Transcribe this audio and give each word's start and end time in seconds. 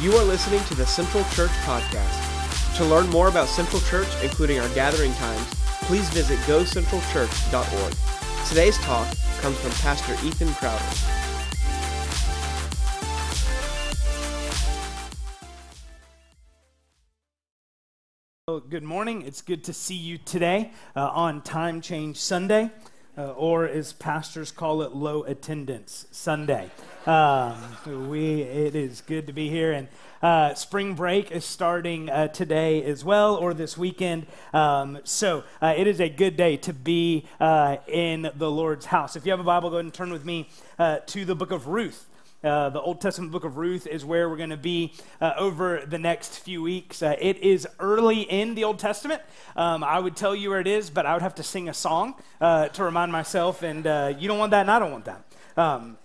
You 0.00 0.14
are 0.14 0.24
listening 0.24 0.64
to 0.64 0.74
the 0.74 0.86
Central 0.86 1.24
Church 1.24 1.50
Podcast. 1.66 2.76
To 2.78 2.86
learn 2.86 3.10
more 3.10 3.28
about 3.28 3.48
Central 3.48 3.82
Church, 3.82 4.08
including 4.22 4.58
our 4.58 4.68
gathering 4.70 5.12
times, 5.12 5.46
please 5.82 6.08
visit 6.08 6.38
gocentralchurch.org. 6.40 8.48
Today's 8.48 8.78
talk 8.78 9.06
comes 9.42 9.58
from 9.58 9.72
Pastor 9.72 10.14
Ethan 10.26 10.54
Crowder. 10.54 10.82
Well, 18.48 18.60
Good 18.60 18.82
morning. 18.82 19.20
It's 19.20 19.42
good 19.42 19.64
to 19.64 19.74
see 19.74 19.96
you 19.96 20.16
today 20.16 20.72
uh, 20.96 21.10
on 21.10 21.42
Time 21.42 21.82
Change 21.82 22.16
Sunday, 22.16 22.70
uh, 23.16 23.32
or 23.32 23.66
as 23.66 23.92
pastors 23.92 24.50
call 24.50 24.82
it, 24.82 24.94
low 24.94 25.22
attendance 25.24 26.06
Sunday. 26.10 26.70
Um, 27.06 28.08
we 28.08 28.42
it 28.42 28.74
is 28.74 29.00
good 29.00 29.26
to 29.26 29.32
be 29.32 29.48
here, 29.48 29.72
and 29.72 29.88
uh, 30.22 30.54
spring 30.54 30.94
break 30.94 31.30
is 31.30 31.44
starting 31.44 32.10
uh, 32.10 32.28
today 32.28 32.82
as 32.84 33.04
well, 33.04 33.36
or 33.36 33.54
this 33.54 33.78
weekend. 33.78 34.26
Um, 34.52 34.98
so 35.04 35.44
uh, 35.62 35.74
it 35.76 35.86
is 35.86 36.00
a 36.00 36.08
good 36.08 36.36
day 36.36 36.56
to 36.58 36.72
be 36.72 37.26
uh, 37.40 37.78
in 37.86 38.30
the 38.36 38.50
Lord's 38.50 38.86
house. 38.86 39.16
If 39.16 39.24
you 39.24 39.30
have 39.32 39.40
a 39.40 39.44
Bible, 39.44 39.70
go 39.70 39.76
ahead 39.76 39.86
and 39.86 39.94
turn 39.94 40.12
with 40.12 40.24
me 40.24 40.48
to 40.78 41.24
the 41.24 41.34
book 41.34 41.50
of 41.50 41.66
Ruth. 41.66 42.09
Uh, 42.42 42.70
the 42.70 42.80
Old 42.80 43.02
Testament 43.02 43.32
book 43.32 43.44
of 43.44 43.58
Ruth 43.58 43.86
is 43.86 44.02
where 44.02 44.30
we're 44.30 44.38
going 44.38 44.48
to 44.48 44.56
be 44.56 44.94
uh, 45.20 45.32
over 45.36 45.84
the 45.86 45.98
next 45.98 46.38
few 46.38 46.62
weeks. 46.62 47.02
Uh, 47.02 47.14
it 47.20 47.36
is 47.38 47.68
early 47.78 48.22
in 48.22 48.54
the 48.54 48.64
Old 48.64 48.78
Testament. 48.78 49.20
Um, 49.56 49.84
I 49.84 49.98
would 49.98 50.16
tell 50.16 50.34
you 50.34 50.48
where 50.48 50.60
it 50.60 50.66
is, 50.66 50.88
but 50.88 51.04
I 51.04 51.12
would 51.12 51.20
have 51.20 51.34
to 51.34 51.42
sing 51.42 51.68
a 51.68 51.74
song 51.74 52.14
uh, 52.40 52.68
to 52.68 52.82
remind 52.82 53.12
myself, 53.12 53.62
and 53.62 53.86
uh, 53.86 54.14
you 54.18 54.26
don't 54.26 54.38
want 54.38 54.52
that, 54.52 54.62
and 54.62 54.70
I 54.70 54.78
don't 54.78 54.90
want 54.90 55.04
that. 55.04 55.22
Um, 55.58 55.98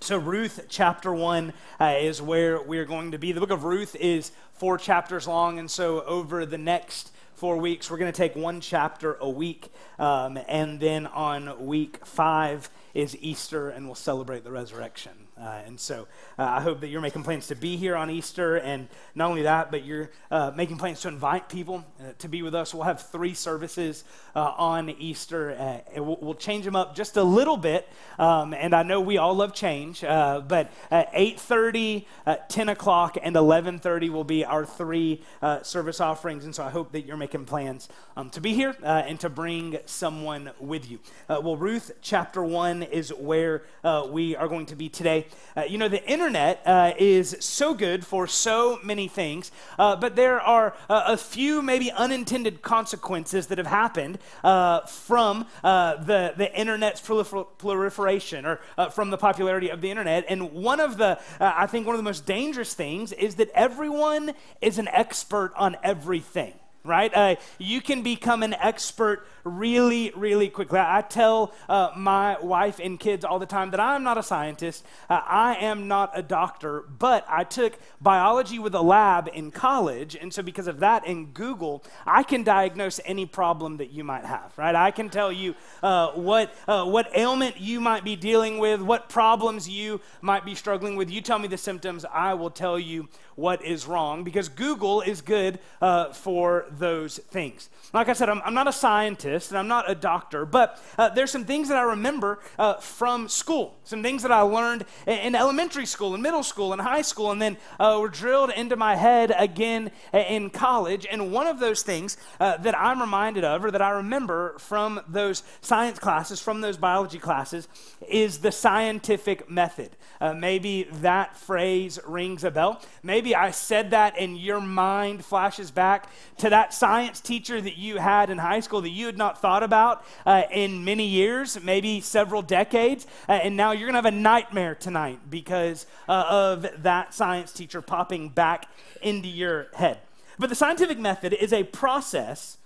so, 0.00 0.16
Ruth 0.16 0.66
chapter 0.68 1.12
1 1.14 1.52
uh, 1.78 1.94
is 2.00 2.20
where 2.20 2.60
we're 2.60 2.86
going 2.86 3.12
to 3.12 3.18
be. 3.18 3.30
The 3.30 3.40
book 3.40 3.50
of 3.50 3.62
Ruth 3.62 3.94
is 3.94 4.32
four 4.54 4.76
chapters 4.76 5.28
long, 5.28 5.60
and 5.60 5.70
so 5.70 6.02
over 6.02 6.46
the 6.46 6.58
next 6.58 7.12
four 7.34 7.58
weeks, 7.58 7.90
we're 7.90 7.98
going 7.98 8.12
to 8.12 8.16
take 8.16 8.34
one 8.34 8.60
chapter 8.60 9.18
a 9.20 9.30
week. 9.30 9.70
Um, 10.00 10.36
and 10.48 10.80
then 10.80 11.06
on 11.06 11.64
week 11.64 12.04
five 12.04 12.70
is 12.92 13.16
Easter, 13.20 13.68
and 13.68 13.86
we'll 13.86 13.94
celebrate 13.94 14.42
the 14.42 14.50
resurrection. 14.50 15.19
Uh, 15.40 15.62
and 15.66 15.80
so 15.80 16.06
uh, 16.38 16.44
I 16.44 16.60
hope 16.60 16.80
that 16.80 16.88
you're 16.88 17.00
making 17.00 17.22
plans 17.22 17.46
to 17.46 17.54
be 17.54 17.76
here 17.76 17.96
on 17.96 18.10
Easter. 18.10 18.56
And 18.56 18.88
not 19.14 19.30
only 19.30 19.42
that, 19.42 19.70
but 19.70 19.84
you're 19.84 20.10
uh, 20.30 20.52
making 20.54 20.76
plans 20.76 21.00
to 21.00 21.08
invite 21.08 21.48
people 21.48 21.84
uh, 22.00 22.12
to 22.18 22.28
be 22.28 22.42
with 22.42 22.54
us. 22.54 22.74
We'll 22.74 22.84
have 22.84 23.02
three 23.08 23.32
services 23.32 24.04
uh, 24.36 24.52
on 24.58 24.90
Easter. 24.90 25.52
Uh, 25.52 26.02
we'll, 26.02 26.18
we'll, 26.20 26.34
change 26.40 26.64
them 26.64 26.76
up 26.76 26.94
just 26.94 27.16
a 27.16 27.22
little 27.22 27.56
bit. 27.56 27.88
Um, 28.18 28.54
and 28.54 28.74
I 28.74 28.82
know 28.82 29.00
we 29.00 29.18
all 29.18 29.34
love 29.34 29.52
change. 29.54 30.00
but 30.00 30.72
at 30.90 31.12
8.30, 31.12 32.06
10 32.48 32.68
o'clock, 32.70 33.18
and 33.22 33.36
11.30 33.36 34.10
will 34.10 34.24
be 34.24 34.44
our 34.44 34.64
three 34.64 35.22
service 35.62 36.00
offerings. 36.00 36.44
And 36.44 36.54
so 36.54 36.64
I 36.64 36.70
hope 36.70 36.92
that 36.92 37.02
you're 37.02 37.18
making 37.18 37.44
plans 37.44 37.88
um, 38.16 38.30
to 38.30 38.40
be 38.40 38.54
here 38.54 38.74
and 38.82 39.20
to 39.20 39.28
bring 39.28 39.78
someone 39.84 40.50
with 40.58 40.90
you. 40.90 40.98
well, 41.28 41.56
Ruth 41.56 41.92
chapter 42.00 42.42
1 42.42 42.84
is 42.84 43.10
where 43.10 43.64
we 44.08 44.34
are 44.36 44.48
going 44.48 44.66
to 44.66 44.76
be 44.76 44.88
today. 44.88 45.26
Uh, 45.56 45.62
you 45.62 45.78
know, 45.78 45.88
the 45.88 46.04
internet 46.08 46.62
uh, 46.64 46.92
is 46.98 47.36
so 47.40 47.74
good 47.74 48.06
for 48.06 48.26
so 48.26 48.78
many 48.82 49.08
things, 49.08 49.50
uh, 49.78 49.96
but 49.96 50.14
there 50.16 50.40
are 50.40 50.74
uh, 50.88 51.02
a 51.06 51.16
few 51.16 51.62
maybe 51.62 51.90
unintended 51.90 52.62
consequences 52.62 53.48
that 53.48 53.58
have 53.58 53.66
happened 53.66 54.18
uh, 54.44 54.80
from 54.82 55.46
uh, 55.64 55.96
the, 55.96 56.34
the 56.36 56.54
internet's 56.58 57.00
prolifer- 57.00 57.46
proliferation 57.58 58.46
or 58.46 58.60
from 58.92 59.10
the 59.10 59.18
popularity 59.18 59.70
of 59.70 59.80
the 59.80 59.90
internet. 59.90 60.24
And 60.28 60.52
one 60.52 60.80
of 60.80 60.98
the, 60.98 61.18
I 61.40 61.66
think, 61.66 61.86
one 61.86 61.94
of 61.94 61.98
the 61.98 62.04
most 62.04 62.26
dangerous 62.26 62.74
things 62.74 63.12
is 63.12 63.36
that 63.36 63.50
everyone 63.54 64.32
is 64.60 64.78
an 64.78 64.88
expert 64.88 65.52
on 65.56 65.76
everything 65.82 66.59
right? 66.84 67.12
Uh, 67.14 67.36
you 67.58 67.80
can 67.80 68.02
become 68.02 68.42
an 68.42 68.54
expert 68.54 69.26
really, 69.44 70.12
really 70.14 70.48
quickly. 70.48 70.78
I 70.78 71.02
tell 71.02 71.52
uh, 71.68 71.90
my 71.96 72.38
wife 72.40 72.80
and 72.82 72.98
kids 72.98 73.24
all 73.24 73.38
the 73.38 73.46
time 73.46 73.70
that 73.70 73.80
I'm 73.80 74.02
not 74.02 74.18
a 74.18 74.22
scientist, 74.22 74.84
uh, 75.08 75.20
I 75.26 75.56
am 75.56 75.88
not 75.88 76.10
a 76.14 76.22
doctor, 76.22 76.84
but 76.98 77.24
I 77.28 77.44
took 77.44 77.78
biology 78.00 78.58
with 78.58 78.74
a 78.74 78.82
lab 78.82 79.28
in 79.32 79.50
college. 79.50 80.14
And 80.14 80.32
so, 80.32 80.42
because 80.42 80.66
of 80.66 80.80
that, 80.80 81.06
in 81.06 81.26
Google, 81.26 81.82
I 82.06 82.22
can 82.22 82.42
diagnose 82.42 83.00
any 83.04 83.26
problem 83.26 83.78
that 83.78 83.90
you 83.90 84.04
might 84.04 84.24
have, 84.24 84.56
right? 84.56 84.74
I 84.74 84.90
can 84.90 85.08
tell 85.08 85.32
you 85.32 85.54
uh, 85.82 86.12
what, 86.12 86.54
uh, 86.66 86.84
what 86.84 87.10
ailment 87.14 87.58
you 87.58 87.80
might 87.80 88.04
be 88.04 88.16
dealing 88.16 88.58
with, 88.58 88.80
what 88.80 89.08
problems 89.08 89.68
you 89.68 90.00
might 90.20 90.44
be 90.44 90.54
struggling 90.54 90.96
with. 90.96 91.10
You 91.10 91.20
tell 91.20 91.38
me 91.38 91.48
the 91.48 91.58
symptoms, 91.58 92.04
I 92.04 92.34
will 92.34 92.50
tell 92.50 92.78
you 92.78 93.08
what 93.40 93.64
is 93.64 93.86
wrong 93.86 94.22
because 94.22 94.48
Google 94.50 95.00
is 95.00 95.22
good 95.22 95.58
uh, 95.80 96.12
for 96.12 96.66
those 96.70 97.16
things. 97.18 97.70
Like 97.94 98.08
I 98.08 98.12
said, 98.12 98.28
I'm, 98.28 98.42
I'm, 98.44 98.54
not 98.54 98.68
a 98.68 98.72
scientist 98.72 99.50
and 99.50 99.58
I'm 99.58 99.66
not 99.66 99.90
a 99.90 99.94
doctor, 99.94 100.44
but 100.44 100.80
uh, 100.98 101.08
there's 101.08 101.30
some 101.30 101.46
things 101.46 101.68
that 101.68 101.78
I 101.78 101.82
remember 101.82 102.40
uh, 102.58 102.74
from 102.74 103.28
school, 103.28 103.78
some 103.84 104.02
things 104.02 104.22
that 104.22 104.30
I 104.30 104.42
learned 104.42 104.84
in, 105.06 105.18
in, 105.18 105.34
elementary 105.34 105.86
school 105.86 106.12
and 106.12 106.22
middle 106.22 106.42
school 106.42 106.72
and 106.74 106.82
high 106.82 107.00
school, 107.00 107.30
and 107.30 107.40
then 107.40 107.56
uh, 107.80 107.96
were 108.00 108.10
drilled 108.10 108.50
into 108.50 108.76
my 108.76 108.94
head 108.94 109.32
again 109.36 109.90
uh, 110.12 110.18
in 110.18 110.50
college. 110.50 111.06
And 111.10 111.32
one 111.32 111.46
of 111.46 111.58
those 111.58 111.82
things 111.82 112.18
uh, 112.38 112.58
that 112.58 112.78
I'm 112.78 113.00
reminded 113.00 113.44
of 113.44 113.64
or 113.64 113.70
that 113.70 113.82
I 113.82 113.90
remember 113.90 114.58
from 114.58 115.00
those 115.08 115.42
science 115.62 115.98
classes, 115.98 116.40
from 116.40 116.60
those 116.60 116.76
biology 116.76 117.18
classes, 117.18 117.66
is 118.06 118.38
the 118.38 118.52
scientific 118.52 119.50
method. 119.50 119.96
maybe 120.36 120.86
that 120.92 121.36
phrase 121.36 121.98
rings 122.06 122.44
a 122.44 122.50
bell. 122.50 122.82
Maybe 123.02 123.29
I 123.34 123.50
said 123.50 123.90
that 123.90 124.14
and 124.18 124.38
your 124.38 124.60
mind 124.60 125.24
flashes 125.24 125.70
back 125.70 126.08
to 126.38 126.50
that 126.50 126.74
science 126.74 127.20
teacher 127.20 127.60
that 127.60 127.76
you 127.76 127.98
had 127.98 128.30
in 128.30 128.38
high 128.38 128.60
school 128.60 128.80
that 128.82 128.90
you 128.90 129.06
had 129.06 129.18
not 129.18 129.40
thought 129.40 129.62
about 129.62 130.04
uh, 130.26 130.42
in 130.50 130.84
many 130.84 131.06
years, 131.06 131.62
maybe 131.62 132.00
several 132.00 132.42
decades, 132.42 133.06
uh, 133.28 133.32
and 133.32 133.56
now 133.56 133.72
you're 133.72 133.90
going 133.90 133.94
to 133.94 133.98
have 133.98 134.04
a 134.06 134.10
nightmare 134.10 134.74
tonight 134.74 135.20
because 135.28 135.86
uh, 136.08 136.24
of 136.28 136.82
that 136.82 137.14
science 137.14 137.52
teacher 137.52 137.82
popping 137.82 138.28
back 138.28 138.66
into 139.02 139.28
your 139.28 139.68
head. 139.74 139.98
But 140.38 140.48
the 140.48 140.54
scientific 140.54 140.98
method 140.98 141.32
is 141.32 141.52
a 141.52 141.64
process 141.64 142.56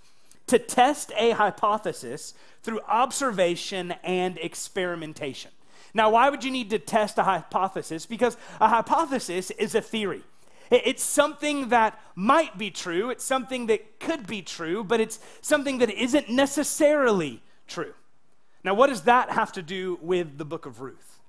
to 0.47 0.59
test 0.59 1.11
a 1.17 1.31
hypothesis 1.31 2.33
through 2.63 2.79
observation 2.87 3.93
and 4.03 4.37
experimentation. 4.37 5.51
Now, 5.93 6.09
why 6.09 6.29
would 6.29 6.43
you 6.43 6.51
need 6.51 6.69
to 6.71 6.79
test 6.79 7.17
a 7.17 7.23
hypothesis? 7.23 8.05
Because 8.05 8.35
a 8.59 8.67
hypothesis 8.67 9.49
is 9.51 9.75
a 9.75 9.81
theory. 9.81 10.23
It's 10.71 11.03
something 11.03 11.69
that 11.69 11.99
might 12.15 12.57
be 12.57 12.71
true, 12.71 13.09
it's 13.09 13.23
something 13.23 13.67
that 13.67 13.99
could 13.99 14.25
be 14.25 14.41
true, 14.41 14.83
but 14.83 14.99
it's 14.99 15.19
something 15.41 15.77
that 15.79 15.89
isn't 15.89 16.29
necessarily 16.29 17.41
true. 17.67 17.93
Now, 18.63 18.73
what 18.73 18.87
does 18.87 19.03
that 19.03 19.29
have 19.31 19.51
to 19.53 19.61
do 19.61 19.99
with 20.01 20.37
the 20.37 20.45
book 20.45 20.65
of 20.65 20.81
Ruth? 20.81 21.19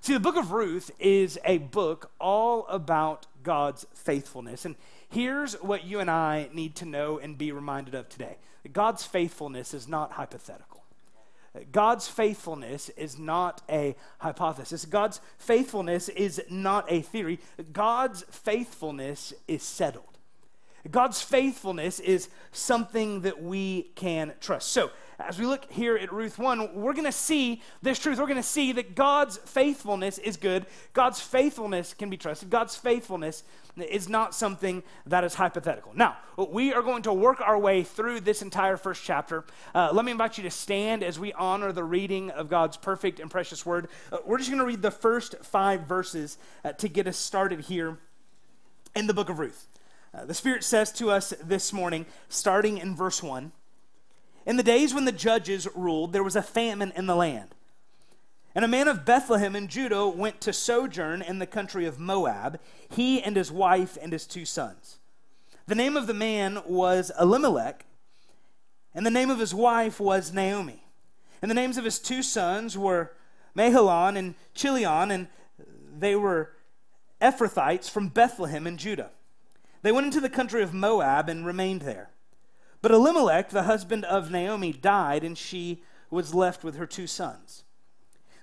See, 0.00 0.12
the 0.12 0.20
book 0.20 0.36
of 0.36 0.50
Ruth 0.50 0.90
is 0.98 1.38
a 1.44 1.58
book 1.58 2.10
all 2.20 2.66
about 2.66 3.26
God's 3.44 3.86
faithfulness. 3.94 4.64
And 4.64 4.74
here's 5.08 5.54
what 5.62 5.84
you 5.84 6.00
and 6.00 6.10
I 6.10 6.50
need 6.52 6.74
to 6.76 6.84
know 6.84 7.18
and 7.18 7.38
be 7.38 7.52
reminded 7.52 7.94
of 7.94 8.08
today 8.08 8.36
God's 8.72 9.04
faithfulness 9.04 9.72
is 9.72 9.86
not 9.86 10.12
hypothetical. 10.12 10.73
God's 11.70 12.08
faithfulness 12.08 12.88
is 12.90 13.18
not 13.18 13.62
a 13.68 13.94
hypothesis. 14.18 14.84
God's 14.84 15.20
faithfulness 15.38 16.08
is 16.08 16.42
not 16.50 16.84
a 16.88 17.00
theory. 17.02 17.38
God's 17.72 18.24
faithfulness 18.30 19.32
is 19.46 19.62
settled. 19.62 20.18
God's 20.90 21.22
faithfulness 21.22 22.00
is 22.00 22.28
something 22.52 23.22
that 23.22 23.42
we 23.42 23.84
can 23.94 24.34
trust. 24.40 24.70
So, 24.70 24.90
as 25.18 25.38
we 25.38 25.46
look 25.46 25.70
here 25.70 25.96
at 25.96 26.12
Ruth 26.12 26.38
1, 26.38 26.74
we're 26.74 26.92
going 26.92 27.04
to 27.04 27.12
see 27.12 27.62
this 27.82 27.98
truth. 27.98 28.18
We're 28.18 28.26
going 28.26 28.36
to 28.36 28.42
see 28.42 28.72
that 28.72 28.94
God's 28.94 29.36
faithfulness 29.38 30.18
is 30.18 30.36
good. 30.36 30.66
God's 30.92 31.20
faithfulness 31.20 31.94
can 31.94 32.10
be 32.10 32.16
trusted. 32.16 32.50
God's 32.50 32.74
faithfulness 32.74 33.44
is 33.76 34.08
not 34.08 34.34
something 34.34 34.82
that 35.06 35.24
is 35.24 35.34
hypothetical. 35.34 35.92
Now, 35.94 36.16
we 36.36 36.72
are 36.72 36.82
going 36.82 37.02
to 37.02 37.12
work 37.12 37.40
our 37.40 37.58
way 37.58 37.82
through 37.82 38.20
this 38.20 38.42
entire 38.42 38.76
first 38.76 39.04
chapter. 39.04 39.44
Uh, 39.74 39.90
let 39.92 40.04
me 40.04 40.12
invite 40.12 40.38
you 40.38 40.44
to 40.44 40.50
stand 40.50 41.02
as 41.02 41.18
we 41.18 41.32
honor 41.32 41.72
the 41.72 41.84
reading 41.84 42.30
of 42.30 42.48
God's 42.48 42.76
perfect 42.76 43.20
and 43.20 43.30
precious 43.30 43.64
word. 43.64 43.88
Uh, 44.12 44.18
we're 44.24 44.38
just 44.38 44.50
going 44.50 44.60
to 44.60 44.66
read 44.66 44.82
the 44.82 44.90
first 44.90 45.36
five 45.42 45.82
verses 45.82 46.38
uh, 46.64 46.72
to 46.72 46.88
get 46.88 47.06
us 47.06 47.16
started 47.16 47.60
here 47.60 47.98
in 48.94 49.06
the 49.06 49.14
book 49.14 49.28
of 49.28 49.38
Ruth. 49.38 49.68
Uh, 50.12 50.24
the 50.24 50.34
Spirit 50.34 50.62
says 50.62 50.92
to 50.92 51.10
us 51.10 51.34
this 51.42 51.72
morning, 51.72 52.06
starting 52.28 52.78
in 52.78 52.94
verse 52.94 53.22
1 53.22 53.52
In 54.46 54.56
the 54.56 54.62
days 54.62 54.92
when 54.92 55.04
the 55.04 55.12
judges 55.12 55.66
ruled, 55.74 56.12
there 56.12 56.22
was 56.22 56.36
a 56.36 56.42
famine 56.42 56.92
in 56.96 57.06
the 57.06 57.16
land. 57.16 57.54
And 58.54 58.64
a 58.64 58.68
man 58.68 58.86
of 58.86 59.04
Bethlehem 59.04 59.56
in 59.56 59.68
Judah 59.68 60.06
went 60.06 60.40
to 60.42 60.52
sojourn 60.52 61.22
in 61.22 61.38
the 61.38 61.46
country 61.46 61.86
of 61.86 61.98
Moab, 61.98 62.60
he 62.88 63.20
and 63.20 63.36
his 63.36 63.50
wife 63.50 63.98
and 64.00 64.12
his 64.12 64.26
two 64.26 64.44
sons. 64.44 64.98
The 65.66 65.74
name 65.74 65.96
of 65.96 66.06
the 66.06 66.14
man 66.14 66.62
was 66.66 67.10
Elimelech, 67.18 67.84
and 68.94 69.04
the 69.04 69.10
name 69.10 69.30
of 69.30 69.40
his 69.40 69.54
wife 69.54 69.98
was 69.98 70.32
Naomi. 70.32 70.84
And 71.42 71.50
the 71.50 71.54
names 71.54 71.78
of 71.78 71.84
his 71.84 71.98
two 71.98 72.22
sons 72.22 72.78
were 72.78 73.12
Mahlon 73.56 74.16
and 74.16 74.34
Chilion, 74.54 75.10
and 75.10 75.26
they 75.98 76.14
were 76.14 76.52
Ephrathites 77.20 77.90
from 77.90 78.08
Bethlehem 78.08 78.66
in 78.66 78.76
Judah. 78.76 79.10
They 79.82 79.90
went 79.90 80.06
into 80.06 80.20
the 80.20 80.28
country 80.28 80.62
of 80.62 80.72
Moab 80.72 81.28
and 81.28 81.44
remained 81.44 81.82
there. 81.82 82.10
But 82.84 82.92
Elimelech, 82.92 83.48
the 83.48 83.62
husband 83.62 84.04
of 84.04 84.30
Naomi, 84.30 84.70
died, 84.70 85.24
and 85.24 85.38
she 85.38 85.82
was 86.10 86.34
left 86.34 86.62
with 86.62 86.76
her 86.76 86.84
two 86.84 87.06
sons. 87.06 87.64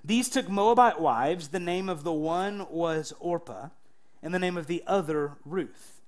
These 0.04 0.28
took 0.28 0.48
Moabite 0.48 0.98
wives. 1.00 1.50
The 1.50 1.60
name 1.60 1.88
of 1.88 2.02
the 2.02 2.12
one 2.12 2.66
was 2.68 3.12
Orpah, 3.20 3.68
and 4.20 4.34
the 4.34 4.40
name 4.40 4.56
of 4.56 4.66
the 4.66 4.82
other 4.84 5.36
Ruth. 5.44 6.00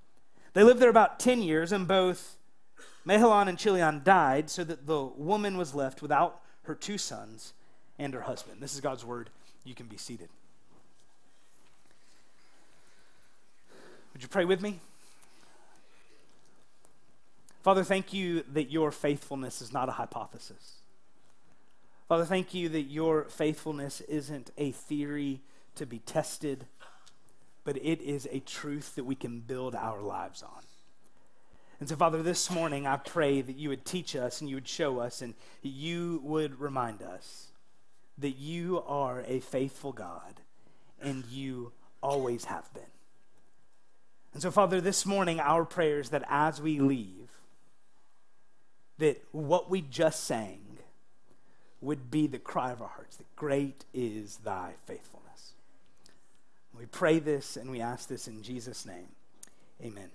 They 0.53 0.65
lived 0.65 0.81
there 0.81 0.91
about 0.91 1.21
10 1.21 1.43
years, 1.43 1.71
and 1.71 1.87
both 1.87 2.37
Mahlon 3.07 3.47
and 3.47 3.57
Chilion 3.57 4.01
died, 4.03 4.51
so 4.51 4.65
that 4.65 4.89
the 4.89 5.05
woman 5.05 5.57
was 5.57 5.73
left 5.73 6.03
without 6.03 6.41
her 6.65 6.75
two 6.75 6.99
sons 6.99 7.53
and 8.01 8.13
her 8.15 8.23
husband. 8.23 8.61
This 8.61 8.75
is 8.75 8.81
God's 8.81 9.05
word. 9.05 9.31
You 9.63 9.77
can 9.77 9.87
be 9.87 9.97
seated. 9.97 10.29
Would 14.13 14.23
you 14.23 14.29
pray 14.29 14.45
with 14.45 14.61
me? 14.61 14.81
Father, 17.65 17.83
thank 17.83 18.13
you 18.13 18.45
that 18.53 18.71
your 18.71 18.91
faithfulness 18.91 19.63
is 19.63 19.73
not 19.73 19.89
a 19.89 19.93
hypothesis. 19.93 20.83
Father, 22.09 22.27
thank 22.27 22.53
you 22.53 22.69
that 22.69 22.83
your 22.83 23.25
faithfulness 23.25 24.03
isn't 24.03 24.51
a 24.59 24.71
theory 24.73 25.41
to 25.77 25.87
be 25.87 26.01
tested, 26.01 26.67
but 27.65 27.79
it 27.79 28.03
is 28.03 28.29
a 28.31 28.41
truth 28.41 28.97
that 28.97 29.05
we 29.05 29.15
can 29.15 29.41
build 29.41 29.75
our 29.75 30.03
lives 30.03 30.43
on. 30.43 30.63
And 31.81 31.89
so, 31.89 31.97
Father, 31.97 32.23
this 32.23 32.51
morning 32.51 32.87
I 32.87 32.99
pray 32.99 33.41
that 33.41 33.57
you 33.57 33.71
would 33.71 33.87
teach 33.87 34.15
us 34.15 34.43
and 34.43 34.51
you 34.51 34.57
would 34.57 34.69
show 34.69 34.99
us 34.99 35.23
and 35.23 35.33
you 35.63 36.21
would 36.23 36.61
remind 36.61 37.01
us 37.01 37.47
that 38.19 38.37
you 38.37 38.83
are 38.87 39.25
a 39.27 39.41
faithful 39.41 39.93
God 39.93 40.35
and 41.01 41.25
you 41.31 41.73
always 42.03 42.45
have 42.45 42.73
been. 42.75 42.83
And 44.35 44.43
so, 44.43 44.51
Father, 44.51 44.83
this 44.83 45.07
morning 45.07 45.41
our 45.41 45.65
prayer 45.65 46.01
is 46.01 46.11
that 46.11 46.25
as 46.29 46.61
we 46.61 46.79
leave, 46.79 47.24
that 48.99 49.23
what 49.33 49.71
we 49.71 49.81
just 49.81 50.25
sang 50.25 50.61
would 51.81 52.11
be 52.11 52.27
the 52.27 52.39
cry 52.39 52.73
of 52.73 52.81
our 52.81 52.89
hearts 52.89 53.17
that 53.17 53.37
great 53.37 53.85
is 53.93 54.39
thy 54.39 54.73
faithfulness. 54.87 55.53
We 56.77 56.87
pray 56.87 57.19
this 57.19 57.57
and 57.57 57.71
we 57.71 57.81
ask 57.81 58.09
this 58.09 58.27
in 58.27 58.43
Jesus' 58.43 58.87
name. 58.87 59.09
Amen. 59.83 60.11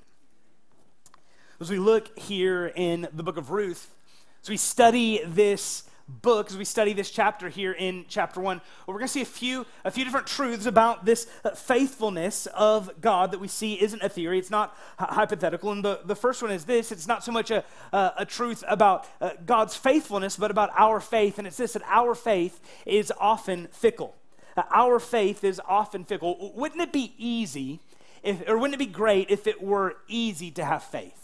As 1.60 1.70
we 1.70 1.78
look 1.78 2.18
here 2.18 2.72
in 2.76 3.08
the 3.14 3.24
book 3.24 3.38
of 3.38 3.52
Ruth, 3.52 3.94
as 4.42 4.50
we 4.50 4.58
study 4.58 5.22
this 5.26 5.84
book, 6.10 6.50
as 6.50 6.58
we 6.58 6.66
study 6.66 6.94
this 6.94 7.12
chapter 7.12 7.50
here 7.50 7.72
in 7.72 8.06
chapter 8.08 8.42
one, 8.42 8.62
we're 8.88 8.96
going 8.96 9.06
to 9.06 9.14
see 9.14 9.22
a 9.22 9.26
few, 9.26 9.66
a 9.86 9.92
few 9.92 10.04
different 10.04 10.28
truths 10.28 10.66
about 10.66 11.06
this 11.06 11.28
uh, 11.46 11.52
faithfulness 11.52 12.48
of 12.48 12.90
God 13.00 13.32
that 13.32 13.40
we 13.40 13.48
see 13.48 13.82
isn't 13.82 14.02
a 14.02 14.10
theory, 14.10 14.40
it's 14.40 14.50
not 14.50 14.76
hypothetical. 14.98 15.72
And 15.72 15.86
the, 15.86 16.02
the 16.04 16.16
first 16.16 16.42
one 16.42 16.52
is 16.52 16.66
this 16.66 16.92
it's 16.92 17.08
not 17.08 17.24
so 17.24 17.32
much 17.32 17.52
a, 17.52 17.64
a, 17.94 18.14
a 18.18 18.26
truth 18.26 18.64
about 18.68 19.08
uh, 19.22 19.32
God's 19.46 19.76
faithfulness, 19.76 20.36
but 20.36 20.52
about 20.52 20.72
our 20.78 21.00
faith. 21.00 21.38
And 21.38 21.48
it's 21.48 21.58
this 21.58 21.74
that 21.74 21.84
our 21.86 22.16
faith 22.16 22.60
is 22.86 23.14
often 23.20 23.68
fickle. 23.68 24.16
Uh, 24.58 24.64
our 24.72 25.00
faith 25.00 25.44
is 25.44 25.62
often 25.68 26.04
fickle. 26.04 26.52
Wouldn't 26.56 26.82
it 26.82 26.92
be 26.92 27.14
easy, 27.18 27.80
if, 28.24 28.48
or 28.48 28.58
wouldn't 28.58 28.76
it 28.76 28.86
be 28.86 28.92
great 28.92 29.30
if 29.30 29.48
it 29.48 29.62
were 29.62 29.98
easy 30.08 30.50
to 30.52 30.66
have 30.66 30.84
faith? 30.84 31.19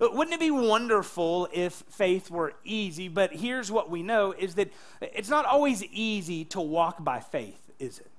Uh, 0.00 0.08
wouldn't 0.12 0.34
it 0.34 0.40
be 0.40 0.50
wonderful 0.50 1.48
if 1.52 1.72
faith 1.72 2.30
were 2.30 2.54
easy? 2.64 3.08
But 3.08 3.32
here's 3.32 3.70
what 3.70 3.90
we 3.90 4.02
know 4.02 4.32
is 4.32 4.54
that 4.56 4.72
it's 5.00 5.28
not 5.28 5.44
always 5.44 5.84
easy 5.84 6.44
to 6.46 6.60
walk 6.60 7.02
by 7.02 7.20
faith, 7.20 7.70
is 7.78 7.98
it? 7.98 8.10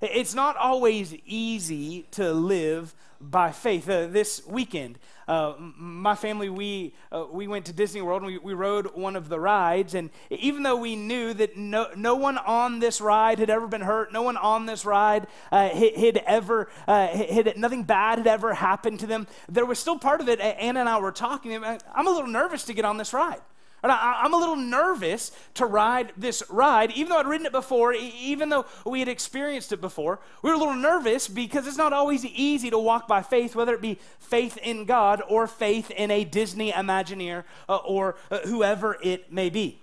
It's 0.00 0.34
not 0.34 0.56
always 0.56 1.14
easy 1.26 2.02
to 2.12 2.32
live 2.32 2.94
by 3.20 3.50
faith. 3.50 3.88
Uh, 3.88 4.06
this 4.06 4.46
weekend, 4.46 4.98
uh, 5.26 5.54
my 5.58 6.14
family, 6.14 6.48
we, 6.48 6.94
uh, 7.10 7.26
we 7.30 7.48
went 7.48 7.66
to 7.66 7.72
Disney 7.72 8.00
World 8.00 8.22
and 8.22 8.32
we, 8.32 8.38
we 8.38 8.54
rode 8.54 8.94
one 8.94 9.16
of 9.16 9.28
the 9.28 9.40
rides. 9.40 9.94
And 9.94 10.10
even 10.30 10.62
though 10.62 10.76
we 10.76 10.94
knew 10.94 11.34
that 11.34 11.56
no, 11.56 11.88
no 11.96 12.14
one 12.14 12.38
on 12.38 12.78
this 12.78 13.00
ride 13.00 13.40
had 13.40 13.50
ever 13.50 13.66
been 13.66 13.80
hurt, 13.80 14.12
no 14.12 14.22
one 14.22 14.36
on 14.36 14.66
this 14.66 14.84
ride 14.84 15.26
uh, 15.50 15.68
had, 15.68 15.96
had, 15.96 16.16
ever, 16.18 16.70
uh, 16.86 17.08
had, 17.08 17.58
nothing 17.58 17.82
bad 17.82 18.18
had 18.18 18.26
ever 18.28 18.54
happened 18.54 19.00
to 19.00 19.06
them, 19.06 19.26
there 19.48 19.66
was 19.66 19.78
still 19.78 19.98
part 19.98 20.20
of 20.20 20.28
it. 20.28 20.40
Anna 20.40 20.80
and 20.80 20.88
I 20.88 20.98
were 21.00 21.12
talking. 21.12 21.56
I'm 21.64 22.06
a 22.06 22.10
little 22.10 22.30
nervous 22.30 22.64
to 22.64 22.72
get 22.72 22.84
on 22.84 22.98
this 22.98 23.12
ride. 23.12 23.40
I, 23.84 24.24
am 24.24 24.34
a 24.34 24.36
little 24.36 24.56
nervous 24.56 25.30
to 25.54 25.66
ride 25.66 26.12
this 26.16 26.42
ride, 26.50 26.90
even 26.92 27.10
though 27.10 27.18
I'd 27.18 27.26
ridden 27.26 27.46
it 27.46 27.52
before, 27.52 27.92
even 27.92 28.48
though 28.48 28.66
we 28.84 28.98
had 28.98 29.08
experienced 29.08 29.72
it 29.72 29.80
before. 29.80 30.20
We 30.42 30.50
were 30.50 30.56
a 30.56 30.58
little 30.58 30.74
nervous 30.74 31.28
because 31.28 31.66
it's 31.66 31.76
not 31.76 31.92
always 31.92 32.24
easy 32.24 32.70
to 32.70 32.78
walk 32.78 33.06
by 33.06 33.22
faith, 33.22 33.54
whether 33.54 33.74
it 33.74 33.80
be 33.80 33.98
faith 34.18 34.56
in 34.58 34.84
God 34.84 35.22
or 35.28 35.46
faith 35.46 35.90
in 35.90 36.10
a 36.10 36.24
Disney 36.24 36.72
Imagineer 36.72 37.44
uh, 37.68 37.76
or 37.76 38.16
uh, 38.30 38.40
whoever 38.40 38.98
it 39.02 39.32
may 39.32 39.48
be. 39.48 39.80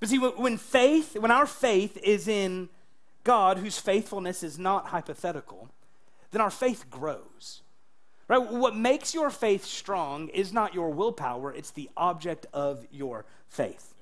But 0.00 0.08
see, 0.08 0.18
when 0.18 0.56
faith, 0.56 1.16
when 1.18 1.32
our 1.32 1.46
faith 1.46 1.96
is 1.98 2.28
in 2.28 2.68
God, 3.24 3.58
whose 3.58 3.78
faithfulness 3.78 4.42
is 4.42 4.58
not 4.58 4.86
hypothetical, 4.86 5.68
then 6.30 6.40
our 6.40 6.50
faith 6.50 6.88
grows. 6.88 7.62
Right? 8.28 8.52
What 8.52 8.76
makes 8.76 9.14
your 9.14 9.30
faith 9.30 9.64
strong 9.64 10.28
is 10.28 10.52
not 10.52 10.74
your 10.74 10.90
willpower, 10.90 11.52
it's 11.52 11.70
the 11.70 11.88
object 11.96 12.46
of 12.52 12.86
your 12.90 13.24
faith. 13.48 13.94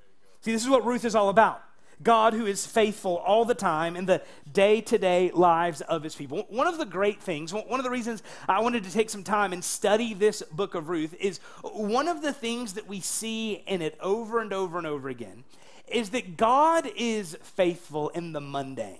See, 0.43 0.53
this 0.53 0.63
is 0.63 0.69
what 0.69 0.85
Ruth 0.85 1.05
is 1.05 1.15
all 1.15 1.29
about. 1.29 1.63
God 2.03 2.35
who 2.35 2.45
is 2.45 2.67
faithful 2.67 3.17
all 3.17 3.45
the 3.45 3.55
time 3.55 3.97
in 3.97 4.05
the 4.05 4.23
day 4.53 4.81
to 4.83 4.99
day 4.99 5.31
lives 5.33 5.81
of 5.81 6.03
his 6.03 6.15
people. 6.15 6.45
One 6.51 6.67
of 6.67 6.77
the 6.77 6.85
great 6.85 7.23
things, 7.23 7.55
one 7.55 7.81
of 7.81 7.85
the 7.85 7.91
reasons 7.91 8.23
I 8.49 8.61
wanted 8.61 8.85
to 8.85 8.93
take 8.93 9.09
some 9.09 9.23
time 9.23 9.53
and 9.53 9.65
study 9.65 10.13
this 10.13 10.43
book 10.53 10.75
of 10.75 10.89
Ruth 10.91 11.15
is 11.19 11.39
one 11.63 12.07
of 12.07 12.21
the 12.21 12.33
things 12.33 12.75
that 12.75 12.87
we 12.87 13.01
see 13.01 13.63
in 13.67 13.81
it 13.81 13.97
over 14.01 14.41
and 14.41 14.53
over 14.53 14.77
and 14.77 14.87
over 14.87 15.09
again 15.09 15.45
is 15.89 16.11
that 16.11 16.37
God 16.37 16.91
is 16.97 17.37
faithful 17.43 18.11
in 18.11 18.33
the 18.33 18.41
mundane. 18.41 18.99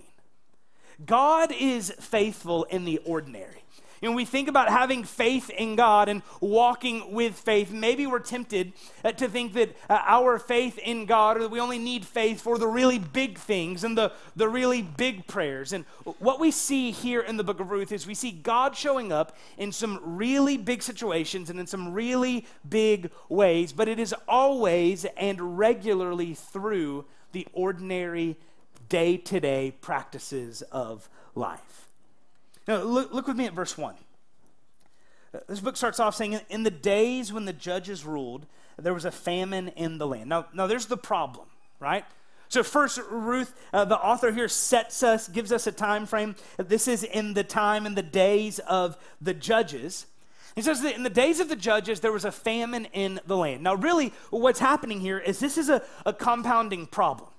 God 1.05 1.51
is 1.57 1.91
faithful 1.99 2.63
in 2.63 2.85
the 2.85 2.97
ordinary. 2.99 3.63
And 4.01 4.15
we 4.15 4.25
think 4.25 4.47
about 4.47 4.69
having 4.69 5.03
faith 5.03 5.49
in 5.49 5.75
God 5.75 6.09
and 6.09 6.21
walking 6.39 7.13
with 7.13 7.35
faith. 7.35 7.71
Maybe 7.71 8.05
we're 8.05 8.19
tempted 8.19 8.73
uh, 9.03 9.11
to 9.13 9.27
think 9.27 9.53
that 9.53 9.75
uh, 9.89 9.99
our 10.05 10.39
faith 10.39 10.77
in 10.79 11.05
God, 11.05 11.37
or 11.37 11.41
that 11.41 11.51
we 11.51 11.59
only 11.59 11.79
need 11.79 12.05
faith 12.05 12.41
for 12.41 12.57
the 12.57 12.67
really 12.67 12.99
big 12.99 13.37
things 13.37 13.83
and 13.83 13.97
the, 13.97 14.11
the 14.35 14.47
really 14.47 14.81
big 14.81 15.27
prayers. 15.27 15.73
And 15.73 15.85
what 16.19 16.39
we 16.39 16.51
see 16.51 16.91
here 16.91 17.21
in 17.21 17.37
the 17.37 17.43
book 17.43 17.59
of 17.59 17.71
Ruth 17.71 17.91
is 17.91 18.05
we 18.05 18.13
see 18.13 18.31
God 18.31 18.75
showing 18.75 19.11
up 19.11 19.35
in 19.57 19.71
some 19.71 19.99
really 20.03 20.57
big 20.57 20.83
situations 20.83 21.49
and 21.49 21.59
in 21.59 21.67
some 21.67 21.93
really 21.93 22.45
big 22.67 23.11
ways, 23.29 23.73
but 23.73 23.87
it 23.87 23.99
is 23.99 24.13
always 24.27 25.05
and 25.17 25.57
regularly 25.57 26.33
through 26.33 27.05
the 27.31 27.47
ordinary 27.53 28.37
day 28.89 29.17
to 29.17 29.39
day 29.39 29.73
practices 29.81 30.61
of 30.71 31.09
life. 31.35 31.86
Now, 32.67 32.81
look, 32.81 33.13
look 33.13 33.27
with 33.27 33.37
me 33.37 33.45
at 33.45 33.53
verse 33.53 33.77
1. 33.77 33.95
Uh, 35.33 35.39
this 35.47 35.59
book 35.59 35.77
starts 35.77 35.99
off 35.99 36.15
saying, 36.15 36.39
In 36.49 36.63
the 36.63 36.71
days 36.71 37.31
when 37.31 37.45
the 37.45 37.53
judges 37.53 38.05
ruled, 38.05 38.45
there 38.77 38.93
was 38.93 39.05
a 39.05 39.11
famine 39.11 39.69
in 39.69 39.97
the 39.97 40.07
land. 40.07 40.29
Now, 40.29 40.47
now 40.53 40.67
there's 40.67 40.85
the 40.87 40.97
problem, 40.97 41.47
right? 41.79 42.05
So 42.49 42.63
first, 42.63 42.99
Ruth, 43.09 43.53
uh, 43.73 43.85
the 43.85 43.97
author 43.97 44.31
here 44.31 44.47
sets 44.47 45.03
us, 45.03 45.27
gives 45.27 45.51
us 45.51 45.67
a 45.67 45.71
time 45.71 46.05
frame. 46.05 46.35
This 46.57 46.87
is 46.87 47.03
in 47.03 47.33
the 47.33 47.43
time 47.43 47.85
in 47.85 47.95
the 47.95 48.03
days 48.03 48.59
of 48.59 48.97
the 49.19 49.33
judges. 49.33 50.05
He 50.55 50.61
says 50.61 50.81
that 50.81 50.95
in 50.95 51.03
the 51.03 51.09
days 51.09 51.39
of 51.39 51.49
the 51.49 51.55
judges, 51.55 51.99
there 51.99 52.11
was 52.11 52.25
a 52.25 52.31
famine 52.31 52.85
in 52.93 53.19
the 53.27 53.37
land. 53.37 53.63
Now, 53.63 53.75
really, 53.75 54.13
what's 54.29 54.59
happening 54.59 55.01
here 55.01 55.19
is 55.19 55.39
this 55.39 55.57
is 55.57 55.69
a, 55.69 55.83
a 56.05 56.13
compounding 56.13 56.87
problem. 56.87 57.29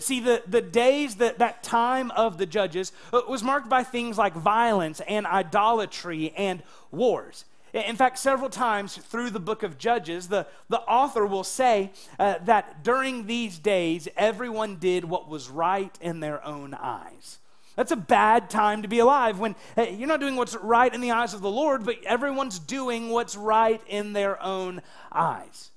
See, 0.00 0.20
the, 0.20 0.42
the 0.46 0.62
days, 0.62 1.16
that, 1.16 1.38
that 1.38 1.62
time 1.62 2.10
of 2.12 2.38
the 2.38 2.46
judges 2.46 2.92
uh, 3.12 3.20
was 3.28 3.44
marked 3.44 3.68
by 3.68 3.84
things 3.84 4.18
like 4.18 4.34
violence 4.34 5.00
and 5.06 5.26
idolatry 5.26 6.32
and 6.36 6.62
wars. 6.90 7.44
In 7.72 7.96
fact, 7.96 8.18
several 8.18 8.48
times 8.48 8.96
through 8.96 9.30
the 9.30 9.40
book 9.40 9.62
of 9.62 9.76
Judges, 9.76 10.28
the, 10.28 10.46
the 10.70 10.80
author 10.80 11.26
will 11.26 11.44
say 11.44 11.92
uh, 12.18 12.36
that 12.44 12.82
during 12.82 13.26
these 13.26 13.58
days, 13.58 14.08
everyone 14.16 14.76
did 14.76 15.04
what 15.04 15.28
was 15.28 15.50
right 15.50 15.96
in 16.00 16.20
their 16.20 16.44
own 16.44 16.74
eyes. 16.74 17.38
That's 17.76 17.92
a 17.92 17.96
bad 17.96 18.48
time 18.48 18.80
to 18.82 18.88
be 18.88 19.00
alive 19.00 19.38
when 19.38 19.54
uh, 19.76 19.82
you're 19.82 20.08
not 20.08 20.20
doing 20.20 20.36
what's 20.36 20.56
right 20.56 20.92
in 20.92 21.02
the 21.02 21.10
eyes 21.10 21.34
of 21.34 21.42
the 21.42 21.50
Lord, 21.50 21.84
but 21.84 22.02
everyone's 22.04 22.58
doing 22.58 23.10
what's 23.10 23.36
right 23.36 23.82
in 23.86 24.14
their 24.14 24.42
own 24.42 24.80
eyes. 25.12 25.70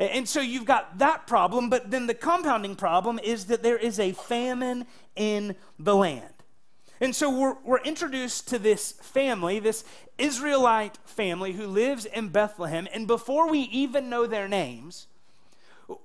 And 0.00 0.26
so 0.26 0.40
you've 0.40 0.64
got 0.64 0.98
that 0.98 1.26
problem, 1.26 1.68
but 1.68 1.90
then 1.90 2.06
the 2.06 2.14
compounding 2.14 2.74
problem 2.74 3.20
is 3.22 3.44
that 3.46 3.62
there 3.62 3.76
is 3.76 4.00
a 4.00 4.12
famine 4.12 4.86
in 5.14 5.54
the 5.78 5.94
land. 5.94 6.32
And 7.02 7.14
so 7.14 7.28
we're, 7.28 7.56
we're 7.62 7.82
introduced 7.82 8.48
to 8.48 8.58
this 8.58 8.92
family, 8.92 9.58
this 9.58 9.84
Israelite 10.16 10.96
family 11.04 11.52
who 11.52 11.66
lives 11.66 12.06
in 12.06 12.28
Bethlehem. 12.28 12.88
And 12.94 13.06
before 13.06 13.50
we 13.50 13.60
even 13.60 14.08
know 14.08 14.26
their 14.26 14.48
names, 14.48 15.06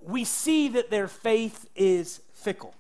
we 0.02 0.26
see 0.26 0.68
that 0.70 0.90
their 0.90 1.08
faith 1.08 1.66
is 1.74 2.20
fickle. 2.34 2.76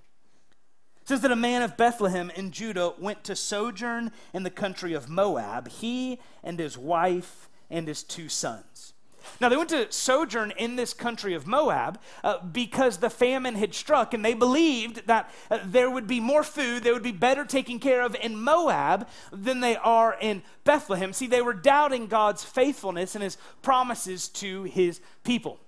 It 1.01 1.07
says 1.07 1.21
that 1.21 1.31
a 1.31 1.37
man 1.37 1.61
of 1.61 1.77
Bethlehem 1.77 2.29
in 2.35 2.51
Judah 2.51 2.93
went 2.99 3.23
to 3.23 3.37
sojourn 3.37 4.11
in 4.33 4.43
the 4.43 4.49
country 4.49 4.93
of 4.93 5.07
Moab, 5.07 5.69
he 5.69 6.19
and 6.43 6.59
his 6.59 6.77
wife 6.77 7.47
and 7.69 7.87
his 7.87 8.03
two 8.03 8.27
sons. 8.27 8.94
Now, 9.39 9.49
they 9.49 9.57
went 9.57 9.69
to 9.69 9.91
sojourn 9.91 10.51
in 10.57 10.75
this 10.75 10.93
country 10.93 11.33
of 11.33 11.47
Moab 11.47 11.99
uh, 12.23 12.39
because 12.39 12.97
the 12.97 13.09
famine 13.09 13.55
had 13.55 13.73
struck, 13.73 14.13
and 14.13 14.23
they 14.23 14.33
believed 14.33 15.07
that 15.07 15.29
uh, 15.49 15.59
there 15.65 15.89
would 15.89 16.07
be 16.07 16.19
more 16.19 16.43
food, 16.43 16.83
they 16.83 16.91
would 16.91 17.03
be 17.03 17.11
better 17.11 17.45
taken 17.45 17.79
care 17.79 18.01
of 18.01 18.15
in 18.15 18.41
Moab 18.41 19.07
than 19.31 19.59
they 19.59 19.75
are 19.75 20.17
in 20.19 20.43
Bethlehem. 20.63 21.13
See, 21.13 21.27
they 21.27 21.41
were 21.41 21.53
doubting 21.53 22.07
God's 22.07 22.43
faithfulness 22.43 23.15
and 23.15 23.23
his 23.23 23.37
promises 23.61 24.29
to 24.29 24.63
his 24.63 24.99
people. 25.23 25.59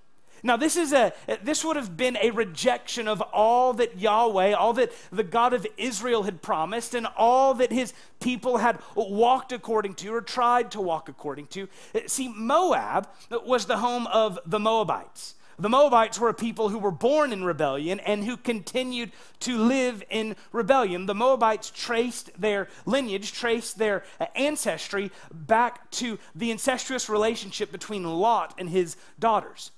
Now, 0.43 0.57
this 0.57 0.75
is 0.75 0.93
a 0.93 1.13
this 1.43 1.63
would 1.63 1.75
have 1.75 1.97
been 1.97 2.17
a 2.21 2.31
rejection 2.31 3.07
of 3.07 3.21
all 3.21 3.73
that 3.73 3.99
Yahweh, 3.99 4.53
all 4.53 4.73
that 4.73 4.91
the 5.11 5.23
God 5.23 5.53
of 5.53 5.65
Israel 5.77 6.23
had 6.23 6.41
promised, 6.41 6.93
and 6.93 7.07
all 7.17 7.53
that 7.55 7.71
his 7.71 7.93
people 8.19 8.57
had 8.57 8.79
walked 8.95 9.51
according 9.51 9.95
to 9.95 10.13
or 10.13 10.21
tried 10.21 10.71
to 10.71 10.81
walk 10.81 11.09
according 11.09 11.47
to. 11.47 11.67
See, 12.05 12.27
Moab 12.29 13.09
was 13.29 13.65
the 13.65 13.77
home 13.77 14.07
of 14.07 14.39
the 14.45 14.59
Moabites. 14.59 15.35
The 15.59 15.69
Moabites 15.69 16.19
were 16.19 16.29
a 16.29 16.35
people 16.35 16.69
who 16.69 16.77
were 16.77 16.91
born 16.91 17.33
in 17.33 17.43
rebellion 17.43 17.99
and 18.01 18.23
who 18.23 18.37
continued 18.37 19.11
to 19.39 19.57
live 19.57 20.03
in 20.07 20.35
rebellion. 20.51 21.07
The 21.07 21.15
Moabites 21.15 21.71
traced 21.71 22.29
their 22.39 22.67
lineage, 22.85 23.33
traced 23.33 23.79
their 23.79 24.03
ancestry 24.35 25.09
back 25.33 25.89
to 25.91 26.19
the 26.35 26.51
incestuous 26.51 27.09
relationship 27.09 27.71
between 27.71 28.03
Lot 28.03 28.53
and 28.59 28.69
his 28.69 28.97
daughters. 29.17 29.71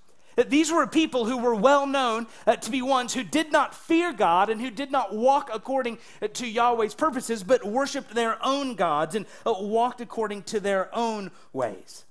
These 0.47 0.71
were 0.71 0.87
people 0.87 1.25
who 1.25 1.37
were 1.37 1.55
well 1.55 1.85
known 1.85 2.27
uh, 2.45 2.55
to 2.55 2.71
be 2.71 2.81
ones 2.81 3.13
who 3.13 3.23
did 3.23 3.51
not 3.51 3.75
fear 3.75 4.13
God 4.13 4.49
and 4.49 4.61
who 4.61 4.69
did 4.69 4.91
not 4.91 5.13
walk 5.13 5.49
according 5.53 5.97
uh, 6.21 6.27
to 6.27 6.47
Yahweh's 6.47 6.93
purposes, 6.93 7.43
but 7.43 7.65
worshiped 7.65 8.13
their 8.13 8.37
own 8.45 8.75
gods 8.75 9.15
and 9.15 9.25
uh, 9.45 9.53
walked 9.57 10.01
according 10.01 10.43
to 10.43 10.59
their 10.59 10.93
own 10.95 11.31
ways. 11.51 12.05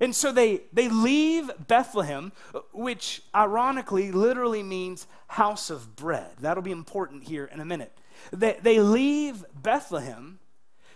And 0.00 0.14
so 0.14 0.32
they, 0.32 0.62
they 0.72 0.88
leave 0.88 1.50
Bethlehem, 1.66 2.32
uh, 2.54 2.60
which 2.72 3.22
ironically 3.34 4.10
literally 4.12 4.62
means 4.62 5.06
house 5.28 5.70
of 5.70 5.96
bread. 5.96 6.30
That'll 6.40 6.62
be 6.62 6.72
important 6.72 7.24
here 7.24 7.46
in 7.46 7.60
a 7.60 7.64
minute. 7.64 7.96
They, 8.32 8.58
they 8.60 8.80
leave 8.80 9.44
Bethlehem 9.54 10.38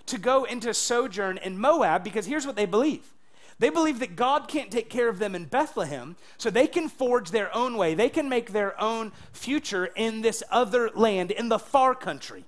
to 0.06 0.18
go 0.18 0.44
into 0.44 0.74
sojourn 0.74 1.38
in 1.38 1.58
Moab 1.58 2.02
because 2.02 2.26
here's 2.26 2.46
what 2.46 2.56
they 2.56 2.66
believe 2.66 3.14
they 3.58 3.70
believe 3.70 3.98
that 3.98 4.14
God 4.14 4.46
can't 4.46 4.70
take 4.70 4.88
care 4.88 5.08
of 5.08 5.18
them 5.18 5.34
in 5.34 5.46
Bethlehem, 5.46 6.16
so 6.36 6.48
they 6.48 6.68
can 6.68 6.88
forge 6.88 7.30
their 7.30 7.54
own 7.54 7.76
way. 7.76 7.94
They 7.94 8.08
can 8.08 8.28
make 8.28 8.52
their 8.52 8.80
own 8.80 9.12
future 9.32 9.86
in 9.96 10.22
this 10.22 10.42
other 10.50 10.90
land, 10.94 11.32
in 11.32 11.48
the 11.48 11.58
far 11.58 11.94
country, 11.94 12.44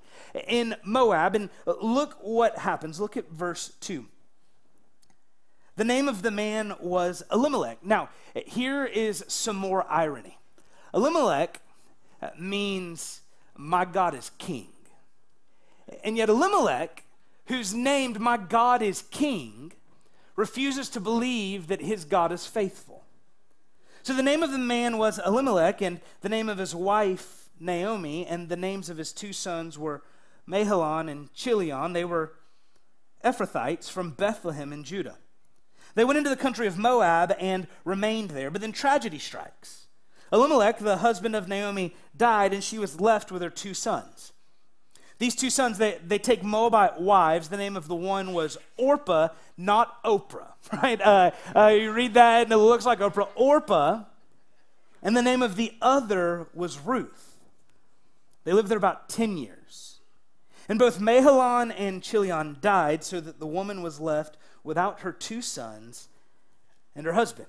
in 0.46 0.76
Moab. 0.84 1.34
And 1.34 1.50
look 1.66 2.16
what 2.20 2.58
happens. 2.58 3.00
Look 3.00 3.16
at 3.16 3.28
verse 3.30 3.72
2. 3.80 4.06
The 5.74 5.84
name 5.84 6.08
of 6.08 6.22
the 6.22 6.30
man 6.30 6.74
was 6.78 7.24
Elimelech. 7.32 7.84
Now, 7.84 8.10
here 8.34 8.84
is 8.84 9.24
some 9.26 9.56
more 9.56 9.90
irony. 9.90 10.38
Elimelech 10.94 11.60
uh, 12.22 12.30
means, 12.38 13.22
My 13.56 13.84
God 13.84 14.14
is 14.14 14.30
king. 14.38 14.68
And 16.04 16.16
yet, 16.16 16.28
Elimelech, 16.28 17.04
who's 17.46 17.74
named 17.74 18.20
My 18.20 18.36
God 18.36 18.82
is 18.82 19.02
king, 19.10 19.72
refuses 20.40 20.88
to 20.88 21.00
believe 21.00 21.66
that 21.66 21.82
his 21.82 22.06
God 22.06 22.32
is 22.32 22.47
faithful. 22.47 23.04
So 24.02 24.14
the 24.14 24.23
name 24.23 24.42
of 24.42 24.50
the 24.50 24.59
man 24.59 24.97
was 24.97 25.18
Elimelech, 25.18 25.82
and 25.82 26.00
the 26.23 26.30
name 26.30 26.49
of 26.49 26.56
his 26.56 26.75
wife 26.75 27.50
Naomi, 27.61 28.26
and 28.26 28.49
the 28.49 28.56
names 28.56 28.88
of 28.88 28.97
his 28.97 29.12
two 29.12 29.35
sons 29.35 29.78
were 29.78 30.02
Mahlon 30.49 31.11
and 31.11 31.32
Chilion. 31.35 31.92
They 31.92 32.06
were 32.06 32.32
Ephrathites 33.23 33.90
from 33.90 34.12
Bethlehem 34.12 34.73
in 34.73 34.82
Judah. 34.82 35.18
They 35.94 36.06
went 36.06 36.16
into 36.16 36.30
the 36.30 36.37
country 36.37 36.66
of 36.66 36.78
Moab 36.78 37.35
and 37.38 37.66
remained 37.85 38.30
there, 38.30 38.50
but 38.50 38.62
then 38.62 38.73
tragedy 38.73 39.18
strikes. 39.18 39.88
Elimelech, 40.32 40.78
the 40.78 40.99
husband 40.99 41.37
of 41.37 41.49
Naomi, 41.49 41.94
died, 42.16 42.54
and 42.54 42.64
she 42.64 42.78
was 42.78 42.99
left 42.99 43.30
with 43.30 43.42
her 43.42 43.50
two 43.50 43.75
sons. 43.75 44.32
These 45.20 45.34
two 45.34 45.50
sons, 45.50 45.76
they, 45.76 45.98
they 46.02 46.18
take 46.18 46.42
Moabite 46.42 46.98
wives. 46.98 47.50
The 47.50 47.58
name 47.58 47.76
of 47.76 47.88
the 47.88 47.94
one 47.94 48.32
was 48.32 48.56
Orpah, 48.78 49.28
not 49.54 50.02
Oprah, 50.02 50.52
right? 50.82 50.98
Uh, 50.98 51.32
uh, 51.54 51.66
you 51.66 51.92
read 51.92 52.14
that 52.14 52.44
and 52.44 52.52
it 52.52 52.56
looks 52.56 52.86
like 52.86 53.00
Oprah. 53.00 53.28
Orpah, 53.34 54.04
and 55.02 55.14
the 55.14 55.22
name 55.22 55.42
of 55.42 55.56
the 55.56 55.74
other 55.82 56.48
was 56.54 56.78
Ruth. 56.78 57.36
They 58.44 58.54
lived 58.54 58.68
there 58.68 58.78
about 58.78 59.10
10 59.10 59.36
years. 59.36 59.98
And 60.70 60.78
both 60.78 60.98
Mahlon 60.98 61.74
and 61.76 62.02
Chilion 62.02 62.56
died, 62.62 63.04
so 63.04 63.20
that 63.20 63.40
the 63.40 63.46
woman 63.46 63.82
was 63.82 64.00
left 64.00 64.38
without 64.64 65.00
her 65.00 65.12
two 65.12 65.42
sons 65.42 66.08
and 66.96 67.04
her 67.04 67.12
husband. 67.12 67.48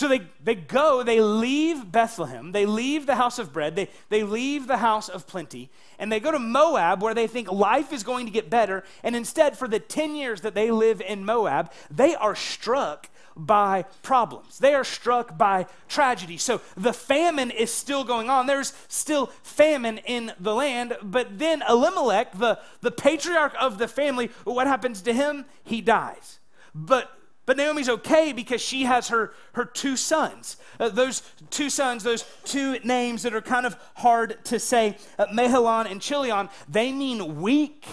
So 0.00 0.08
they, 0.08 0.22
they 0.42 0.54
go, 0.54 1.02
they 1.02 1.20
leave 1.20 1.92
Bethlehem, 1.92 2.52
they 2.52 2.64
leave 2.64 3.04
the 3.04 3.16
house 3.16 3.38
of 3.38 3.52
bread, 3.52 3.76
they, 3.76 3.90
they 4.08 4.22
leave 4.22 4.66
the 4.66 4.78
house 4.78 5.10
of 5.10 5.26
plenty, 5.26 5.68
and 5.98 6.10
they 6.10 6.20
go 6.20 6.32
to 6.32 6.38
Moab 6.38 7.02
where 7.02 7.12
they 7.12 7.26
think 7.26 7.52
life 7.52 7.92
is 7.92 8.02
going 8.02 8.24
to 8.24 8.32
get 8.32 8.48
better. 8.48 8.82
And 9.02 9.14
instead, 9.14 9.58
for 9.58 9.68
the 9.68 9.78
10 9.78 10.14
years 10.14 10.40
that 10.40 10.54
they 10.54 10.70
live 10.70 11.02
in 11.02 11.26
Moab, 11.26 11.70
they 11.90 12.14
are 12.14 12.34
struck 12.34 13.10
by 13.36 13.84
problems. 14.00 14.58
They 14.58 14.72
are 14.72 14.84
struck 14.84 15.36
by 15.36 15.66
tragedy. 15.86 16.38
So 16.38 16.62
the 16.78 16.94
famine 16.94 17.50
is 17.50 17.70
still 17.70 18.02
going 18.02 18.30
on. 18.30 18.46
There's 18.46 18.72
still 18.88 19.26
famine 19.42 19.98
in 19.98 20.32
the 20.40 20.54
land. 20.54 20.96
But 21.02 21.38
then 21.38 21.62
Elimelech, 21.68 22.38
the, 22.38 22.58
the 22.80 22.90
patriarch 22.90 23.52
of 23.60 23.76
the 23.76 23.86
family, 23.86 24.30
what 24.44 24.66
happens 24.66 25.02
to 25.02 25.12
him? 25.12 25.44
He 25.62 25.82
dies. 25.82 26.38
But 26.74 27.19
but 27.50 27.56
Naomi's 27.56 27.88
okay 27.88 28.32
because 28.32 28.60
she 28.60 28.84
has 28.84 29.08
her, 29.08 29.32
her 29.54 29.64
two 29.64 29.96
sons. 29.96 30.56
Uh, 30.78 30.88
those 30.88 31.20
two 31.50 31.68
sons, 31.68 32.04
those 32.04 32.24
two 32.44 32.78
names 32.84 33.24
that 33.24 33.34
are 33.34 33.40
kind 33.40 33.66
of 33.66 33.76
hard 33.96 34.38
to 34.44 34.60
say, 34.60 34.96
uh, 35.18 35.26
and 35.28 36.00
Chilion, 36.00 36.48
they 36.68 36.92
mean 36.92 37.40
weak 37.40 37.88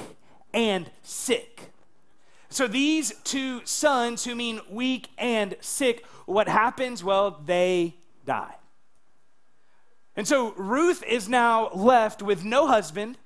and 0.53 0.91
sick. 1.01 1.71
So 2.49 2.67
these 2.67 3.15
two 3.23 3.65
sons 3.65 4.25
who 4.25 4.35
mean 4.35 4.61
weak 4.69 5.09
and 5.17 5.55
sick, 5.59 6.05
what 6.27 6.47
happens? 6.47 7.03
Well, 7.03 7.41
they 7.43 7.95
die. 8.27 8.57
And 10.15 10.27
so 10.27 10.53
Ruth 10.53 11.03
is 11.03 11.27
now 11.27 11.71
left 11.73 12.21
with 12.21 12.45
no 12.45 12.67
husband 12.67 13.17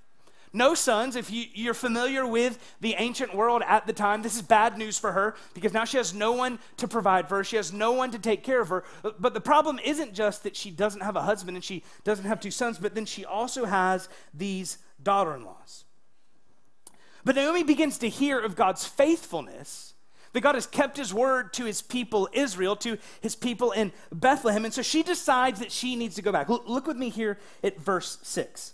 no 0.53 0.73
sons. 0.73 1.15
If 1.15 1.31
you, 1.31 1.69
are 1.69 1.73
familiar 1.73 2.25
with 2.27 2.75
the 2.81 2.95
ancient 2.97 3.35
world 3.35 3.61
at 3.65 3.87
the 3.87 3.93
time, 3.93 4.21
this 4.21 4.35
is 4.35 4.41
bad 4.41 4.77
news 4.77 4.97
for 4.97 5.11
her 5.11 5.35
because 5.53 5.73
now 5.73 5.85
she 5.85 5.97
has 5.97 6.13
no 6.13 6.33
one 6.33 6.59
to 6.77 6.87
provide 6.87 7.29
for 7.29 7.37
her. 7.37 7.43
She 7.43 7.55
has 7.55 7.71
no 7.71 7.91
one 7.91 8.11
to 8.11 8.19
take 8.19 8.43
care 8.43 8.61
of 8.61 8.69
her. 8.69 8.83
But 9.19 9.33
the 9.33 9.41
problem 9.41 9.79
isn't 9.83 10.13
just 10.13 10.43
that 10.43 10.55
she 10.55 10.71
doesn't 10.71 11.01
have 11.01 11.15
a 11.15 11.21
husband 11.21 11.57
and 11.57 11.63
she 11.63 11.83
doesn't 12.03 12.25
have 12.25 12.39
two 12.39 12.51
sons, 12.51 12.77
but 12.77 12.95
then 12.95 13.05
she 13.05 13.25
also 13.25 13.65
has 13.65 14.09
these 14.33 14.77
daughter 15.01 15.35
in 15.35 15.45
laws. 15.45 15.85
But 17.23 17.35
Naomi 17.35 17.63
begins 17.63 17.97
to 17.99 18.09
hear 18.09 18.39
of 18.39 18.55
God's 18.55 18.85
faithfulness, 18.85 19.93
that 20.33 20.41
God 20.41 20.55
has 20.55 20.65
kept 20.65 20.97
his 20.97 21.13
word 21.13 21.53
to 21.53 21.65
his 21.65 21.81
people 21.81 22.27
Israel, 22.33 22.75
to 22.77 22.97
his 23.21 23.35
people 23.35 23.71
in 23.71 23.91
Bethlehem. 24.11 24.65
And 24.65 24.73
so 24.73 24.81
she 24.81 25.03
decides 25.03 25.59
that 25.59 25.71
she 25.71 25.95
needs 25.95 26.15
to 26.15 26.21
go 26.21 26.31
back. 26.31 26.49
Look 26.49 26.87
with 26.87 26.97
me 26.97 27.09
here 27.09 27.37
at 27.63 27.79
verse 27.79 28.17
6. 28.23 28.73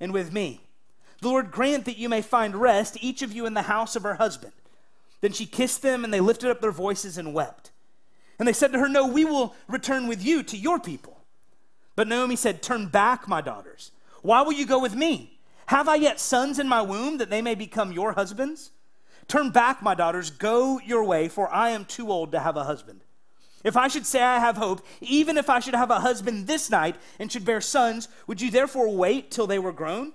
and 0.00 0.12
with 0.12 0.32
me. 0.32 0.60
The 1.20 1.28
Lord 1.28 1.50
grant 1.50 1.84
that 1.86 1.98
you 1.98 2.08
may 2.08 2.22
find 2.22 2.56
rest, 2.56 2.98
each 3.00 3.22
of 3.22 3.32
you 3.32 3.46
in 3.46 3.54
the 3.54 3.62
house 3.62 3.96
of 3.96 4.02
her 4.02 4.14
husband. 4.14 4.52
Then 5.20 5.32
she 5.32 5.46
kissed 5.46 5.82
them, 5.82 6.04
and 6.04 6.12
they 6.12 6.20
lifted 6.20 6.50
up 6.50 6.60
their 6.60 6.70
voices 6.70 7.16
and 7.16 7.32
wept. 7.32 7.70
And 8.38 8.46
they 8.46 8.52
said 8.52 8.72
to 8.72 8.78
her, 8.78 8.88
No, 8.88 9.06
we 9.06 9.24
will 9.24 9.54
return 9.68 10.06
with 10.06 10.24
you 10.24 10.42
to 10.42 10.56
your 10.56 10.78
people. 10.78 11.20
But 11.96 12.08
Naomi 12.08 12.36
said, 12.36 12.62
Turn 12.62 12.86
back, 12.88 13.28
my 13.28 13.40
daughters. 13.40 13.92
Why 14.22 14.42
will 14.42 14.52
you 14.52 14.66
go 14.66 14.78
with 14.78 14.94
me? 14.94 15.38
Have 15.66 15.88
I 15.88 15.94
yet 15.94 16.20
sons 16.20 16.58
in 16.58 16.68
my 16.68 16.82
womb 16.82 17.18
that 17.18 17.30
they 17.30 17.40
may 17.40 17.54
become 17.54 17.92
your 17.92 18.12
husbands? 18.12 18.70
Turn 19.28 19.50
back, 19.50 19.82
my 19.82 19.94
daughters, 19.94 20.30
go 20.30 20.78
your 20.80 21.04
way, 21.04 21.28
for 21.28 21.48
I 21.48 21.70
am 21.70 21.84
too 21.84 22.10
old 22.10 22.32
to 22.32 22.40
have 22.40 22.56
a 22.56 22.64
husband. 22.64 23.00
If 23.64 23.76
I 23.78 23.88
should 23.88 24.06
say 24.06 24.22
I 24.22 24.38
have 24.38 24.58
hope, 24.58 24.86
even 25.00 25.38
if 25.38 25.48
I 25.48 25.58
should 25.58 25.74
have 25.74 25.90
a 25.90 26.00
husband 26.00 26.46
this 26.46 26.70
night 26.70 26.96
and 27.18 27.32
should 27.32 27.46
bear 27.46 27.62
sons, 27.62 28.08
would 28.26 28.40
you 28.40 28.50
therefore 28.50 28.94
wait 28.94 29.30
till 29.30 29.46
they 29.46 29.58
were 29.58 29.72
grown? 29.72 30.12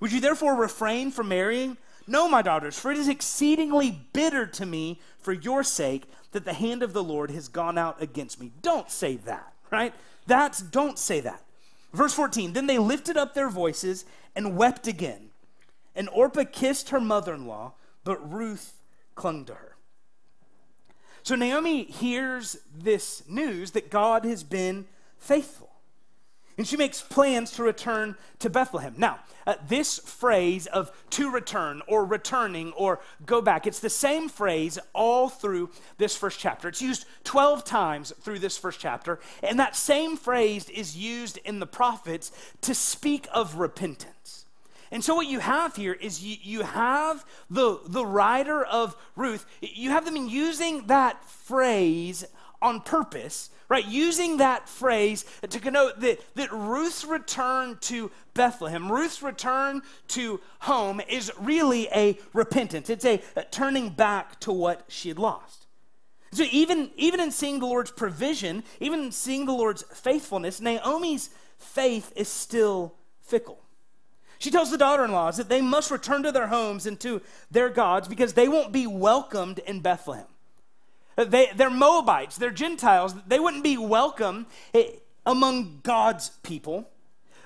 Would 0.00 0.12
you 0.12 0.20
therefore 0.20 0.54
refrain 0.54 1.10
from 1.10 1.28
marrying? 1.28 1.76
No, 2.06 2.28
my 2.28 2.42
daughters, 2.42 2.78
for 2.78 2.90
it 2.92 2.98
is 2.98 3.08
exceedingly 3.08 4.06
bitter 4.12 4.46
to 4.46 4.66
me 4.66 5.00
for 5.18 5.32
your 5.32 5.62
sake 5.62 6.04
that 6.30 6.44
the 6.44 6.54
hand 6.54 6.82
of 6.82 6.92
the 6.92 7.02
Lord 7.02 7.30
has 7.30 7.48
gone 7.48 7.78
out 7.78 8.00
against 8.00 8.40
me. 8.40 8.52
Don't 8.62 8.90
say 8.90 9.16
that, 9.16 9.52
right? 9.70 9.94
That's, 10.26 10.60
don't 10.60 10.98
say 10.98 11.20
that. 11.20 11.42
Verse 11.92 12.14
14 12.14 12.52
Then 12.52 12.66
they 12.66 12.78
lifted 12.78 13.16
up 13.16 13.34
their 13.34 13.48
voices 13.48 14.04
and 14.34 14.56
wept 14.56 14.86
again. 14.86 15.30
And 15.94 16.08
Orpah 16.08 16.44
kissed 16.50 16.88
her 16.88 17.00
mother 17.00 17.34
in 17.34 17.46
law, 17.46 17.74
but 18.04 18.32
Ruth 18.32 18.74
clung 19.14 19.44
to 19.44 19.54
her. 19.54 19.71
So 21.22 21.36
Naomi 21.36 21.84
hears 21.84 22.58
this 22.76 23.22
news 23.28 23.72
that 23.72 23.90
God 23.90 24.24
has 24.24 24.42
been 24.42 24.86
faithful. 25.18 25.70
And 26.58 26.66
she 26.66 26.76
makes 26.76 27.00
plans 27.00 27.52
to 27.52 27.62
return 27.62 28.16
to 28.40 28.50
Bethlehem. 28.50 28.94
Now, 28.98 29.20
uh, 29.46 29.54
this 29.66 29.98
phrase 29.98 30.66
of 30.66 30.92
to 31.10 31.30
return 31.30 31.80
or 31.88 32.04
returning 32.04 32.72
or 32.72 33.00
go 33.24 33.40
back, 33.40 33.66
it's 33.66 33.80
the 33.80 33.88
same 33.88 34.28
phrase 34.28 34.78
all 34.92 35.28
through 35.28 35.70
this 35.96 36.14
first 36.14 36.38
chapter. 36.38 36.68
It's 36.68 36.82
used 36.82 37.06
12 37.24 37.64
times 37.64 38.12
through 38.20 38.40
this 38.40 38.58
first 38.58 38.80
chapter. 38.80 39.18
And 39.42 39.58
that 39.58 39.74
same 39.74 40.16
phrase 40.16 40.68
is 40.68 40.96
used 40.96 41.38
in 41.38 41.58
the 41.58 41.66
prophets 41.66 42.32
to 42.62 42.74
speak 42.74 43.26
of 43.32 43.56
repentance. 43.56 44.41
And 44.92 45.02
so 45.02 45.14
what 45.14 45.26
you 45.26 45.38
have 45.38 45.74
here 45.74 45.94
is 45.94 46.22
you, 46.22 46.36
you 46.42 46.62
have 46.62 47.24
the, 47.48 47.80
the 47.86 48.04
writer 48.04 48.62
of 48.62 48.94
Ruth, 49.16 49.46
you 49.62 49.88
have 49.88 50.04
them 50.04 50.28
using 50.28 50.86
that 50.88 51.24
phrase 51.24 52.26
on 52.60 52.82
purpose, 52.82 53.48
right? 53.70 53.86
Using 53.86 54.36
that 54.36 54.68
phrase 54.68 55.24
to 55.48 55.58
connote 55.58 56.00
that, 56.00 56.20
that 56.34 56.52
Ruth's 56.52 57.06
return 57.06 57.78
to 57.80 58.10
Bethlehem, 58.34 58.92
Ruth's 58.92 59.22
return 59.22 59.80
to 60.08 60.40
home 60.60 61.00
is 61.08 61.32
really 61.40 61.88
a 61.94 62.18
repentance. 62.34 62.90
It's 62.90 63.06
a, 63.06 63.22
a 63.34 63.44
turning 63.44 63.88
back 63.88 64.40
to 64.40 64.52
what 64.52 64.84
she 64.88 65.08
had 65.08 65.18
lost. 65.18 65.66
So 66.32 66.44
even, 66.52 66.90
even 66.96 67.18
in 67.18 67.30
seeing 67.30 67.60
the 67.60 67.66
Lord's 67.66 67.90
provision, 67.90 68.62
even 68.78 69.04
in 69.04 69.12
seeing 69.12 69.46
the 69.46 69.52
Lord's 69.52 69.84
faithfulness, 69.94 70.60
Naomi's 70.60 71.30
faith 71.56 72.12
is 72.14 72.28
still 72.28 72.94
fickle. 73.22 73.61
She 74.42 74.50
tells 74.50 74.72
the 74.72 74.76
daughter 74.76 75.04
in 75.04 75.12
laws 75.12 75.36
that 75.36 75.48
they 75.48 75.60
must 75.60 75.92
return 75.92 76.24
to 76.24 76.32
their 76.32 76.48
homes 76.48 76.84
and 76.84 76.98
to 76.98 77.22
their 77.52 77.68
gods 77.68 78.08
because 78.08 78.32
they 78.32 78.48
won't 78.48 78.72
be 78.72 78.88
welcomed 78.88 79.60
in 79.60 79.78
Bethlehem. 79.78 80.26
They, 81.14 81.50
they're 81.54 81.70
Moabites, 81.70 82.38
they're 82.38 82.50
Gentiles. 82.50 83.14
They 83.28 83.38
wouldn't 83.38 83.62
be 83.62 83.76
welcome 83.76 84.46
eh, 84.74 84.94
among 85.24 85.78
God's 85.84 86.30
people. 86.42 86.88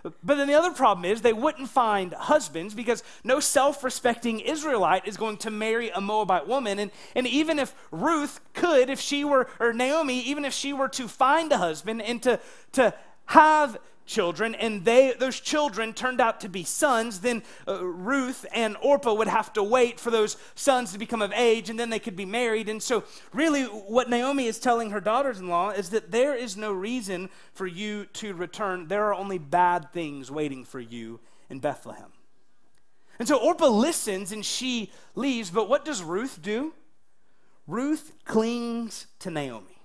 But 0.04 0.36
then 0.36 0.48
the 0.48 0.54
other 0.54 0.70
problem 0.70 1.04
is 1.04 1.20
they 1.20 1.34
wouldn't 1.34 1.68
find 1.68 2.14
husbands 2.14 2.72
because 2.72 3.02
no 3.22 3.40
self 3.40 3.84
respecting 3.84 4.40
Israelite 4.40 5.06
is 5.06 5.18
going 5.18 5.36
to 5.38 5.50
marry 5.50 5.90
a 5.90 6.00
Moabite 6.00 6.48
woman. 6.48 6.78
And, 6.78 6.90
and 7.14 7.26
even 7.26 7.58
if 7.58 7.74
Ruth 7.90 8.40
could, 8.54 8.88
if 8.88 9.00
she 9.00 9.22
were, 9.22 9.48
or 9.60 9.74
Naomi, 9.74 10.20
even 10.20 10.46
if 10.46 10.54
she 10.54 10.72
were 10.72 10.88
to 10.88 11.08
find 11.08 11.52
a 11.52 11.58
husband 11.58 12.00
and 12.00 12.22
to, 12.22 12.40
to 12.72 12.94
have 13.26 13.76
children 14.06 14.54
and 14.54 14.84
they 14.84 15.12
those 15.18 15.40
children 15.40 15.92
turned 15.92 16.20
out 16.20 16.40
to 16.40 16.48
be 16.48 16.62
sons 16.62 17.20
then 17.20 17.42
uh, 17.66 17.84
ruth 17.84 18.46
and 18.52 18.76
orpah 18.80 19.12
would 19.12 19.28
have 19.28 19.52
to 19.52 19.62
wait 19.62 19.98
for 19.98 20.10
those 20.10 20.36
sons 20.54 20.92
to 20.92 20.98
become 20.98 21.20
of 21.20 21.32
age 21.32 21.68
and 21.68 21.78
then 21.78 21.90
they 21.90 21.98
could 21.98 22.16
be 22.16 22.24
married 22.24 22.68
and 22.68 22.82
so 22.82 23.04
really 23.32 23.64
what 23.64 24.08
naomi 24.08 24.46
is 24.46 24.58
telling 24.58 24.90
her 24.90 25.00
daughters-in-law 25.00 25.70
is 25.70 25.90
that 25.90 26.10
there 26.10 26.34
is 26.34 26.56
no 26.56 26.72
reason 26.72 27.28
for 27.52 27.66
you 27.66 28.06
to 28.06 28.34
return. 28.34 28.88
There 28.88 29.06
are 29.06 29.14
only 29.14 29.38
bad 29.38 29.92
things 29.92 30.30
waiting 30.30 30.64
for 30.64 30.80
you 30.80 31.20
in 31.48 31.60
bethlehem. 31.60 32.12
And 33.18 33.26
so 33.26 33.38
orpah 33.38 33.68
listens 33.68 34.32
and 34.32 34.44
she 34.44 34.92
leaves 35.14 35.50
but 35.50 35.68
what 35.68 35.84
does 35.84 36.02
ruth 36.02 36.40
do? 36.42 36.74
Ruth 37.66 38.12
clings 38.24 39.06
to 39.20 39.30
naomi. 39.30 39.82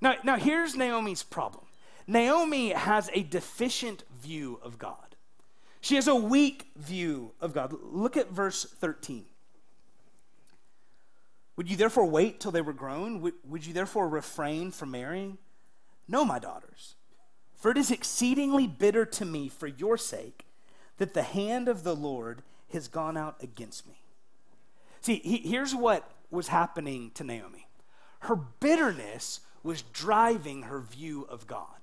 Now, 0.00 0.14
now 0.24 0.36
here's 0.36 0.76
naomi's 0.76 1.22
problem 1.22 1.66
Naomi 2.06 2.70
has 2.70 3.10
a 3.12 3.22
deficient 3.22 4.04
view 4.20 4.60
of 4.62 4.78
God. 4.78 5.16
She 5.80 5.94
has 5.94 6.08
a 6.08 6.14
weak 6.14 6.68
view 6.76 7.32
of 7.40 7.54
God. 7.54 7.74
Look 7.82 8.16
at 8.16 8.30
verse 8.30 8.64
13. 8.64 9.24
Would 11.56 11.70
you 11.70 11.76
therefore 11.76 12.06
wait 12.06 12.40
till 12.40 12.52
they 12.52 12.60
were 12.60 12.72
grown? 12.72 13.20
Would, 13.20 13.66
you 13.66 13.72
therefore 13.72 14.08
refrain 14.08 14.70
from 14.70 14.90
marrying? 14.90 15.38
No, 16.08 16.24
my 16.24 16.38
daughters, 16.38 16.94
for 17.54 17.70
it 17.70 17.76
is 17.76 17.90
exceedingly 17.90 18.66
bitter 18.66 19.04
to 19.04 19.24
me 19.24 19.48
for 19.48 19.66
your 19.66 19.96
sake 19.96 20.46
that 20.96 21.14
the 21.14 21.22
hand 21.22 21.68
of 21.68 21.82
the 21.82 21.94
Lord 21.94 22.42
has 22.72 22.88
gone 22.88 23.16
out 23.16 23.42
against 23.42 23.86
me. 23.86 24.00
See, 25.00 25.20
he, 25.22 25.38
here's 25.38 25.74
what 25.74 26.10
was 26.30 26.48
happening 26.48 27.10
to 27.14 27.24
Naomi 27.24 27.66
her 28.20 28.36
bitterness 28.36 29.40
was 29.62 29.82
driving 29.82 30.62
her 30.62 30.80
view 30.80 31.26
of 31.28 31.46
God. 31.46 31.79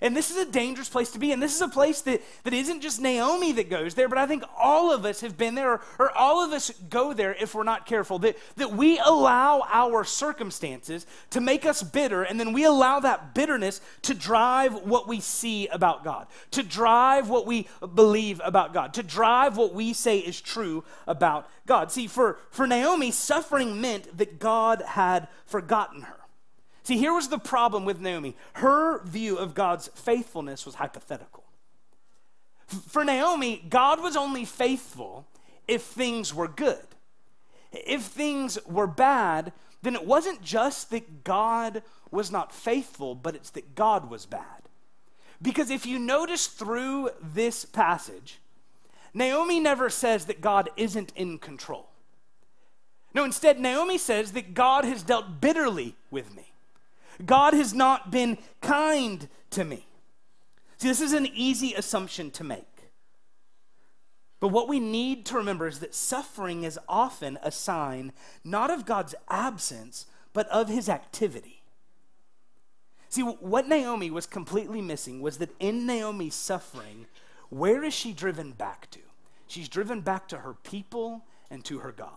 And 0.00 0.16
this 0.16 0.30
is 0.30 0.36
a 0.36 0.50
dangerous 0.50 0.88
place 0.88 1.10
to 1.12 1.18
be. 1.18 1.32
And 1.32 1.42
this 1.42 1.54
is 1.54 1.60
a 1.60 1.68
place 1.68 2.00
that, 2.02 2.20
that 2.42 2.52
isn't 2.52 2.80
just 2.80 3.00
Naomi 3.00 3.52
that 3.52 3.70
goes 3.70 3.94
there, 3.94 4.08
but 4.08 4.18
I 4.18 4.26
think 4.26 4.42
all 4.58 4.92
of 4.92 5.04
us 5.04 5.20
have 5.20 5.36
been 5.36 5.54
there, 5.54 5.72
or, 5.72 5.80
or 5.98 6.16
all 6.16 6.44
of 6.44 6.52
us 6.52 6.70
go 6.90 7.12
there 7.12 7.34
if 7.34 7.54
we're 7.54 7.62
not 7.62 7.86
careful. 7.86 8.18
That, 8.18 8.36
that 8.56 8.72
we 8.72 8.98
allow 8.98 9.62
our 9.68 10.04
circumstances 10.04 11.06
to 11.30 11.40
make 11.40 11.64
us 11.64 11.82
bitter, 11.82 12.22
and 12.22 12.38
then 12.38 12.52
we 12.52 12.64
allow 12.64 13.00
that 13.00 13.34
bitterness 13.34 13.80
to 14.02 14.14
drive 14.14 14.74
what 14.82 15.08
we 15.08 15.20
see 15.20 15.68
about 15.68 16.04
God, 16.04 16.26
to 16.52 16.62
drive 16.62 17.28
what 17.28 17.46
we 17.46 17.68
believe 17.94 18.40
about 18.44 18.74
God, 18.74 18.94
to 18.94 19.02
drive 19.02 19.56
what 19.56 19.74
we 19.74 19.92
say 19.92 20.18
is 20.18 20.40
true 20.40 20.84
about 21.06 21.48
God. 21.66 21.90
See, 21.92 22.06
for, 22.06 22.38
for 22.50 22.66
Naomi, 22.66 23.10
suffering 23.10 23.80
meant 23.80 24.16
that 24.18 24.38
God 24.38 24.82
had 24.82 25.28
forgotten 25.46 26.02
her. 26.02 26.23
See, 26.84 26.98
here 26.98 27.14
was 27.14 27.28
the 27.28 27.38
problem 27.38 27.84
with 27.84 28.00
Naomi. 28.00 28.36
Her 28.54 29.02
view 29.04 29.36
of 29.36 29.54
God's 29.54 29.88
faithfulness 29.94 30.66
was 30.66 30.76
hypothetical. 30.76 31.44
For 32.66 33.04
Naomi, 33.04 33.64
God 33.68 34.02
was 34.02 34.16
only 34.16 34.44
faithful 34.44 35.26
if 35.66 35.82
things 35.82 36.34
were 36.34 36.48
good. 36.48 36.84
If 37.72 38.02
things 38.02 38.58
were 38.66 38.86
bad, 38.86 39.52
then 39.82 39.94
it 39.94 40.06
wasn't 40.06 40.42
just 40.42 40.90
that 40.90 41.24
God 41.24 41.82
was 42.10 42.30
not 42.30 42.52
faithful, 42.52 43.14
but 43.14 43.34
it's 43.34 43.50
that 43.50 43.74
God 43.74 44.10
was 44.10 44.26
bad. 44.26 44.62
Because 45.42 45.70
if 45.70 45.84
you 45.84 45.98
notice 45.98 46.46
through 46.46 47.10
this 47.20 47.64
passage, 47.64 48.40
Naomi 49.12 49.60
never 49.60 49.90
says 49.90 50.26
that 50.26 50.40
God 50.40 50.70
isn't 50.76 51.12
in 51.16 51.38
control. 51.38 51.88
No, 53.14 53.24
instead, 53.24 53.60
Naomi 53.60 53.98
says 53.98 54.32
that 54.32 54.54
God 54.54 54.84
has 54.84 55.02
dealt 55.02 55.40
bitterly 55.40 55.96
with 56.10 56.34
me. 56.34 56.53
God 57.24 57.54
has 57.54 57.74
not 57.74 58.10
been 58.10 58.38
kind 58.60 59.28
to 59.50 59.64
me. 59.64 59.86
See, 60.78 60.88
this 60.88 61.00
is 61.00 61.12
an 61.12 61.26
easy 61.26 61.74
assumption 61.74 62.30
to 62.32 62.44
make. 62.44 62.66
But 64.40 64.48
what 64.48 64.68
we 64.68 64.80
need 64.80 65.24
to 65.26 65.36
remember 65.36 65.66
is 65.66 65.78
that 65.78 65.94
suffering 65.94 66.64
is 66.64 66.78
often 66.88 67.38
a 67.42 67.50
sign 67.50 68.12
not 68.44 68.70
of 68.70 68.84
God's 68.84 69.14
absence, 69.28 70.06
but 70.34 70.46
of 70.48 70.68
his 70.68 70.88
activity. 70.88 71.62
See, 73.08 73.22
what 73.22 73.68
Naomi 73.68 74.10
was 74.10 74.26
completely 74.26 74.82
missing 74.82 75.22
was 75.22 75.38
that 75.38 75.54
in 75.60 75.86
Naomi's 75.86 76.34
suffering, 76.34 77.06
where 77.48 77.84
is 77.84 77.94
she 77.94 78.12
driven 78.12 78.52
back 78.52 78.90
to? 78.90 79.00
She's 79.46 79.68
driven 79.68 80.00
back 80.00 80.28
to 80.28 80.38
her 80.38 80.54
people 80.54 81.24
and 81.48 81.64
to 81.64 81.78
her 81.78 81.92
God. 81.92 82.10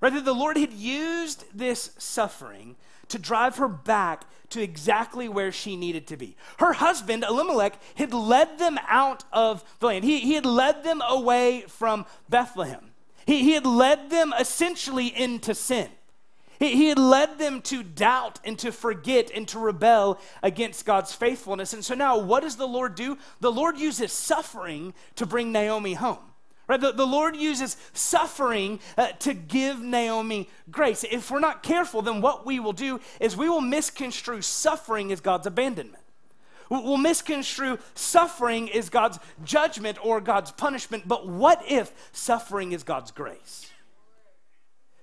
That 0.00 0.24
the 0.24 0.32
Lord 0.32 0.56
had 0.56 0.72
used 0.72 1.44
this 1.52 1.90
suffering 1.98 2.76
to 3.12 3.18
drive 3.18 3.56
her 3.56 3.68
back 3.68 4.24
to 4.50 4.62
exactly 4.62 5.28
where 5.28 5.52
she 5.52 5.76
needed 5.76 6.06
to 6.08 6.16
be. 6.16 6.36
Her 6.58 6.74
husband, 6.74 7.24
Elimelech, 7.24 7.78
had 7.94 8.12
led 8.12 8.58
them 8.58 8.78
out 8.88 9.24
of 9.32 9.64
the 9.80 9.86
land. 9.86 10.04
He, 10.04 10.20
he 10.20 10.34
had 10.34 10.46
led 10.46 10.84
them 10.84 11.02
away 11.06 11.64
from 11.68 12.04
Bethlehem. 12.28 12.90
He, 13.26 13.44
he 13.44 13.52
had 13.52 13.66
led 13.66 14.10
them 14.10 14.34
essentially 14.38 15.06
into 15.06 15.54
sin. 15.54 15.88
He, 16.58 16.74
he 16.74 16.88
had 16.88 16.98
led 16.98 17.38
them 17.38 17.62
to 17.62 17.82
doubt 17.82 18.40
and 18.44 18.58
to 18.58 18.72
forget 18.72 19.30
and 19.34 19.46
to 19.48 19.58
rebel 19.58 20.18
against 20.42 20.84
God's 20.84 21.14
faithfulness. 21.14 21.72
And 21.72 21.84
so 21.84 21.94
now, 21.94 22.18
what 22.18 22.42
does 22.42 22.56
the 22.56 22.68
Lord 22.68 22.94
do? 22.94 23.18
The 23.40 23.52
Lord 23.52 23.78
uses 23.78 24.12
suffering 24.12 24.92
to 25.16 25.26
bring 25.26 25.52
Naomi 25.52 25.94
home. 25.94 26.31
Right? 26.68 26.80
The, 26.80 26.92
the 26.92 27.06
Lord 27.06 27.36
uses 27.36 27.76
suffering 27.92 28.80
uh, 28.96 29.08
to 29.20 29.34
give 29.34 29.80
Naomi 29.80 30.48
grace. 30.70 31.04
If 31.04 31.30
we're 31.30 31.40
not 31.40 31.62
careful, 31.62 32.02
then 32.02 32.20
what 32.20 32.46
we 32.46 32.60
will 32.60 32.72
do 32.72 33.00
is 33.20 33.36
we 33.36 33.48
will 33.48 33.60
misconstrue 33.60 34.42
suffering 34.42 35.12
as 35.12 35.20
God's 35.20 35.46
abandonment. 35.46 36.02
We'll 36.70 36.96
misconstrue 36.96 37.78
suffering 37.94 38.72
as 38.72 38.88
God's 38.88 39.18
judgment 39.44 39.98
or 40.02 40.22
God's 40.22 40.52
punishment. 40.52 41.06
But 41.06 41.28
what 41.28 41.62
if 41.68 41.92
suffering 42.12 42.72
is 42.72 42.82
God's 42.82 43.10
grace? 43.10 43.70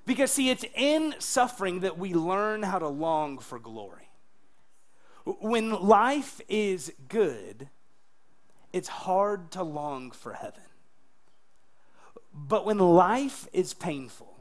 Because, 0.07 0.31
see, 0.31 0.49
it's 0.49 0.65
in 0.75 1.13
suffering 1.19 1.81
that 1.81 1.99
we 1.99 2.15
learn 2.15 2.63
how 2.63 2.79
to 2.79 2.87
long 2.87 3.37
for 3.37 3.59
glory. 3.59 4.09
When 5.25 5.69
life 5.69 6.41
is 6.49 6.91
good, 7.07 7.69
it's 8.73 8.87
hard 8.87 9.51
to 9.51 9.61
long 9.61 10.09
for 10.09 10.33
heaven. 10.33 10.63
But 12.47 12.65
when 12.65 12.77
life 12.77 13.47
is 13.51 13.73
painful, 13.73 14.33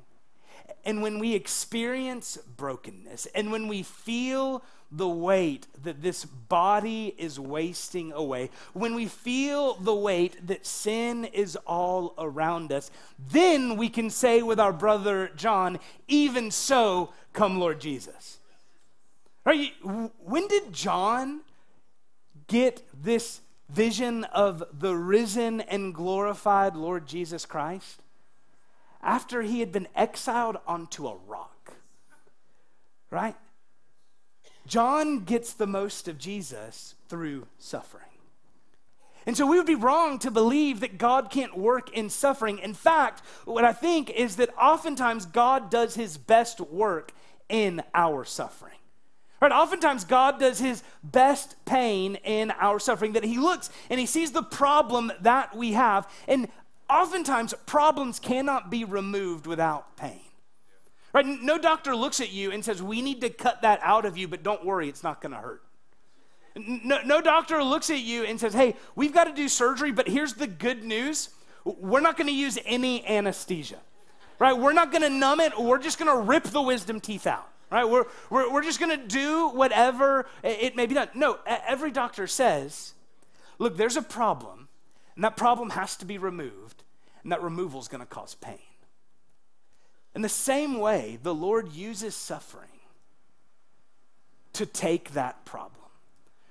and 0.85 1.03
when 1.03 1.19
we 1.19 1.35
experience 1.35 2.39
brokenness, 2.57 3.27
and 3.35 3.51
when 3.51 3.69
we 3.69 3.83
feel 3.83 4.63
the 4.91 5.09
weight 5.09 5.67
that 5.83 6.01
this 6.01 6.25
body 6.25 7.15
is 7.19 7.39
wasting 7.39 8.13
away, 8.13 8.51
when 8.73 8.95
we 8.95 9.07
feel 9.07 9.75
the 9.75 9.95
weight 9.95 10.47
that 10.47 10.65
sin 10.65 11.25
is 11.27 11.57
all 11.67 12.15
around 12.19 12.73
us, 12.73 12.91
then 13.19 13.77
we 13.77 13.89
can 13.89 14.09
say 14.09 14.41
with 14.43 14.61
our 14.61 14.73
brother 14.73 15.31
John, 15.37 15.79
Even 16.07 16.51
so, 16.51 17.13
come 17.33 17.59
Lord 17.59 17.81
Jesus. 17.81 18.39
Right? 19.45 19.73
When 19.83 20.47
did 20.49 20.73
John 20.73 21.41
get 22.47 22.83
this 22.95 23.41
vision 23.69 24.25
of 24.25 24.63
the 24.73 24.95
risen 24.97 25.61
and 25.61 25.95
glorified 25.95 26.77
Lord 26.77 27.07
Jesus 27.07 27.47
Christ? 27.47 28.03
After 29.03 29.43
he 29.43 29.61
had 29.61 29.73
been 29.73 29.89
exiled 29.95 30.59
onto 30.67 31.07
a 31.07 31.17
rock. 31.27 31.75
Right? 33.11 33.37
John 34.67 35.21
gets 35.21 35.53
the 35.53 35.67
most 35.67 36.09
of 36.09 36.19
Jesus 36.19 36.95
through 37.09 37.47
suffering. 37.59 38.05
And 39.29 39.37
so 39.37 39.47
we 39.47 39.59
would 39.59 39.67
be 39.67 39.75
wrong 39.75 40.19
to 40.21 40.31
believe 40.31 40.81
that 40.81 40.97
God 40.97 41.31
can't 41.31 41.57
work 41.57 41.91
in 41.91 42.09
suffering. 42.09 42.59
In 42.59 42.73
fact, 42.73 43.23
what 43.45 43.63
I 43.63 43.75
think 43.75 44.09
is 44.11 44.37
that 44.37 44.57
oftentimes 44.59 45.27
God 45.27 45.71
does 45.71 45.97
his 45.97 46.17
best 46.17 46.61
work 46.61 47.13
in 47.49 47.83
our 47.95 48.25
suffering. 48.25 48.78
Right? 49.41 49.53
Oftentimes, 49.53 50.05
God 50.05 50.41
does 50.41 50.59
his 50.59 50.83
best 51.03 51.55
pain 51.65 52.17
in 52.25 52.51
our 52.53 52.81
suffering, 52.81 53.13
that 53.13 53.25
he 53.25 53.39
looks 53.39 53.71
and 53.89 54.01
he 54.01 54.07
sees 54.07 54.33
the 54.33 54.43
problem 54.43 55.13
that 55.21 55.57
we 55.57 55.73
have. 55.73 56.11
And 56.27 56.49
oftentimes, 56.91 57.55
problems 57.67 58.19
cannot 58.19 58.69
be 58.69 58.85
removed 58.85 59.47
without 59.47 59.97
pain. 59.97 60.21
Right? 61.13 61.25
No 61.25 61.57
doctor 61.57 61.95
looks 61.95 62.21
at 62.21 62.33
you 62.33 62.51
and 62.51 62.65
says, 62.65 62.83
We 62.83 63.01
need 63.01 63.21
to 63.21 63.31
cut 63.31 63.63
that 63.63 63.79
out 63.83 64.05
of 64.05 64.19
you, 64.19 64.27
but 64.27 64.43
don't 64.43 64.65
worry, 64.65 64.89
it's 64.89 65.05
not 65.05 65.21
going 65.21 65.33
to 65.33 65.39
hurt. 65.39 65.63
No, 66.57 66.99
no 67.05 67.21
doctor 67.21 67.63
looks 67.63 67.89
at 67.91 68.01
you 68.01 68.25
and 68.25 68.41
says, 68.41 68.53
Hey, 68.53 68.75
we've 68.97 69.15
got 69.15 69.25
to 69.25 69.33
do 69.33 69.49
surgery, 69.49 69.93
but 69.93 70.09
here's 70.09 70.35
the 70.35 70.47
good 70.47 70.85
news 70.85 71.31
we're 71.65 72.01
not 72.01 72.17
going 72.17 72.29
to 72.29 72.33
use 72.33 72.59
any 72.65 73.07
anesthesia. 73.07 73.79
Right? 74.39 74.57
We're 74.57 74.73
not 74.73 74.91
going 74.91 75.03
to 75.03 75.11
numb 75.11 75.41
it, 75.41 75.59
we're 75.59 75.79
just 75.79 75.99
going 75.99 76.11
to 76.11 76.23
rip 76.23 76.45
the 76.45 76.63
wisdom 76.63 77.01
teeth 77.01 77.27
out 77.27 77.49
right? 77.71 77.89
We're, 77.89 78.07
we're, 78.31 78.53
we're 78.53 78.63
just 78.63 78.81
going 78.81 78.99
to 78.99 79.07
do 79.07 79.49
whatever 79.51 80.27
it 80.43 80.77
may 80.77 80.87
be 80.87 80.95
done. 80.95 81.09
No, 81.15 81.39
every 81.47 81.91
doctor 81.91 82.27
says, 82.27 82.95
look, 83.59 83.77
there's 83.77 83.97
a 83.97 84.03
problem, 84.03 84.69
and 85.15 85.25
that 85.25 85.37
problem 85.37 85.71
has 85.71 85.97
to 85.97 86.05
be 86.05 86.19
removed, 86.19 86.83
and 87.23 87.33
that 87.33 87.43
removal 87.43 87.81
is 87.81 87.89
going 87.89 88.01
to 88.01 88.07
cause 88.07 88.35
pain. 88.35 88.59
In 90.15 90.23
the 90.23 90.29
same 90.29 90.79
way, 90.79 91.19
the 91.23 91.35
Lord 91.35 91.73
uses 91.73 92.15
suffering 92.17 92.69
to 94.55 94.67
take 94.67 95.13
that 95.13 95.45
problem. 95.45 95.88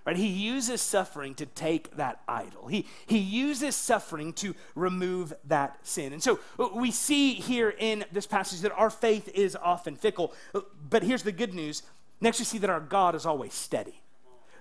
Right? 0.08 0.15
He 0.15 0.28
uses 0.28 0.82
suffering 0.82 1.36
to 1.36 1.46
take 1.46 1.93
that 1.98 2.22
idol. 2.30 2.67
He, 2.67 2.88
he 3.08 3.17
uses 3.17 3.76
suffering 3.76 4.32
to 4.34 4.56
remove 4.74 5.34
that 5.43 5.86
sin. 5.86 6.13
And 6.13 6.24
so 6.24 6.39
uh, 6.58 6.70
we 6.74 6.91
see 6.91 7.34
here 7.34 7.76
in 7.78 8.06
this 8.13 8.26
passage 8.26 8.62
that 8.62 8.72
our 8.72 8.89
faith 8.89 9.28
is 9.36 9.58
often 9.58 9.98
fickle. 9.98 10.34
Uh, 10.56 10.62
but 10.89 11.04
here's 11.04 11.24
the 11.24 11.34
good 11.34 11.54
news. 11.54 11.84
Next, 12.22 12.39
we 12.39 12.46
see 12.46 12.58
that 12.60 12.70
our 12.70 12.80
God 12.80 13.15
is 13.15 13.26
always 13.26 13.54
steady. 13.54 14.02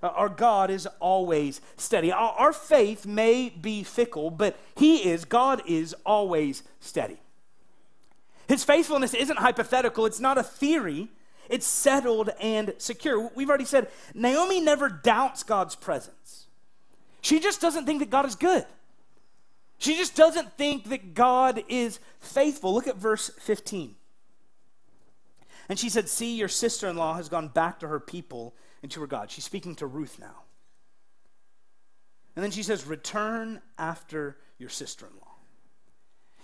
Uh, 0.02 0.08
our 0.08 0.28
God 0.28 0.68
is 0.68 0.88
always 0.98 1.60
steady. 1.76 2.10
Our, 2.10 2.32
our 2.32 2.52
faith 2.52 3.06
may 3.06 3.48
be 3.50 3.84
fickle, 3.84 4.32
but 4.32 4.58
He 4.74 5.08
is, 5.08 5.24
God 5.24 5.62
is 5.64 5.94
always 6.04 6.64
steady. 6.80 7.18
His 8.48 8.64
faithfulness 8.64 9.14
isn't 9.14 9.38
hypothetical, 9.38 10.06
it's 10.06 10.18
not 10.18 10.38
a 10.38 10.42
theory. 10.42 11.08
It's 11.48 11.66
settled 11.66 12.30
and 12.40 12.74
secure. 12.78 13.30
We've 13.34 13.48
already 13.48 13.64
said 13.64 13.88
Naomi 14.14 14.60
never 14.60 14.88
doubts 14.88 15.42
God's 15.42 15.74
presence. 15.74 16.46
She 17.20 17.40
just 17.40 17.60
doesn't 17.60 17.86
think 17.86 18.00
that 18.00 18.10
God 18.10 18.26
is 18.26 18.34
good. 18.34 18.64
She 19.78 19.96
just 19.96 20.16
doesn't 20.16 20.56
think 20.56 20.88
that 20.88 21.14
God 21.14 21.62
is 21.68 22.00
faithful. 22.20 22.72
Look 22.72 22.86
at 22.86 22.96
verse 22.96 23.30
15. 23.40 23.94
And 25.68 25.78
she 25.78 25.88
said, 25.88 26.08
See, 26.08 26.36
your 26.36 26.48
sister 26.48 26.88
in 26.88 26.96
law 26.96 27.14
has 27.14 27.28
gone 27.28 27.48
back 27.48 27.80
to 27.80 27.88
her 27.88 28.00
people 28.00 28.54
and 28.82 28.90
to 28.92 29.00
her 29.00 29.06
God. 29.06 29.30
She's 29.30 29.44
speaking 29.44 29.74
to 29.76 29.86
Ruth 29.86 30.18
now. 30.18 30.44
And 32.34 32.42
then 32.44 32.50
she 32.50 32.62
says, 32.62 32.86
Return 32.86 33.60
after 33.78 34.38
your 34.58 34.70
sister 34.70 35.06
in 35.06 35.12
law. 35.18 35.34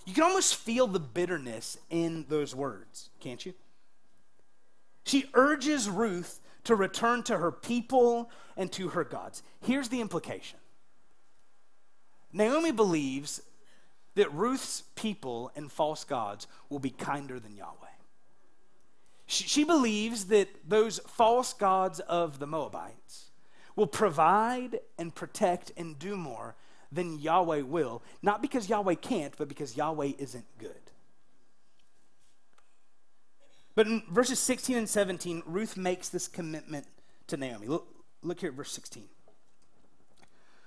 You 0.05 0.15
can 0.15 0.25
almost 0.25 0.57
feel 0.57 0.87
the 0.87 0.99
bitterness 0.99 1.79
in 1.89 2.27
those 2.29 2.55
words, 2.55 3.11
can't 3.21 3.45
you? 3.47 3.55
She 5.05 5.27
urges 5.35 5.89
Ruth 5.89 6.41
to 6.65 6.77
return 6.77 7.23
to 7.25 7.39
her 7.39 7.51
people 7.53 8.31
and 8.57 8.71
to 8.73 8.89
her 8.89 9.05
gods. 9.05 9.43
Here's 9.61 9.89
the 9.89 10.01
implication 10.01 10.59
Naomi 12.33 12.73
believes 12.73 13.43
that 14.15 14.33
Ruth's 14.33 14.83
people 14.95 15.51
and 15.57 15.71
false 15.71 16.05
gods 16.05 16.47
will 16.69 16.79
be 16.79 16.91
kinder 16.91 17.41
than 17.41 17.57
Yahweh. 17.57 17.89
She, 19.27 19.65
believes 19.65 20.27
that 20.27 20.49
those 20.69 20.99
false 21.07 21.55
gods 21.55 22.01
of 22.01 22.39
the 22.39 22.47
Moabites 22.47 23.31
will 23.77 23.87
provide 23.87 24.81
and 24.99 25.15
protect 25.15 25.73
and 25.79 25.99
do 25.99 26.19
more 26.19 26.55
than 26.91 27.19
Yahweh 27.19 27.63
will, 27.63 28.03
not 28.21 28.43
because 28.43 28.69
Yahweh 28.69 28.97
can't, 28.97 29.35
but 29.39 29.49
because 29.49 29.75
Yahweh 29.75 30.13
isn't 30.19 30.45
good. 30.59 30.92
But 33.75 33.87
in 33.87 34.03
verses 34.11 34.39
16 34.39 34.77
and 34.77 34.89
17, 34.89 35.43
Ruth 35.47 35.77
makes 35.77 36.09
this 36.09 36.29
commitment 36.29 36.87
to 37.29 37.37
Naomi. 37.37 37.67
Look, 37.67 37.87
look 38.23 38.41
here 38.41 38.51
at 38.51 38.57
verse 38.57 38.73
16. 38.73 39.05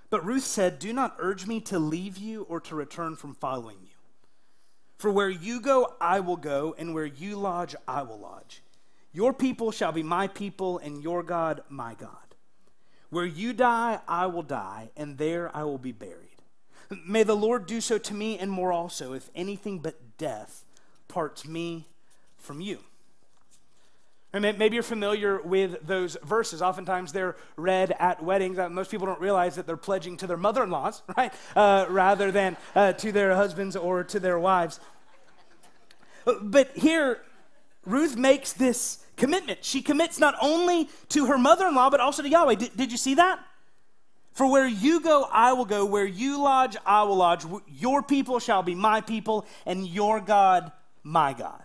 But 0.09 0.25
Ruth 0.25 0.43
said, 0.43 0.79
Do 0.79 0.93
not 0.93 1.15
urge 1.19 1.45
me 1.45 1.59
to 1.61 1.79
leave 1.79 2.17
you 2.17 2.43
or 2.43 2.59
to 2.61 2.75
return 2.75 3.15
from 3.15 3.35
following 3.35 3.77
you. 3.81 3.89
For 4.97 5.11
where 5.11 5.29
you 5.29 5.59
go, 5.59 5.93
I 5.99 6.19
will 6.21 6.37
go, 6.37 6.73
and 6.77 6.93
where 6.93 7.05
you 7.05 7.35
lodge, 7.35 7.75
I 7.87 8.01
will 8.03 8.19
lodge. 8.19 8.63
Your 9.11 9.33
people 9.33 9.71
shall 9.71 9.91
be 9.91 10.03
my 10.03 10.27
people, 10.27 10.77
and 10.79 11.03
your 11.03 11.21
God, 11.21 11.63
my 11.69 11.95
God. 11.95 12.09
Where 13.09 13.25
you 13.25 13.53
die, 13.53 13.99
I 14.07 14.25
will 14.27 14.43
die, 14.43 14.89
and 14.95 15.17
there 15.17 15.55
I 15.55 15.63
will 15.63 15.77
be 15.77 15.91
buried. 15.91 16.41
May 17.05 17.23
the 17.23 17.35
Lord 17.35 17.65
do 17.65 17.81
so 17.81 17.97
to 17.97 18.13
me 18.13 18.37
and 18.37 18.51
more 18.51 18.71
also, 18.71 19.13
if 19.13 19.29
anything 19.35 19.79
but 19.79 20.17
death 20.17 20.63
parts 21.07 21.45
me 21.45 21.87
from 22.37 22.61
you. 22.61 22.79
Maybe 24.41 24.73
you're 24.73 24.83
familiar 24.83 25.41
with 25.41 25.87
those 25.87 26.17
verses. 26.23 26.61
Oftentimes 26.61 27.13
they're 27.13 27.37
read 27.55 27.95
at 27.99 28.21
weddings. 28.21 28.59
Uh, 28.59 28.67
most 28.69 28.91
people 28.91 29.07
don't 29.07 29.21
realize 29.21 29.55
that 29.55 29.65
they're 29.65 29.77
pledging 29.77 30.17
to 30.17 30.27
their 30.27 30.37
mother 30.37 30.63
in 30.63 30.69
laws, 30.69 31.03
right? 31.17 31.33
Uh, 31.55 31.85
rather 31.89 32.31
than 32.31 32.57
uh, 32.75 32.91
to 32.93 33.11
their 33.11 33.35
husbands 33.35 33.75
or 33.75 34.03
to 34.03 34.19
their 34.19 34.37
wives. 34.37 34.79
But 36.41 36.75
here, 36.75 37.21
Ruth 37.85 38.17
makes 38.17 38.51
this 38.51 39.05
commitment. 39.15 39.63
She 39.63 39.81
commits 39.81 40.19
not 40.19 40.35
only 40.41 40.89
to 41.09 41.27
her 41.27 41.37
mother 41.37 41.67
in 41.67 41.75
law, 41.75 41.89
but 41.89 42.01
also 42.01 42.21
to 42.21 42.29
Yahweh. 42.29 42.55
Did, 42.55 42.75
did 42.75 42.91
you 42.91 42.97
see 42.97 43.15
that? 43.15 43.39
For 44.33 44.51
where 44.51 44.67
you 44.67 44.99
go, 44.99 45.25
I 45.31 45.53
will 45.53 45.63
go. 45.63 45.85
Where 45.85 46.05
you 46.05 46.41
lodge, 46.41 46.75
I 46.85 47.03
will 47.03 47.15
lodge. 47.15 47.45
Your 47.79 48.03
people 48.03 48.39
shall 48.39 48.63
be 48.63 48.75
my 48.75 48.99
people, 48.99 49.45
and 49.65 49.87
your 49.87 50.19
God, 50.19 50.73
my 51.03 51.31
God. 51.31 51.64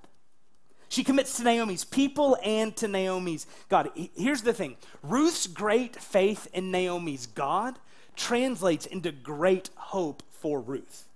She 0.90 1.04
commits 1.04 1.36
to 1.36 1.44
Naomi's 1.44 1.84
people 1.84 2.36
and 2.42 2.74
to 2.76 2.88
Naomi's 2.88 3.46
God. 3.68 3.90
Here's 4.16 4.42
the 4.42 4.52
thing. 4.52 4.76
Ruth's 5.04 5.46
great 5.46 5.94
faith 5.94 6.48
in 6.52 6.72
Naomi's 6.72 7.26
God 7.26 7.78
translates 8.16 8.86
into 8.86 9.12
great 9.12 9.70
hope 9.76 10.24
for 10.30 10.60
Ruth. 10.60 11.06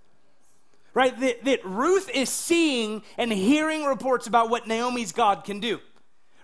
Right? 0.93 1.19
That, 1.19 1.43
that 1.43 1.65
Ruth 1.65 2.09
is 2.13 2.29
seeing 2.29 3.03
and 3.17 3.33
hearing 3.33 3.83
reports 3.83 4.27
about 4.27 4.49
what 4.49 4.65
Naomi's 4.65 5.11
God 5.11 5.43
can 5.43 5.59
do. 5.59 5.81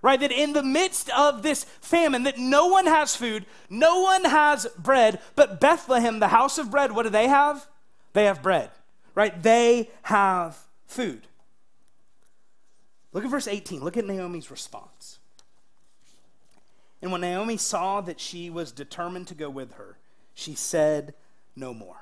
Right? 0.01 0.19
That 0.19 0.33
in 0.33 0.51
the 0.51 0.61
midst 0.61 1.09
of 1.11 1.41
this 1.41 1.63
famine 1.79 2.23
that 2.23 2.37
no 2.37 2.67
one 2.67 2.85
has 2.85 3.15
food 3.15 3.45
no 3.69 4.01
one 4.01 4.25
has 4.25 4.67
bread 4.77 5.21
but 5.35 5.61
bethlehem 5.61 6.19
the 6.19 6.27
house 6.27 6.57
of 6.57 6.69
bread 6.69 6.91
what 6.91 7.03
do 7.03 7.09
they 7.09 7.29
have? 7.29 7.65
They 8.11 8.25
have 8.25 8.43
bread. 8.43 8.71
Right? 9.15 9.41
They 9.41 9.89
have 10.03 10.57
food 10.85 11.27
Look 13.13 13.23
at 13.23 13.29
verse 13.29 13.47
18. 13.47 13.83
Look 13.83 13.97
at 13.97 14.05
Naomi's 14.05 14.51
response. 14.51 15.19
And 17.01 17.11
when 17.11 17.21
Naomi 17.21 17.57
saw 17.57 18.01
that 18.01 18.19
she 18.19 18.49
was 18.49 18.71
determined 18.71 19.27
to 19.27 19.35
go 19.35 19.49
with 19.49 19.73
her, 19.73 19.97
she 20.33 20.53
said 20.53 21.13
no 21.55 21.73
more. 21.73 21.97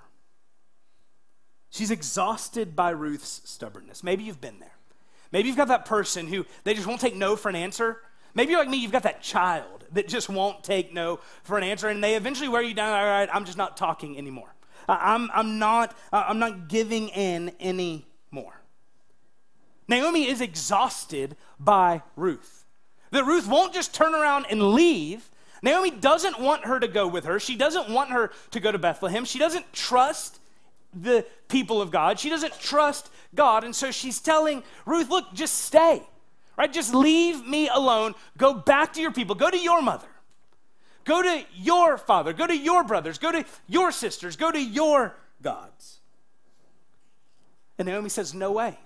She's 1.70 1.92
exhausted 1.92 2.76
by 2.76 2.90
Ruth's 2.90 3.42
stubbornness. 3.46 4.04
Maybe 4.04 4.24
you've 4.24 4.42
been 4.42 4.60
there. 4.60 4.76
Maybe 5.32 5.48
you've 5.48 5.58
got 5.58 5.68
that 5.68 5.86
person 5.86 6.28
who 6.28 6.46
they 6.64 6.74
just 6.74 6.88
won't 6.88 7.00
take 7.00 7.16
no 7.16 7.36
for 7.36 7.50
an 7.50 7.56
answer. 7.56 8.02
Maybe 8.34 8.56
like 8.56 8.70
me, 8.70 8.78
you've 8.78 8.92
got 8.92 9.04
that 9.04 9.22
child 9.22 9.86
that 9.94 10.08
just 10.08 10.30
won't 10.30 10.64
take 10.64 10.94
no 10.94 11.20
for 11.44 11.58
an 11.58 11.64
answer, 11.64 11.88
and 11.88 12.04
they 12.04 12.16
eventually 12.16 12.50
wear 12.50 12.62
you 12.62 12.74
down. 12.74 12.90
All 12.90 13.06
right, 13.06 13.30
I'm 13.32 13.46
just 13.46 13.58
not 13.58 13.78
talking 13.78 14.18
anymore. 14.18 14.54
I'm, 14.88 15.30
I'm, 15.34 15.60
not, 15.60 15.96
I'm 16.12 16.40
not 16.40 16.68
giving 16.68 17.10
in 17.10 17.52
anymore. 17.60 18.59
Naomi 19.90 20.30
is 20.30 20.40
exhausted 20.40 21.36
by 21.60 22.04
Ruth. 22.16 22.64
That 23.12 23.26
Ruth 23.26 23.48
won't 23.48 23.74
just 23.74 23.94
turn 23.94 24.14
around 24.14 24.46
and 24.50 24.74
leave. 24.74 25.30
Naomi 25.64 25.90
doesn't 25.90 26.40
want 26.40 26.66
her 26.66 26.80
to 26.80 26.88
go 26.88 27.08
with 27.08 27.26
her. 27.26 27.40
She 27.40 27.56
doesn't 27.56 27.90
want 27.90 28.12
her 28.12 28.32
to 28.52 28.60
go 28.60 28.72
to 28.72 28.78
Bethlehem. 28.78 29.26
She 29.26 29.40
doesn't 29.40 29.74
trust 29.74 30.40
the 30.94 31.26
people 31.48 31.82
of 31.82 31.90
God. 31.90 32.20
She 32.20 32.30
doesn't 32.30 32.58
trust 32.60 33.10
God. 33.34 33.64
And 33.64 33.76
so 33.76 33.90
she's 33.90 34.20
telling 34.20 34.64
Ruth, 34.86 35.10
look, 35.10 35.34
just 35.34 35.56
stay, 35.56 36.04
right? 36.56 36.72
Just 36.72 36.94
leave 36.94 37.46
me 37.46 37.68
alone. 37.68 38.14
Go 38.38 38.54
back 38.54 38.94
to 38.94 39.02
your 39.02 39.12
people. 39.12 39.34
Go 39.34 39.50
to 39.50 39.60
your 39.60 39.82
mother. 39.82 40.08
Go 41.04 41.24
to 41.24 41.44
your 41.56 41.98
father. 41.98 42.32
Go 42.32 42.46
to 42.46 42.56
your 42.56 42.84
brothers. 42.84 43.18
Go 43.18 43.32
to 43.32 43.44
your 43.68 43.92
sisters. 43.92 44.36
Go 44.36 44.52
to 44.52 44.62
your 44.62 45.16
gods. 45.42 46.00
And 47.80 47.88
Naomi 47.88 48.10
says, 48.10 48.36
no 48.36 48.52
way. 48.52 48.78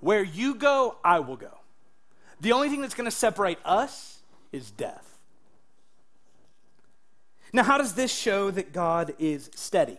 Where 0.00 0.22
you 0.22 0.54
go, 0.54 0.96
I 1.04 1.20
will 1.20 1.36
go. 1.36 1.58
The 2.40 2.52
only 2.52 2.68
thing 2.68 2.80
that's 2.80 2.94
going 2.94 3.10
to 3.10 3.16
separate 3.16 3.58
us 3.64 4.20
is 4.52 4.70
death. 4.70 5.04
Now, 7.52 7.62
how 7.62 7.78
does 7.78 7.94
this 7.94 8.14
show 8.14 8.50
that 8.50 8.72
God 8.72 9.14
is 9.18 9.50
steady? 9.54 9.98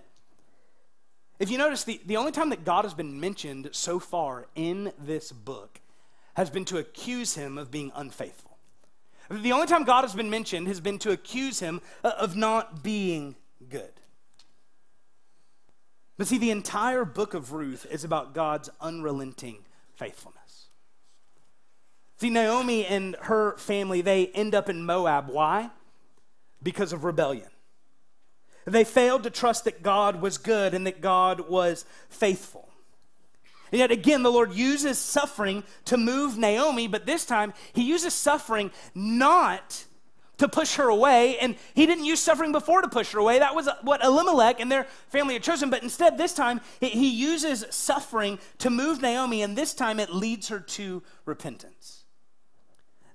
If 1.39 1.49
you 1.49 1.57
notice, 1.57 1.83
the, 1.83 1.99
the 2.05 2.17
only 2.17 2.31
time 2.31 2.49
that 2.49 2.65
God 2.65 2.85
has 2.85 2.93
been 2.93 3.19
mentioned 3.19 3.69
so 3.71 3.99
far 3.99 4.47
in 4.55 4.91
this 4.99 5.31
book 5.31 5.79
has 6.35 6.49
been 6.49 6.65
to 6.65 6.77
accuse 6.77 7.35
him 7.35 7.57
of 7.57 7.71
being 7.71 7.91
unfaithful. 7.95 8.57
The 9.29 9.51
only 9.51 9.67
time 9.67 9.83
God 9.83 10.01
has 10.01 10.15
been 10.15 10.29
mentioned 10.29 10.67
has 10.67 10.79
been 10.79 10.99
to 10.99 11.11
accuse 11.11 11.59
him 11.59 11.81
uh, 12.03 12.13
of 12.19 12.35
not 12.35 12.83
being 12.83 13.35
good. 13.69 13.91
But 16.17 16.27
see, 16.27 16.37
the 16.37 16.51
entire 16.51 17.05
book 17.05 17.33
of 17.33 17.53
Ruth 17.53 17.85
is 17.89 18.03
about 18.03 18.33
God's 18.33 18.69
unrelenting 18.81 19.59
faithfulness. 19.99 20.69
See, 22.19 22.29
Naomi 22.29 22.85
and 22.85 23.17
her 23.23 23.57
family, 23.57 24.01
they 24.01 24.27
end 24.27 24.55
up 24.55 24.69
in 24.69 24.85
Moab. 24.85 25.27
Why? 25.29 25.69
Because 26.63 26.93
of 26.93 27.03
rebellion. 27.03 27.49
They 28.65 28.83
failed 28.83 29.23
to 29.23 29.29
trust 29.29 29.65
that 29.65 29.83
God 29.83 30.21
was 30.21 30.37
good 30.37 30.73
and 30.73 30.87
that 30.87 31.01
God 31.01 31.49
was 31.49 31.85
faithful. 32.09 32.69
And 33.71 33.79
yet 33.79 33.91
again, 33.91 34.23
the 34.23 34.31
Lord 34.31 34.53
uses 34.53 34.97
suffering 34.97 35.63
to 35.85 35.97
move 35.97 36.37
Naomi, 36.37 36.87
but 36.87 37.05
this 37.05 37.25
time 37.25 37.53
he 37.73 37.83
uses 37.83 38.13
suffering 38.13 38.71
not 38.95 39.85
to 40.39 40.49
push 40.49 40.75
her 40.75 40.89
away. 40.89 41.37
And 41.37 41.55
he 41.75 41.85
didn't 41.85 42.05
use 42.05 42.19
suffering 42.19 42.51
before 42.51 42.81
to 42.81 42.89
push 42.89 43.11
her 43.11 43.19
away. 43.19 43.39
That 43.39 43.55
was 43.55 43.69
what 43.83 44.03
Elimelech 44.03 44.59
and 44.59 44.71
their 44.71 44.85
family 45.09 45.35
had 45.35 45.43
chosen. 45.43 45.69
But 45.69 45.83
instead, 45.83 46.17
this 46.17 46.33
time, 46.33 46.59
he 46.81 47.09
uses 47.09 47.65
suffering 47.69 48.39
to 48.57 48.69
move 48.69 49.01
Naomi, 49.01 49.41
and 49.41 49.55
this 49.55 49.73
time 49.73 49.99
it 49.99 50.13
leads 50.13 50.47
her 50.47 50.59
to 50.59 51.03
repentance. 51.25 52.03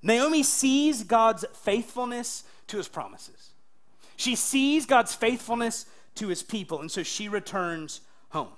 Naomi 0.02 0.42
sees 0.42 1.02
God's 1.02 1.44
faithfulness 1.54 2.44
to 2.68 2.76
his 2.76 2.88
promises. 2.88 3.50
She 4.16 4.36
sees 4.36 4.86
God's 4.86 5.14
faithfulness 5.14 5.86
to 6.16 6.28
his 6.28 6.42
people, 6.42 6.80
and 6.80 6.90
so 6.90 7.02
she 7.02 7.28
returns 7.28 8.00
home. 8.28 8.52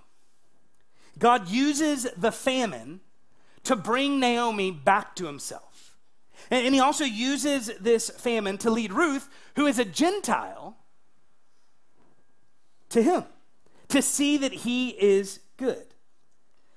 God 1.18 1.48
uses 1.48 2.07
the 2.16 2.33
famine 2.33 3.00
to 3.62 3.74
bring 3.74 4.20
Naomi 4.20 4.70
back 4.70 5.16
to 5.16 5.26
himself. 5.26 5.75
And, 6.50 6.74
he 6.74 6.80
also 6.80 7.04
uses 7.04 7.70
this 7.80 8.11
famine 8.11 8.59
to 8.59 8.70
lead 8.70 8.92
Ruth, 8.92 9.28
who 9.56 9.66
is 9.66 9.78
a 9.78 9.85
Gentile, 9.85 10.76
to 12.90 13.02
him, 13.02 13.24
to 13.88 14.00
see 14.00 14.37
that 14.38 14.52
he 14.52 14.90
is 14.90 15.40
good. 15.56 15.87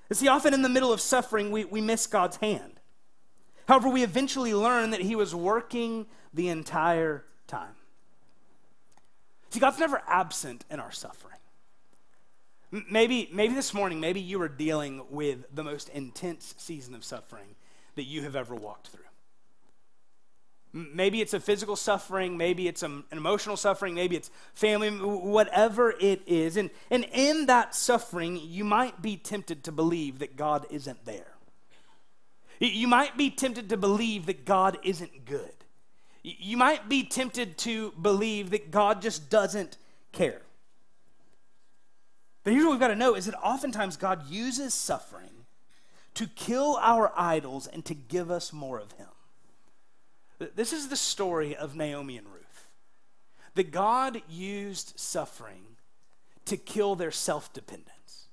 You 0.08 0.16
see, 0.16 0.28
often 0.28 0.54
in 0.54 0.62
the 0.62 0.68
middle 0.68 0.92
of 0.92 1.00
suffering, 1.00 1.50
we, 1.50 1.64
we 1.64 1.80
miss 1.80 2.06
God's 2.06 2.36
hand. 2.38 2.80
However, 3.68 3.88
we 3.88 4.02
eventually 4.02 4.52
learn 4.52 4.90
that 4.90 5.02
he 5.02 5.14
was 5.14 5.34
working 5.34 6.06
the 6.34 6.48
entire 6.48 7.24
time. 7.46 7.76
See, 9.50 9.60
God's 9.60 9.78
never 9.78 10.02
absent 10.08 10.64
in 10.70 10.80
our 10.80 10.90
suffering. 10.90 11.38
Maybe, 12.70 13.28
maybe 13.32 13.54
this 13.54 13.74
morning, 13.74 14.00
maybe 14.00 14.20
you 14.20 14.40
are 14.42 14.48
dealing 14.48 15.04
with 15.10 15.44
the 15.54 15.64
most 15.64 15.88
intense 15.88 16.54
season 16.56 16.94
of 16.94 17.04
suffering 17.04 17.56
that 17.96 18.04
you 18.04 18.22
have 18.22 18.36
ever 18.36 18.54
walked 18.54 18.88
through. 18.88 19.09
Maybe 20.72 21.20
it's 21.20 21.34
a 21.34 21.40
physical 21.40 21.74
suffering, 21.74 22.36
maybe 22.36 22.68
it's 22.68 22.84
an 22.84 23.02
emotional 23.10 23.56
suffering, 23.56 23.94
maybe 23.94 24.14
it's 24.14 24.30
family, 24.54 24.90
whatever 24.90 25.94
it 26.00 26.22
is. 26.26 26.56
And, 26.56 26.70
and 26.90 27.06
in 27.12 27.46
that 27.46 27.74
suffering, 27.74 28.38
you 28.40 28.64
might 28.64 29.02
be 29.02 29.16
tempted 29.16 29.64
to 29.64 29.72
believe 29.72 30.20
that 30.20 30.36
God 30.36 30.66
isn't 30.70 31.04
there. 31.04 31.34
You 32.60 32.86
might 32.86 33.16
be 33.16 33.30
tempted 33.30 33.68
to 33.70 33.76
believe 33.76 34.26
that 34.26 34.44
God 34.44 34.78
isn't 34.84 35.24
good. 35.24 35.54
You 36.22 36.56
might 36.56 36.88
be 36.88 37.02
tempted 37.02 37.58
to 37.58 37.92
believe 37.92 38.50
that 38.50 38.70
God 38.70 39.02
just 39.02 39.30
doesn't 39.30 39.76
care. 40.12 40.42
But 42.44 42.52
here's 42.52 42.64
what 42.64 42.72
we've 42.72 42.80
got 42.80 42.88
to 42.88 42.96
know 42.96 43.14
is 43.14 43.26
that 43.26 43.34
oftentimes 43.42 43.96
God 43.96 44.28
uses 44.28 44.72
suffering 44.74 45.30
to 46.14 46.26
kill 46.26 46.78
our 46.80 47.12
idols 47.16 47.66
and 47.66 47.84
to 47.86 47.94
give 47.94 48.30
us 48.30 48.52
more 48.52 48.78
of 48.78 48.92
him. 48.92 49.08
This 50.40 50.72
is 50.72 50.88
the 50.88 50.96
story 50.96 51.54
of 51.54 51.76
Naomi 51.76 52.16
and 52.16 52.26
Ruth. 52.26 52.66
That 53.54 53.70
God 53.70 54.22
used 54.28 54.98
suffering 54.98 55.62
to 56.46 56.56
kill 56.56 56.96
their 56.96 57.10
self 57.10 57.52
dependence. 57.52 58.28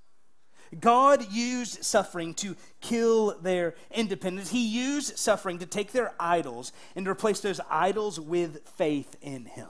God 0.80 1.32
used 1.32 1.84
suffering 1.84 2.34
to 2.36 2.56
kill 2.82 3.39
their 3.39 3.76
independence. 3.91 4.52
He 4.52 4.67
used 4.67 5.17
suffering 5.17 5.60
to 5.60 5.65
take 5.65 5.91
their 5.91 6.13
idols 6.20 6.72
and 6.96 7.08
replace 7.08 7.39
those 7.39 7.62
idols 7.70 8.20
with 8.20 8.67
faith 8.67 9.15
in 9.22 9.46
Him. 9.46 9.70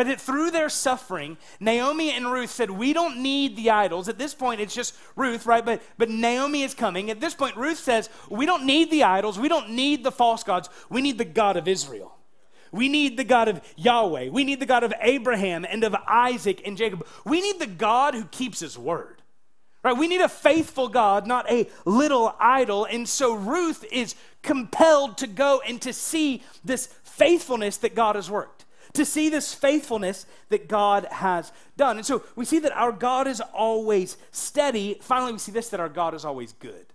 Right, 0.00 0.06
that 0.06 0.20
through 0.22 0.50
their 0.50 0.70
suffering, 0.70 1.36
Naomi 1.60 2.10
and 2.12 2.32
Ruth 2.32 2.48
said, 2.48 2.70
We 2.70 2.94
don't 2.94 3.18
need 3.18 3.54
the 3.54 3.68
idols. 3.68 4.08
At 4.08 4.16
this 4.16 4.32
point, 4.32 4.62
it's 4.62 4.74
just 4.74 4.96
Ruth, 5.14 5.44
right? 5.44 5.62
But, 5.62 5.82
but 5.98 6.08
Naomi 6.08 6.62
is 6.62 6.72
coming. 6.72 7.10
At 7.10 7.20
this 7.20 7.34
point, 7.34 7.54
Ruth 7.54 7.78
says, 7.78 8.08
We 8.30 8.46
don't 8.46 8.64
need 8.64 8.90
the 8.90 9.02
idols. 9.02 9.38
We 9.38 9.48
don't 9.48 9.72
need 9.72 10.02
the 10.02 10.10
false 10.10 10.42
gods. 10.42 10.70
We 10.88 11.02
need 11.02 11.18
the 11.18 11.26
God 11.26 11.58
of 11.58 11.68
Israel. 11.68 12.16
We 12.72 12.88
need 12.88 13.18
the 13.18 13.24
God 13.24 13.48
of 13.48 13.60
Yahweh. 13.76 14.30
We 14.30 14.42
need 14.42 14.58
the 14.58 14.64
God 14.64 14.84
of 14.84 14.94
Abraham 15.02 15.66
and 15.68 15.84
of 15.84 15.94
Isaac 16.08 16.62
and 16.64 16.78
Jacob. 16.78 17.06
We 17.26 17.42
need 17.42 17.58
the 17.58 17.66
God 17.66 18.14
who 18.14 18.24
keeps 18.24 18.60
his 18.60 18.78
word. 18.78 19.20
Right? 19.84 19.94
We 19.94 20.08
need 20.08 20.22
a 20.22 20.30
faithful 20.30 20.88
God, 20.88 21.26
not 21.26 21.50
a 21.50 21.68
little 21.84 22.34
idol. 22.40 22.86
And 22.86 23.06
so 23.06 23.34
Ruth 23.34 23.84
is 23.92 24.14
compelled 24.40 25.18
to 25.18 25.26
go 25.26 25.60
and 25.60 25.78
to 25.82 25.92
see 25.92 26.42
this 26.64 26.86
faithfulness 27.02 27.76
that 27.76 27.94
God 27.94 28.16
has 28.16 28.30
worked, 28.30 28.64
to 28.94 29.04
see 29.04 29.28
this 29.28 29.54
faithfulness 29.54 30.26
that 30.48 30.68
God 30.68 31.06
has 31.10 31.52
done. 31.76 31.96
And 31.96 32.06
so 32.06 32.22
we 32.36 32.44
see 32.44 32.58
that 32.60 32.72
our 32.72 32.92
God 32.92 33.26
is 33.26 33.40
always 33.40 34.16
steady. 34.32 34.98
Finally, 35.00 35.32
we 35.32 35.38
see 35.38 35.52
this 35.52 35.68
that 35.70 35.80
our 35.80 35.88
God 35.88 36.14
is 36.14 36.24
always 36.24 36.52
good. 36.54 36.86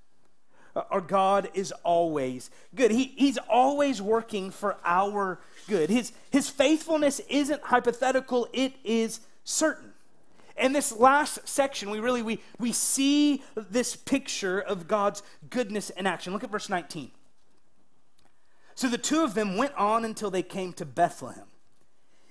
Uh, 0.75 0.83
our 0.91 1.01
God 1.01 1.49
is 1.53 1.71
always 1.83 2.49
good. 2.73 2.91
He, 2.91 3.13
he's 3.15 3.37
always 3.49 4.01
working 4.01 4.51
for 4.51 4.77
our 4.83 5.39
good. 5.67 5.89
His, 5.89 6.11
his 6.31 6.49
faithfulness 6.49 7.21
isn't 7.29 7.61
hypothetical, 7.63 8.47
it 8.51 8.73
is 8.83 9.21
certain. 9.43 9.91
In 10.57 10.71
this 10.71 10.93
last 10.93 11.47
section, 11.47 11.89
we 11.89 11.99
really 11.99 12.21
we, 12.21 12.39
we 12.59 12.71
see 12.71 13.43
this 13.55 13.95
picture 13.95 14.59
of 14.59 14.87
God's 14.87 15.21
goodness 15.49 15.89
in 15.89 16.07
action. 16.07 16.31
Look 16.31 16.45
at 16.45 16.51
verse 16.51 16.69
19. 16.69 17.11
So 18.73 18.89
the 18.89 18.97
two 18.97 19.23
of 19.23 19.33
them 19.33 19.57
went 19.57 19.73
on 19.75 20.05
until 20.05 20.31
they 20.31 20.43
came 20.43 20.73
to 20.73 20.85
Bethlehem. 20.85 21.45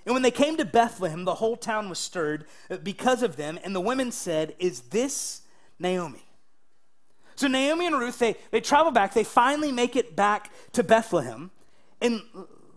And 0.05 0.13
when 0.13 0.21
they 0.21 0.31
came 0.31 0.57
to 0.57 0.65
Bethlehem, 0.65 1.25
the 1.25 1.35
whole 1.35 1.55
town 1.55 1.89
was 1.89 1.97
stirred 1.97 2.45
because 2.83 3.23
of 3.23 3.37
them, 3.37 3.59
and 3.63 3.75
the 3.75 3.81
women 3.81 4.11
said, 4.11 4.55
Is 4.59 4.81
this 4.81 5.41
Naomi? 5.79 6.25
So 7.35 7.47
Naomi 7.47 7.87
and 7.87 7.97
Ruth, 7.97 8.19
they, 8.19 8.35
they 8.51 8.61
travel 8.61 8.91
back, 8.91 9.13
they 9.13 9.23
finally 9.23 9.71
make 9.71 9.95
it 9.95 10.15
back 10.15 10.51
to 10.73 10.83
Bethlehem. 10.83 11.51
And 12.01 12.21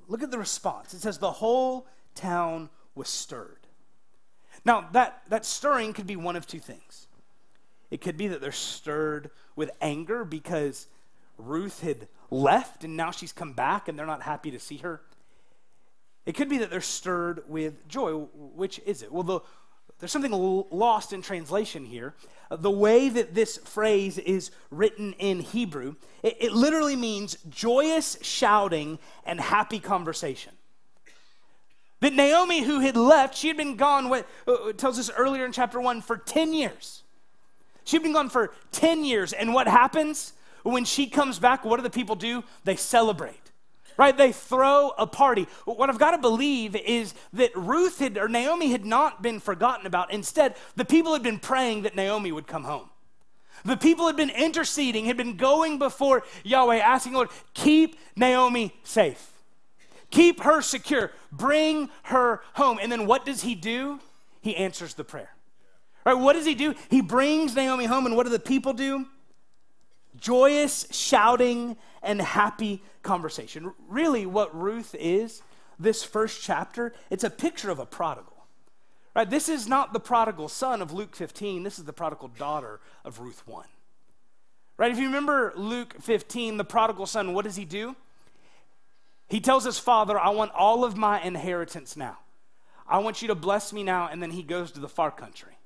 look 0.08 0.22
at 0.22 0.30
the 0.30 0.38
response. 0.38 0.94
It 0.94 1.00
says, 1.00 1.18
The 1.18 1.32
whole 1.32 1.86
town 2.14 2.70
was 2.94 3.08
stirred. 3.08 3.58
Now, 4.64 4.88
that, 4.92 5.22
that 5.28 5.44
stirring 5.44 5.92
could 5.92 6.06
be 6.06 6.16
one 6.16 6.34
of 6.34 6.46
two 6.46 6.58
things. 6.58 7.06
It 7.90 8.00
could 8.00 8.16
be 8.16 8.28
that 8.28 8.40
they're 8.40 8.52
stirred 8.52 9.30
with 9.54 9.70
anger 9.80 10.24
because 10.24 10.88
Ruth 11.38 11.80
had 11.80 12.08
left 12.30 12.84
and 12.84 12.96
now 12.96 13.10
she's 13.10 13.32
come 13.32 13.52
back 13.52 13.88
and 13.88 13.98
they're 13.98 14.06
not 14.06 14.22
happy 14.22 14.50
to 14.50 14.58
see 14.58 14.78
her. 14.78 15.00
It 16.28 16.34
could 16.34 16.50
be 16.50 16.58
that 16.58 16.68
they're 16.68 16.82
stirred 16.82 17.42
with 17.48 17.88
joy. 17.88 18.12
Which 18.34 18.82
is 18.84 19.02
it? 19.02 19.10
Well, 19.10 19.22
the, 19.22 19.40
there's 19.98 20.12
something 20.12 20.66
lost 20.70 21.14
in 21.14 21.22
translation 21.22 21.86
here. 21.86 22.14
Uh, 22.50 22.56
the 22.56 22.70
way 22.70 23.08
that 23.08 23.34
this 23.34 23.56
phrase 23.56 24.18
is 24.18 24.50
written 24.70 25.14
in 25.14 25.40
Hebrew, 25.40 25.94
it, 26.22 26.36
it 26.38 26.52
literally 26.52 26.96
means 26.96 27.38
joyous 27.48 28.18
shouting 28.20 28.98
and 29.24 29.40
happy 29.40 29.80
conversation. 29.80 30.52
That 32.00 32.12
Naomi, 32.12 32.62
who 32.62 32.80
had 32.80 32.98
left, 32.98 33.34
she 33.34 33.48
had 33.48 33.56
been 33.56 33.76
gone, 33.76 34.10
what 34.10 34.28
uh, 34.46 34.74
tells 34.74 34.98
us 34.98 35.10
earlier 35.16 35.46
in 35.46 35.52
chapter 35.52 35.80
1, 35.80 36.02
for 36.02 36.18
10 36.18 36.52
years. 36.52 37.04
She'd 37.84 38.02
been 38.02 38.12
gone 38.12 38.28
for 38.28 38.52
10 38.72 39.02
years. 39.02 39.32
And 39.32 39.54
what 39.54 39.66
happens 39.66 40.34
when 40.62 40.84
she 40.84 41.06
comes 41.06 41.38
back? 41.38 41.64
What 41.64 41.78
do 41.78 41.82
the 41.82 41.88
people 41.88 42.16
do? 42.16 42.44
They 42.64 42.76
celebrate 42.76 43.47
right? 43.98 44.16
They 44.16 44.32
throw 44.32 44.92
a 44.96 45.06
party. 45.06 45.46
What 45.66 45.90
I've 45.90 45.98
got 45.98 46.12
to 46.12 46.18
believe 46.18 46.74
is 46.76 47.12
that 47.34 47.50
Ruth 47.54 47.98
had, 47.98 48.16
or 48.16 48.28
Naomi 48.28 48.70
had 48.70 48.86
not 48.86 49.20
been 49.20 49.40
forgotten 49.40 49.86
about. 49.86 50.12
Instead, 50.12 50.56
the 50.76 50.84
people 50.84 51.12
had 51.12 51.22
been 51.22 51.38
praying 51.38 51.82
that 51.82 51.94
Naomi 51.94 52.32
would 52.32 52.46
come 52.46 52.64
home. 52.64 52.88
The 53.64 53.76
people 53.76 54.06
had 54.06 54.16
been 54.16 54.30
interceding, 54.30 55.06
had 55.06 55.16
been 55.16 55.36
going 55.36 55.78
before 55.78 56.22
Yahweh, 56.44 56.76
asking, 56.76 57.14
Lord, 57.14 57.28
keep 57.54 57.98
Naomi 58.16 58.72
safe. 58.84 59.32
Keep 60.10 60.42
her 60.42 60.62
secure. 60.62 61.10
Bring 61.32 61.90
her 62.04 62.40
home. 62.54 62.78
And 62.80 62.90
then 62.90 63.06
what 63.06 63.26
does 63.26 63.42
he 63.42 63.54
do? 63.56 63.98
He 64.40 64.56
answers 64.56 64.94
the 64.94 65.04
prayer. 65.04 65.30
Right? 66.06 66.14
What 66.14 66.34
does 66.34 66.46
he 66.46 66.54
do? 66.54 66.74
He 66.88 67.02
brings 67.02 67.54
Naomi 67.54 67.84
home, 67.84 68.06
and 68.06 68.16
what 68.16 68.24
do 68.24 68.30
the 68.30 68.38
people 68.38 68.72
do? 68.72 69.06
Joyous 70.16 70.86
shouting 70.90 71.76
and 72.02 72.20
happy 72.20 72.82
conversation. 73.02 73.72
Really, 73.88 74.26
what 74.26 74.54
Ruth 74.58 74.94
is, 74.98 75.42
this 75.78 76.02
first 76.02 76.42
chapter, 76.42 76.92
it's 77.10 77.24
a 77.24 77.30
picture 77.30 77.70
of 77.70 77.78
a 77.78 77.86
prodigal. 77.86 78.34
Right? 79.14 79.28
This 79.28 79.48
is 79.48 79.66
not 79.66 79.92
the 79.92 80.00
prodigal 80.00 80.48
son 80.48 80.82
of 80.82 80.92
Luke 80.92 81.16
15, 81.16 81.62
this 81.62 81.78
is 81.78 81.84
the 81.84 81.92
prodigal 81.92 82.28
daughter 82.28 82.80
of 83.04 83.20
Ruth 83.20 83.46
1. 83.46 83.64
Right? 84.76 84.92
If 84.92 84.98
you 84.98 85.06
remember 85.06 85.52
Luke 85.56 85.96
15, 86.00 86.56
the 86.56 86.64
prodigal 86.64 87.06
son, 87.06 87.34
what 87.34 87.44
does 87.44 87.56
he 87.56 87.64
do? 87.64 87.96
He 89.28 89.40
tells 89.40 89.64
his 89.64 89.78
father, 89.78 90.18
I 90.18 90.30
want 90.30 90.52
all 90.52 90.84
of 90.84 90.96
my 90.96 91.20
inheritance 91.20 91.96
now. 91.96 92.18
I 92.86 92.98
want 92.98 93.20
you 93.20 93.28
to 93.28 93.34
bless 93.34 93.72
me 93.72 93.82
now. 93.82 94.08
And 94.10 94.22
then 94.22 94.30
he 94.30 94.42
goes 94.42 94.72
to 94.72 94.80
the 94.80 94.88
far 94.88 95.10
country. 95.10 95.58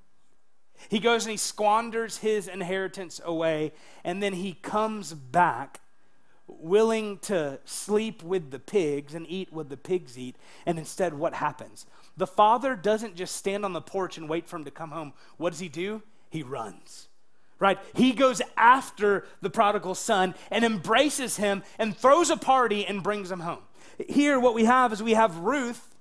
He 0.88 0.98
goes 0.98 1.24
and 1.24 1.30
he 1.30 1.36
squanders 1.36 2.18
his 2.18 2.48
inheritance 2.48 3.20
away. 3.24 3.72
And 4.02 4.20
then 4.20 4.32
he 4.32 4.54
comes 4.54 5.12
back 5.12 5.80
willing 6.60 7.18
to 7.18 7.58
sleep 7.64 8.22
with 8.22 8.50
the 8.50 8.58
pigs 8.58 9.14
and 9.14 9.26
eat 9.28 9.52
what 9.52 9.68
the 9.68 9.76
pigs 9.76 10.18
eat. 10.18 10.36
And 10.66 10.78
instead, 10.78 11.14
what 11.14 11.34
happens? 11.34 11.86
The 12.16 12.26
father 12.26 12.76
doesn't 12.76 13.16
just 13.16 13.36
stand 13.36 13.64
on 13.64 13.72
the 13.72 13.80
porch 13.80 14.18
and 14.18 14.28
wait 14.28 14.46
for 14.46 14.56
him 14.56 14.64
to 14.64 14.70
come 14.70 14.90
home. 14.90 15.12
What 15.36 15.50
does 15.50 15.60
he 15.60 15.68
do? 15.68 16.02
He 16.30 16.42
runs. 16.42 17.08
Right? 17.58 17.78
He 17.94 18.12
goes 18.12 18.42
after 18.56 19.24
the 19.40 19.50
prodigal 19.50 19.94
son 19.94 20.34
and 20.50 20.64
embraces 20.64 21.36
him 21.36 21.62
and 21.78 21.96
throws 21.96 22.28
a 22.28 22.36
party 22.36 22.84
and 22.84 23.02
brings 23.02 23.30
him 23.30 23.40
home. 23.40 23.62
Here, 24.08 24.40
what 24.40 24.54
we 24.54 24.64
have 24.64 24.92
is 24.92 25.02
we 25.02 25.12
have 25.12 25.38
Ruth 25.38 25.94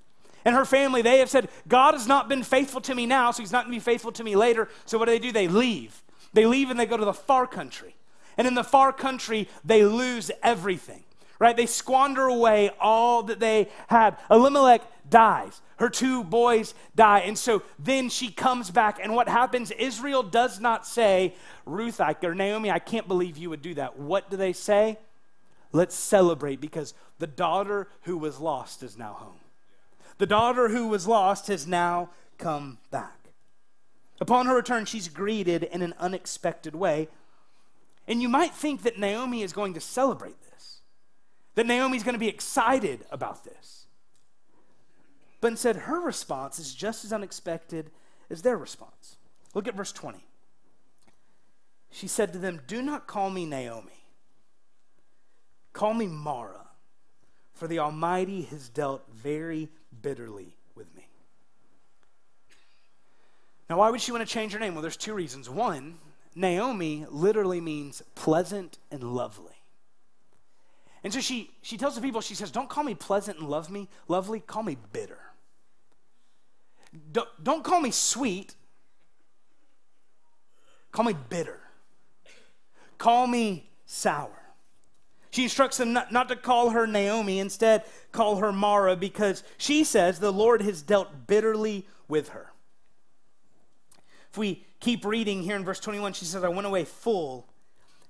and 0.44 0.56
her 0.56 0.66
family. 0.66 1.02
They 1.02 1.20
have 1.20 1.30
said, 1.30 1.50
God 1.68 1.94
has 1.94 2.08
not 2.08 2.30
been 2.30 2.44
faithful 2.44 2.82
to 2.82 2.96
me 2.96 3.06
now, 3.06 3.32
so 3.32 3.44
he's 3.44 3.52
not 3.52 3.66
going 3.66 3.74
to 3.74 3.80
be 3.80 3.92
faithful 3.92 4.12
to 4.14 4.24
me 4.24 4.36
later. 4.36 4.70
So, 4.86 4.98
what 4.98 5.06
do 5.06 5.12
they 5.12 5.20
do? 5.20 5.32
They 5.32 5.48
leave. 5.48 6.02
They 6.34 6.46
leave 6.46 6.72
and 6.72 6.80
they 6.80 6.86
go 6.86 6.98
to 6.98 7.06
the 7.06 7.14
far 7.14 7.46
country. 7.46 7.96
And 8.38 8.48
in 8.48 8.56
the 8.56 8.63
far 8.63 8.94
country, 8.94 9.48
they 9.63 9.84
lose 9.84 10.32
everything, 10.41 11.04
right? 11.39 11.56
They 11.56 11.65
squander 11.65 12.26
away 12.26 12.72
all 12.80 13.24
that 13.24 13.39
they 13.39 13.70
had. 13.88 14.17
Elimelech 14.30 14.82
dies. 15.10 15.62
Her 15.78 15.89
two 15.89 16.24
boys 16.24 16.74
die. 16.96 17.20
And 17.20 17.38
so 17.38 17.63
then 17.80 18.10
she 18.10 18.32
comes 18.32 18.70
back. 18.70 19.00
And 19.02 19.15
what 19.15 19.28
happens? 19.28 19.72
Israel 19.72 20.24
does 20.24 20.60
not 20.60 20.86
say, 20.86 21.34
Ruth 21.65 22.00
or 22.00 22.36
Naomi, 22.36 22.70
I 22.70 22.80
can't 22.80 23.08
believe 23.08 23.38
you 23.38 23.50
would 23.50 23.62
do 23.62 23.74
that. 23.74 23.98
What 23.98 24.30
do 24.30 24.38
they 24.38 24.54
say? 24.54 24.98
Let's 25.72 25.96
celebrate 25.96 26.62
because 26.62 26.94
the 27.20 27.28
daughter 27.28 27.88
who 28.02 28.17
was 28.17 28.39
lost 28.39 28.84
is 28.84 28.98
now 28.98 29.13
home. 29.13 29.39
The 30.17 30.26
daughter 30.26 30.70
who 30.70 30.88
was 30.88 31.08
lost 31.08 31.48
has 31.48 31.65
now 31.65 32.10
come 32.38 32.78
back. 32.91 33.30
Upon 34.20 34.46
her 34.46 34.56
return, 34.56 34.86
she's 34.86 35.08
greeted 35.08 35.63
in 35.63 35.82
an 35.82 35.96
unexpected 35.98 36.76
way 36.76 37.08
and 38.12 38.21
you 38.21 38.28
might 38.28 38.54
think 38.54 38.84
that 38.84 39.00
Naomi 39.00 39.41
is 39.41 39.54
going 39.54 39.74
to 39.74 39.80
celebrate 39.80 40.36
this, 40.52 40.82
that 41.56 41.65
Naomi 41.65 41.95
is 41.95 42.04
going 42.04 42.12
to 42.13 42.19
be 42.19 42.28
excited 42.28 43.06
about 43.10 43.45
this. 43.45 43.86
But 45.39 45.52
instead, 45.52 45.78
her 45.78 46.02
response 46.02 46.60
is 46.60 46.76
just 46.76 47.06
as 47.06 47.13
unexpected 47.13 47.89
as 48.30 48.41
their 48.41 48.58
response. 48.58 49.15
Look 49.54 49.65
at 49.65 49.76
verse 49.76 49.93
20. 49.93 50.19
She 51.89 52.08
said 52.10 52.34
to 52.34 52.39
them, 52.39 52.60
Do 52.67 52.82
not 52.82 53.08
call 53.08 53.30
me 53.30 53.45
Naomi, 53.45 54.04
call 55.71 55.93
me 55.93 56.08
Mara, 56.08 56.67
for 57.54 57.69
the 57.69 57.80
Almighty 57.80 58.41
has 58.41 58.67
dealt 58.67 59.06
very 59.10 59.69
bitterly 60.02 60.58
with 60.76 60.93
me. 60.97 61.08
Now, 63.69 63.78
why 63.78 63.89
would 63.89 64.02
she 64.02 64.12
want 64.12 64.28
to 64.28 64.32
change 64.34 64.52
her 64.52 64.60
name? 64.60 64.74
Well, 64.74 64.82
there's 64.82 64.97
two 64.97 65.13
reasons. 65.13 65.50
One, 65.50 65.97
Naomi 66.36 67.06
literally 67.10 67.62
means 67.62 68.02
pleasant 68.15 68.78
and 68.91 69.04
lovely. 69.04 69.54
And 71.04 71.12
so 71.12 71.20
she, 71.20 71.52
she 71.62 71.78
tells 71.78 71.96
the 71.96 72.02
people, 72.02 72.22
she 72.22 72.36
says, 72.36 72.52
Don't 72.52 72.70
call 72.70 72.84
me 72.84 72.96
pleasant 72.96 73.39
and 73.39 73.50
love 73.50 73.70
me, 73.70 73.89
lovely, 74.08 74.39
call 74.39 74.63
me 74.63 74.78
bitter. 74.94 75.17
Don't, 77.12 77.30
don't 77.44 77.63
call 77.63 77.82
me 77.82 77.91
sweet, 77.91 78.56
call 80.91 81.06
me 81.06 81.15
bitter. 81.30 81.60
Call 82.98 83.26
me 83.26 83.67
sour. 83.88 84.30
She 85.32 85.44
instructs 85.44 85.78
them 85.78 85.91
not, 85.91 86.12
not 86.12 86.30
to 86.30 86.36
call 86.36 86.70
her 86.70 86.86
Naomi, 86.86 87.39
instead, 87.39 87.84
call 88.12 88.36
her 88.36 88.52
Mara, 88.52 88.96
because 88.96 89.44
she 89.58 89.84
says 89.84 90.20
the 90.20 90.32
Lord 90.32 90.62
has 90.62 90.84
dealt 90.84 91.26
bitterly 91.26 91.88
with 92.08 92.30
her. 92.30 92.51
If 94.32 94.38
we 94.38 94.63
keep 94.80 95.04
reading 95.04 95.44
here 95.44 95.58
in 95.58 95.65
verse 95.65 95.82
21, 95.82 96.13
she 96.13 96.24
says, 96.24 96.41
I 96.41 96.48
went 96.48 96.65
away 96.65 96.86
full, 96.86 97.50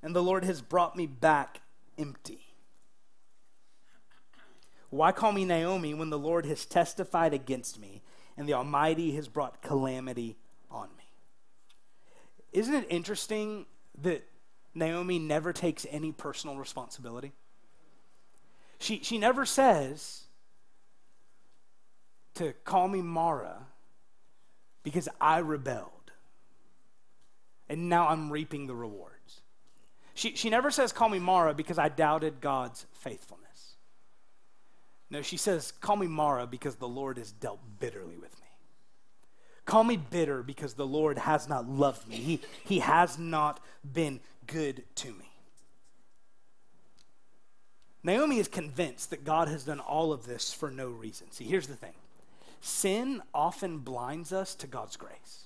and 0.03 0.15
the 0.15 0.21
Lord 0.21 0.43
has 0.45 0.61
brought 0.61 0.95
me 0.95 1.07
back 1.07 1.61
empty. 1.97 2.45
Why 4.91 5.13
call 5.13 5.31
me 5.31 5.45
Naomi 5.45 5.95
when 5.95 6.11
the 6.11 6.19
Lord 6.19 6.45
has 6.45 6.65
testified 6.65 7.33
against 7.33 7.79
me 7.79 8.03
and 8.37 8.47
the 8.47 8.53
Almighty 8.53 9.15
has 9.15 9.27
brought 9.27 9.63
calamity 9.63 10.37
on 10.69 10.89
me? 10.95 11.05
Isn't 12.51 12.75
it 12.75 12.87
interesting 12.91 13.65
that 14.03 14.23
Naomi 14.75 15.17
never 15.17 15.51
takes 15.53 15.87
any 15.89 16.11
personal 16.11 16.55
responsibility? 16.57 17.31
She, 18.77 18.99
she 19.01 19.17
never 19.17 19.43
says 19.45 20.25
to 22.35 22.53
call 22.63 22.87
me 22.87 23.01
Mara 23.01 23.65
because 24.83 25.09
I 25.19 25.39
rebelled 25.39 26.00
and 27.71 27.87
now 27.87 28.09
I'm 28.09 28.29
reaping 28.29 28.67
the 28.67 28.75
rewards. 28.75 29.39
She, 30.13 30.35
she 30.35 30.49
never 30.49 30.71
says, 30.71 30.91
Call 30.91 31.07
me 31.07 31.19
Mara 31.19 31.53
because 31.53 31.79
I 31.79 31.87
doubted 31.87 32.41
God's 32.41 32.85
faithfulness. 32.91 33.77
No, 35.09 35.21
she 35.21 35.37
says, 35.37 35.71
Call 35.71 35.95
me 35.95 36.07
Mara 36.07 36.45
because 36.45 36.75
the 36.75 36.87
Lord 36.87 37.17
has 37.17 37.31
dealt 37.31 37.61
bitterly 37.79 38.17
with 38.17 38.37
me. 38.41 38.47
Call 39.63 39.85
me 39.85 39.95
bitter 39.95 40.43
because 40.43 40.73
the 40.73 40.85
Lord 40.85 41.17
has 41.17 41.47
not 41.47 41.69
loved 41.69 42.09
me. 42.09 42.17
He, 42.17 42.41
he 42.65 42.79
has 42.79 43.17
not 43.17 43.61
been 43.89 44.19
good 44.47 44.83
to 44.95 45.07
me. 45.07 45.31
Naomi 48.03 48.39
is 48.39 48.49
convinced 48.49 49.11
that 49.11 49.23
God 49.23 49.47
has 49.47 49.63
done 49.63 49.79
all 49.79 50.11
of 50.11 50.25
this 50.25 50.51
for 50.51 50.69
no 50.69 50.89
reason. 50.89 51.31
See, 51.31 51.45
here's 51.45 51.67
the 51.67 51.75
thing 51.75 51.93
sin 52.59 53.21
often 53.33 53.77
blinds 53.77 54.33
us 54.33 54.55
to 54.55 54.67
God's 54.67 54.97
grace. 54.97 55.45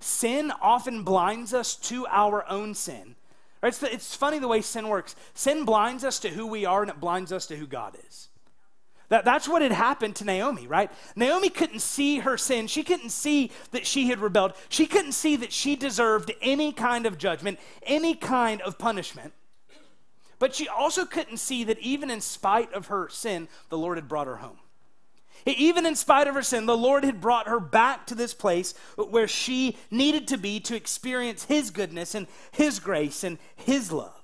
Sin 0.00 0.52
often 0.60 1.02
blinds 1.02 1.54
us 1.54 1.76
to 1.76 2.06
our 2.08 2.48
own 2.48 2.74
sin. 2.74 3.16
Right? 3.62 3.68
It's, 3.68 3.82
it's 3.82 4.14
funny 4.14 4.38
the 4.38 4.48
way 4.48 4.60
sin 4.60 4.88
works. 4.88 5.16
Sin 5.34 5.64
blinds 5.64 6.04
us 6.04 6.18
to 6.20 6.28
who 6.28 6.46
we 6.46 6.64
are 6.64 6.82
and 6.82 6.90
it 6.90 7.00
blinds 7.00 7.32
us 7.32 7.46
to 7.46 7.56
who 7.56 7.66
God 7.66 7.96
is. 8.06 8.28
That, 9.08 9.24
that's 9.24 9.48
what 9.48 9.62
had 9.62 9.72
happened 9.72 10.16
to 10.16 10.24
Naomi, 10.24 10.66
right? 10.66 10.90
Naomi 11.14 11.48
couldn't 11.48 11.80
see 11.80 12.18
her 12.18 12.36
sin. 12.36 12.66
She 12.66 12.82
couldn't 12.82 13.10
see 13.10 13.52
that 13.70 13.86
she 13.86 14.08
had 14.08 14.18
rebelled. 14.18 14.54
She 14.68 14.86
couldn't 14.86 15.12
see 15.12 15.36
that 15.36 15.52
she 15.52 15.76
deserved 15.76 16.32
any 16.40 16.72
kind 16.72 17.06
of 17.06 17.16
judgment, 17.16 17.60
any 17.84 18.14
kind 18.14 18.60
of 18.62 18.78
punishment. 18.78 19.32
But 20.38 20.54
she 20.54 20.68
also 20.68 21.04
couldn't 21.04 21.38
see 21.38 21.64
that 21.64 21.78
even 21.78 22.10
in 22.10 22.20
spite 22.20 22.72
of 22.72 22.88
her 22.88 23.08
sin, 23.08 23.48
the 23.68 23.78
Lord 23.78 23.96
had 23.96 24.08
brought 24.08 24.26
her 24.26 24.36
home. 24.36 24.58
Even 25.44 25.86
in 25.86 25.94
spite 25.94 26.26
of 26.26 26.34
her 26.34 26.42
sin, 26.42 26.66
the 26.66 26.76
Lord 26.76 27.04
had 27.04 27.20
brought 27.20 27.48
her 27.48 27.60
back 27.60 28.06
to 28.06 28.14
this 28.14 28.34
place 28.34 28.74
where 28.96 29.28
she 29.28 29.76
needed 29.90 30.26
to 30.28 30.38
be 30.38 30.58
to 30.60 30.74
experience 30.74 31.44
His 31.44 31.70
goodness 31.70 32.14
and 32.14 32.26
His 32.50 32.78
grace 32.78 33.22
and 33.22 33.38
His 33.54 33.92
love. 33.92 34.22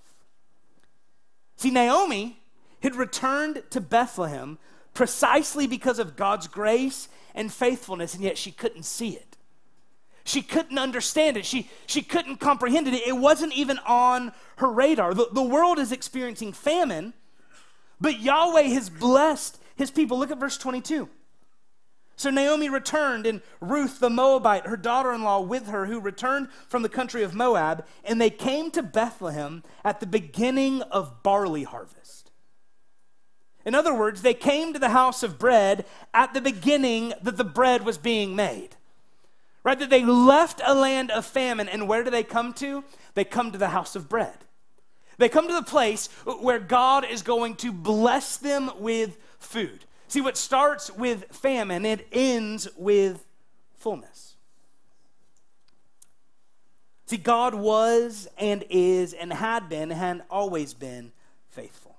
See, 1.56 1.70
Naomi 1.70 2.40
had 2.82 2.96
returned 2.96 3.62
to 3.70 3.80
Bethlehem 3.80 4.58
precisely 4.94 5.66
because 5.66 5.98
of 5.98 6.16
God's 6.16 6.48
grace 6.48 7.08
and 7.34 7.52
faithfulness, 7.52 8.14
and 8.14 8.22
yet 8.22 8.36
she 8.36 8.50
couldn't 8.50 8.84
see 8.84 9.10
it. 9.10 9.36
She 10.24 10.42
couldn't 10.42 10.78
understand 10.78 11.36
it. 11.36 11.44
She, 11.44 11.70
she 11.86 12.02
couldn't 12.02 12.36
comprehend 12.36 12.88
it. 12.88 12.94
It 13.06 13.16
wasn't 13.16 13.54
even 13.54 13.78
on 13.80 14.32
her 14.56 14.70
radar. 14.70 15.14
The, 15.14 15.28
the 15.32 15.42
world 15.42 15.78
is 15.78 15.92
experiencing 15.92 16.52
famine, 16.52 17.14
but 18.00 18.20
Yahweh 18.20 18.62
has 18.62 18.90
blessed 18.90 19.58
his 19.76 19.90
people. 19.90 20.18
Look 20.18 20.30
at 20.30 20.38
verse 20.38 20.58
22. 20.58 21.08
So 22.16 22.30
Naomi 22.30 22.68
returned, 22.68 23.26
and 23.26 23.40
Ruth 23.60 23.98
the 23.98 24.10
Moabite, 24.10 24.66
her 24.66 24.76
daughter 24.76 25.12
in 25.12 25.22
law, 25.22 25.40
with 25.40 25.68
her, 25.68 25.86
who 25.86 25.98
returned 25.98 26.48
from 26.68 26.82
the 26.82 26.88
country 26.88 27.22
of 27.22 27.34
Moab, 27.34 27.84
and 28.04 28.20
they 28.20 28.30
came 28.30 28.70
to 28.72 28.82
Bethlehem 28.82 29.64
at 29.84 30.00
the 30.00 30.06
beginning 30.06 30.82
of 30.82 31.22
barley 31.22 31.64
harvest. 31.64 32.30
In 33.64 33.74
other 33.74 33.94
words, 33.94 34.22
they 34.22 34.34
came 34.34 34.72
to 34.72 34.78
the 34.78 34.90
house 34.90 35.22
of 35.22 35.38
bread 35.38 35.84
at 36.12 36.34
the 36.34 36.40
beginning 36.40 37.14
that 37.22 37.36
the 37.36 37.44
bread 37.44 37.84
was 37.84 37.98
being 37.98 38.36
made. 38.36 38.76
Right? 39.64 39.78
That 39.78 39.90
they 39.90 40.04
left 40.04 40.60
a 40.64 40.74
land 40.74 41.10
of 41.10 41.24
famine, 41.24 41.68
and 41.68 41.88
where 41.88 42.02
do 42.02 42.10
they 42.10 42.24
come 42.24 42.52
to? 42.54 42.84
They 43.14 43.24
come 43.24 43.52
to 43.52 43.58
the 43.58 43.68
house 43.68 43.94
of 43.94 44.08
bread. 44.08 44.36
They 45.18 45.28
come 45.28 45.46
to 45.46 45.54
the 45.54 45.62
place 45.62 46.08
where 46.24 46.58
God 46.58 47.04
is 47.04 47.22
going 47.22 47.54
to 47.56 47.72
bless 47.72 48.36
them 48.36 48.70
with 48.78 49.18
food. 49.44 49.84
See, 50.08 50.20
what 50.20 50.36
starts 50.36 50.90
with 50.90 51.24
famine, 51.30 51.86
it 51.86 52.06
ends 52.12 52.68
with 52.76 53.24
fullness. 53.76 54.36
See, 57.06 57.16
God 57.16 57.54
was 57.54 58.28
and 58.38 58.64
is 58.70 59.12
and 59.12 59.32
had 59.32 59.68
been 59.68 59.92
and 59.92 60.22
always 60.30 60.74
been 60.74 61.12
faithful. 61.50 61.96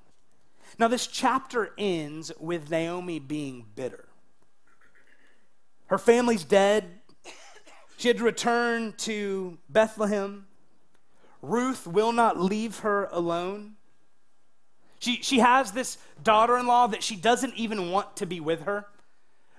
Now, 0.80 0.88
this 0.88 1.06
chapter 1.06 1.72
ends 1.78 2.32
with 2.40 2.72
Naomi 2.72 3.20
being 3.20 3.66
bitter. 3.76 4.06
Her 5.88 5.98
family's 5.98 6.44
dead. 6.44 6.86
She 7.98 8.08
had 8.08 8.18
to 8.18 8.24
return 8.24 8.94
to 9.00 9.60
Bethlehem. 9.70 10.48
Ruth 11.42 11.86
will 11.86 12.12
not 12.12 12.40
leave 12.40 12.80
her 12.80 13.08
alone. 13.12 13.76
She, 15.04 15.22
she 15.22 15.40
has 15.40 15.74
this 15.74 15.98
daughter 16.24 16.58
in 16.58 16.66
law 16.66 16.88
that 16.88 17.04
she 17.04 17.18
doesn't 17.18 17.56
even 17.56 17.92
want 17.92 18.16
to 18.16 18.26
be 18.26 18.40
with 18.40 18.62
her. 18.62 18.86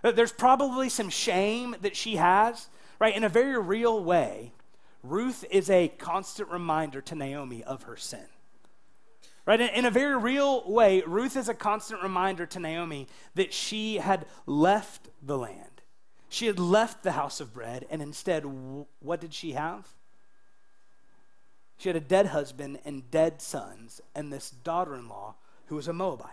There's 0.00 0.32
probably 0.32 0.88
some 0.88 1.10
shame 1.10 1.76
that 1.82 1.94
she 1.94 2.16
has, 2.16 2.68
right? 2.98 3.14
In 3.14 3.24
a 3.24 3.28
very 3.28 3.60
real 3.60 4.02
way, 4.02 4.52
Ruth 5.02 5.44
is 5.50 5.68
a 5.68 5.88
constant 5.88 6.48
reminder 6.48 7.02
to 7.02 7.14
Naomi 7.14 7.62
of 7.62 7.82
her 7.82 7.96
sin. 7.98 8.24
Right? 9.44 9.60
In 9.60 9.84
a 9.84 9.90
very 9.90 10.16
real 10.16 10.64
way, 10.66 11.02
Ruth 11.06 11.36
is 11.36 11.50
a 11.50 11.54
constant 11.54 12.02
reminder 12.02 12.46
to 12.46 12.58
Naomi 12.58 13.06
that 13.34 13.52
she 13.52 13.96
had 13.96 14.24
left 14.46 15.10
the 15.22 15.36
land. 15.36 15.82
She 16.30 16.46
had 16.46 16.58
left 16.58 17.02
the 17.02 17.12
house 17.12 17.38
of 17.38 17.52
bread, 17.52 17.84
and 17.90 18.00
instead, 18.00 18.44
what 19.00 19.20
did 19.20 19.34
she 19.34 19.52
have? 19.52 19.88
She 21.78 21.88
had 21.88 21.96
a 21.96 22.00
dead 22.00 22.26
husband 22.26 22.78
and 22.84 23.10
dead 23.10 23.42
sons, 23.42 24.00
and 24.14 24.32
this 24.32 24.50
daughter 24.50 24.94
in 24.94 25.08
law 25.08 25.34
who 25.66 25.76
was 25.76 25.88
a 25.88 25.92
Moabite. 25.92 26.30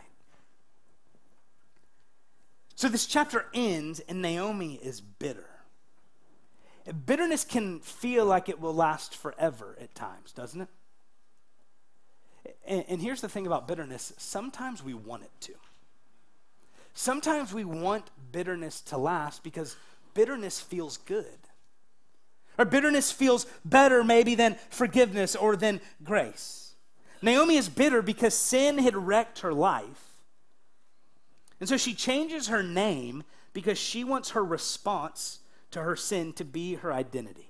So 2.75 2.87
this 2.89 3.05
chapter 3.05 3.45
ends, 3.53 3.99
and 4.01 4.21
Naomi 4.21 4.79
is 4.81 5.01
bitter. 5.01 5.49
Bitterness 7.05 7.43
can 7.43 7.79
feel 7.79 8.25
like 8.25 8.49
it 8.49 8.59
will 8.59 8.73
last 8.73 9.15
forever 9.15 9.77
at 9.79 9.93
times, 9.93 10.31
doesn't 10.31 10.61
it? 10.61 10.67
And, 12.65 12.85
and, 12.87 13.01
here's 13.01 13.21
the 13.21 13.29
thing 13.29 13.45
about 13.45 13.67
bitterness 13.67 14.13
sometimes 14.17 14.83
we 14.83 14.93
want 14.95 15.23
it 15.23 15.31
to. 15.41 15.53
Sometimes 16.93 17.53
we 17.53 17.63
want 17.63 18.09
bitterness 18.31 18.81
to 18.81 18.97
last 18.97 19.43
because 19.43 19.75
bitterness 20.13 20.59
feels 20.59 20.97
good. 20.97 21.37
Or 22.61 22.65
bitterness 22.65 23.11
feels 23.11 23.47
better, 23.65 24.03
maybe, 24.03 24.35
than 24.35 24.55
forgiveness 24.69 25.35
or 25.35 25.55
than 25.55 25.81
grace. 26.03 26.75
Naomi 27.23 27.55
is 27.55 27.67
bitter 27.67 28.03
because 28.03 28.35
sin 28.35 28.77
had 28.77 28.95
wrecked 28.95 29.39
her 29.39 29.51
life. 29.51 30.21
And 31.59 31.67
so 31.67 31.75
she 31.75 31.95
changes 31.95 32.49
her 32.49 32.61
name 32.61 33.23
because 33.51 33.79
she 33.79 34.03
wants 34.03 34.29
her 34.31 34.45
response 34.45 35.39
to 35.71 35.81
her 35.81 35.95
sin 35.95 36.33
to 36.33 36.45
be 36.45 36.75
her 36.75 36.93
identity. 36.93 37.49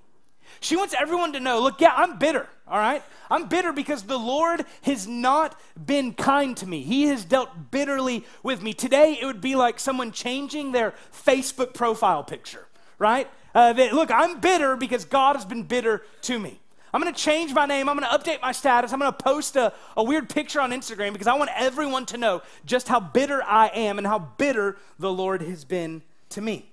She 0.60 0.76
wants 0.76 0.94
everyone 0.98 1.34
to 1.34 1.40
know 1.40 1.60
look, 1.60 1.82
yeah, 1.82 1.92
I'm 1.94 2.18
bitter, 2.18 2.48
all 2.66 2.78
right? 2.78 3.02
I'm 3.30 3.48
bitter 3.48 3.74
because 3.74 4.04
the 4.04 4.18
Lord 4.18 4.64
has 4.80 5.06
not 5.06 5.60
been 5.84 6.14
kind 6.14 6.56
to 6.56 6.66
me. 6.66 6.84
He 6.84 7.02
has 7.08 7.26
dealt 7.26 7.70
bitterly 7.70 8.24
with 8.42 8.62
me. 8.62 8.72
Today, 8.72 9.18
it 9.20 9.26
would 9.26 9.42
be 9.42 9.56
like 9.56 9.78
someone 9.78 10.10
changing 10.10 10.72
their 10.72 10.94
Facebook 11.12 11.74
profile 11.74 12.24
picture, 12.24 12.66
right? 12.98 13.28
Uh, 13.54 13.72
that, 13.72 13.92
look, 13.92 14.10
I'm 14.10 14.40
bitter 14.40 14.76
because 14.76 15.04
God 15.04 15.36
has 15.36 15.44
been 15.44 15.62
bitter 15.62 16.02
to 16.22 16.38
me. 16.38 16.58
I'm 16.94 17.00
going 17.00 17.12
to 17.12 17.18
change 17.18 17.54
my 17.54 17.64
name. 17.64 17.88
I'm 17.88 17.98
going 17.98 18.08
to 18.08 18.18
update 18.18 18.42
my 18.42 18.52
status. 18.52 18.92
I'm 18.92 18.98
going 18.98 19.12
to 19.12 19.16
post 19.16 19.56
a, 19.56 19.72
a 19.96 20.04
weird 20.04 20.28
picture 20.28 20.60
on 20.60 20.72
Instagram 20.72 21.12
because 21.12 21.26
I 21.26 21.34
want 21.34 21.50
everyone 21.56 22.04
to 22.06 22.18
know 22.18 22.42
just 22.66 22.86
how 22.88 23.00
bitter 23.00 23.42
I 23.42 23.68
am 23.68 23.98
and 23.98 24.06
how 24.06 24.18
bitter 24.18 24.76
the 24.98 25.10
Lord 25.10 25.40
has 25.42 25.64
been 25.64 26.02
to 26.30 26.40
me. 26.40 26.70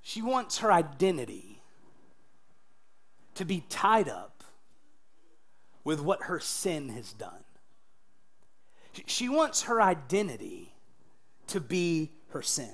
She 0.00 0.22
wants 0.22 0.58
her 0.58 0.72
identity 0.72 1.60
to 3.34 3.44
be 3.44 3.64
tied 3.68 4.08
up 4.08 4.44
with 5.84 6.00
what 6.00 6.22
her 6.22 6.40
sin 6.40 6.88
has 6.90 7.12
done. 7.12 7.44
She 9.06 9.28
wants 9.28 9.62
her 9.62 9.82
identity 9.82 10.72
to 11.48 11.60
be 11.60 12.12
her 12.28 12.40
sin. 12.40 12.72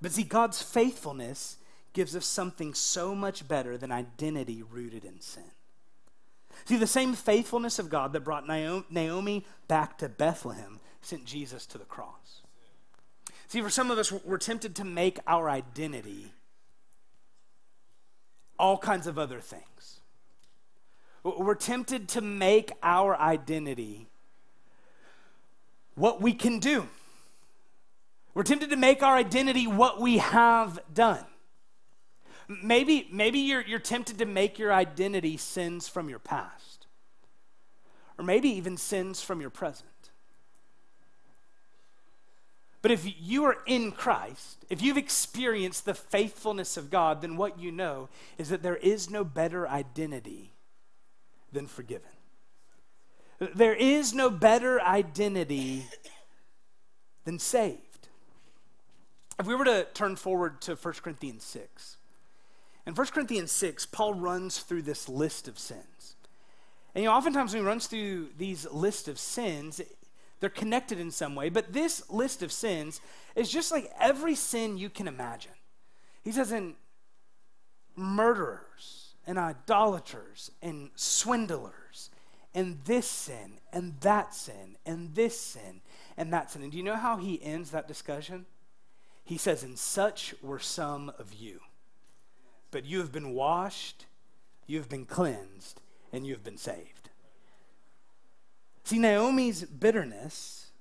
But 0.00 0.12
see, 0.12 0.22
God's 0.22 0.62
faithfulness 0.62 1.56
gives 1.92 2.14
us 2.16 2.26
something 2.26 2.72
so 2.74 3.14
much 3.14 3.46
better 3.46 3.76
than 3.76 3.92
identity 3.92 4.62
rooted 4.62 5.04
in 5.04 5.20
sin. 5.20 5.42
See, 6.64 6.76
the 6.76 6.86
same 6.86 7.14
faithfulness 7.14 7.78
of 7.78 7.90
God 7.90 8.12
that 8.12 8.24
brought 8.24 8.46
Naomi 8.46 9.44
back 9.68 9.98
to 9.98 10.08
Bethlehem 10.08 10.80
sent 11.02 11.24
Jesus 11.24 11.66
to 11.66 11.78
the 11.78 11.84
cross. 11.84 12.42
See, 13.48 13.60
for 13.60 13.70
some 13.70 13.90
of 13.90 13.98
us, 13.98 14.12
we're 14.12 14.38
tempted 14.38 14.76
to 14.76 14.84
make 14.84 15.18
our 15.26 15.50
identity 15.50 16.32
all 18.58 18.78
kinds 18.78 19.06
of 19.06 19.18
other 19.18 19.40
things. 19.40 20.00
We're 21.22 21.54
tempted 21.54 22.08
to 22.10 22.20
make 22.20 22.72
our 22.82 23.18
identity 23.18 24.06
what 25.94 26.20
we 26.20 26.32
can 26.32 26.58
do. 26.58 26.88
We're 28.34 28.42
tempted 28.42 28.70
to 28.70 28.76
make 28.76 29.02
our 29.02 29.16
identity 29.16 29.66
what 29.66 30.00
we 30.00 30.18
have 30.18 30.78
done. 30.92 31.24
Maybe, 32.62 33.08
maybe 33.12 33.38
you're, 33.38 33.62
you're 33.62 33.78
tempted 33.78 34.18
to 34.18 34.26
make 34.26 34.58
your 34.58 34.72
identity 34.72 35.36
sins 35.36 35.88
from 35.88 36.08
your 36.08 36.18
past, 36.18 36.86
or 38.18 38.24
maybe 38.24 38.48
even 38.48 38.76
sins 38.76 39.22
from 39.22 39.40
your 39.40 39.50
present. 39.50 39.86
But 42.82 42.90
if 42.90 43.06
you 43.20 43.44
are 43.44 43.58
in 43.66 43.92
Christ, 43.92 44.64
if 44.70 44.80
you've 44.80 44.96
experienced 44.96 45.84
the 45.84 45.94
faithfulness 45.94 46.76
of 46.76 46.90
God, 46.90 47.20
then 47.20 47.36
what 47.36 47.58
you 47.58 47.70
know 47.70 48.08
is 48.38 48.48
that 48.48 48.62
there 48.62 48.76
is 48.76 49.10
no 49.10 49.22
better 49.22 49.68
identity 49.68 50.52
than 51.52 51.66
forgiven. 51.66 52.08
There 53.38 53.74
is 53.74 54.14
no 54.14 54.30
better 54.30 54.80
identity 54.80 55.86
than 57.24 57.38
saved. 57.38 57.89
If 59.40 59.46
we 59.46 59.54
were 59.54 59.64
to 59.64 59.86
turn 59.94 60.16
forward 60.16 60.60
to 60.62 60.74
1 60.74 60.94
Corinthians 61.02 61.44
6, 61.44 61.96
in 62.84 62.94
1 62.94 63.06
Corinthians 63.06 63.50
6, 63.50 63.86
Paul 63.86 64.12
runs 64.12 64.58
through 64.58 64.82
this 64.82 65.08
list 65.08 65.48
of 65.48 65.58
sins. 65.58 66.16
And 66.94 67.02
you 67.02 67.08
know, 67.08 67.16
oftentimes 67.16 67.54
when 67.54 67.62
he 67.62 67.66
runs 67.66 67.86
through 67.86 68.28
these 68.36 68.70
list 68.70 69.08
of 69.08 69.18
sins, 69.18 69.80
they're 70.40 70.50
connected 70.50 71.00
in 71.00 71.10
some 71.10 71.34
way, 71.34 71.48
but 71.48 71.72
this 71.72 72.10
list 72.10 72.42
of 72.42 72.52
sins 72.52 73.00
is 73.34 73.50
just 73.50 73.72
like 73.72 73.90
every 73.98 74.34
sin 74.34 74.76
you 74.76 74.90
can 74.90 75.08
imagine. 75.08 75.52
He 76.22 76.32
says, 76.32 76.52
in 76.52 76.74
murderers 77.96 79.14
and 79.26 79.38
idolaters 79.38 80.50
and 80.60 80.90
swindlers 80.96 82.10
and 82.54 82.78
this 82.84 83.06
sin 83.06 83.52
and 83.72 83.98
that 84.02 84.34
sin 84.34 84.76
and 84.84 85.14
this 85.14 85.40
sin 85.40 85.80
and 86.18 86.30
that 86.30 86.50
sin. 86.50 86.62
And 86.62 86.72
do 86.72 86.76
you 86.76 86.84
know 86.84 86.96
how 86.96 87.16
he 87.16 87.42
ends 87.42 87.70
that 87.70 87.88
discussion? 87.88 88.44
He 89.30 89.38
says, 89.38 89.62
And 89.62 89.78
such 89.78 90.34
were 90.42 90.58
some 90.58 91.12
of 91.16 91.32
you. 91.32 91.60
But 92.72 92.84
you 92.84 92.98
have 92.98 93.12
been 93.12 93.32
washed, 93.32 94.06
you 94.66 94.78
have 94.78 94.88
been 94.88 95.04
cleansed, 95.04 95.80
and 96.12 96.26
you 96.26 96.34
have 96.34 96.42
been 96.42 96.56
saved. 96.56 97.10
See, 98.82 98.98
Naomi's 98.98 99.62
bitterness 99.62 100.72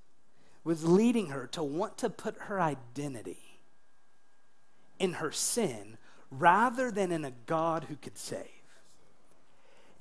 was 0.63 0.83
leading 0.83 1.27
her 1.27 1.45
to 1.51 1.61
want 1.61 1.99
to 1.99 2.09
put 2.09 2.39
her 2.39 2.59
identity 2.59 3.59
in 4.97 5.13
her 5.13 5.31
sin 5.31 5.99
rather 6.31 6.89
than 6.89 7.11
in 7.11 7.25
a 7.25 7.33
God 7.45 7.83
who 7.83 7.97
could 7.97 8.17
save. 8.17 8.47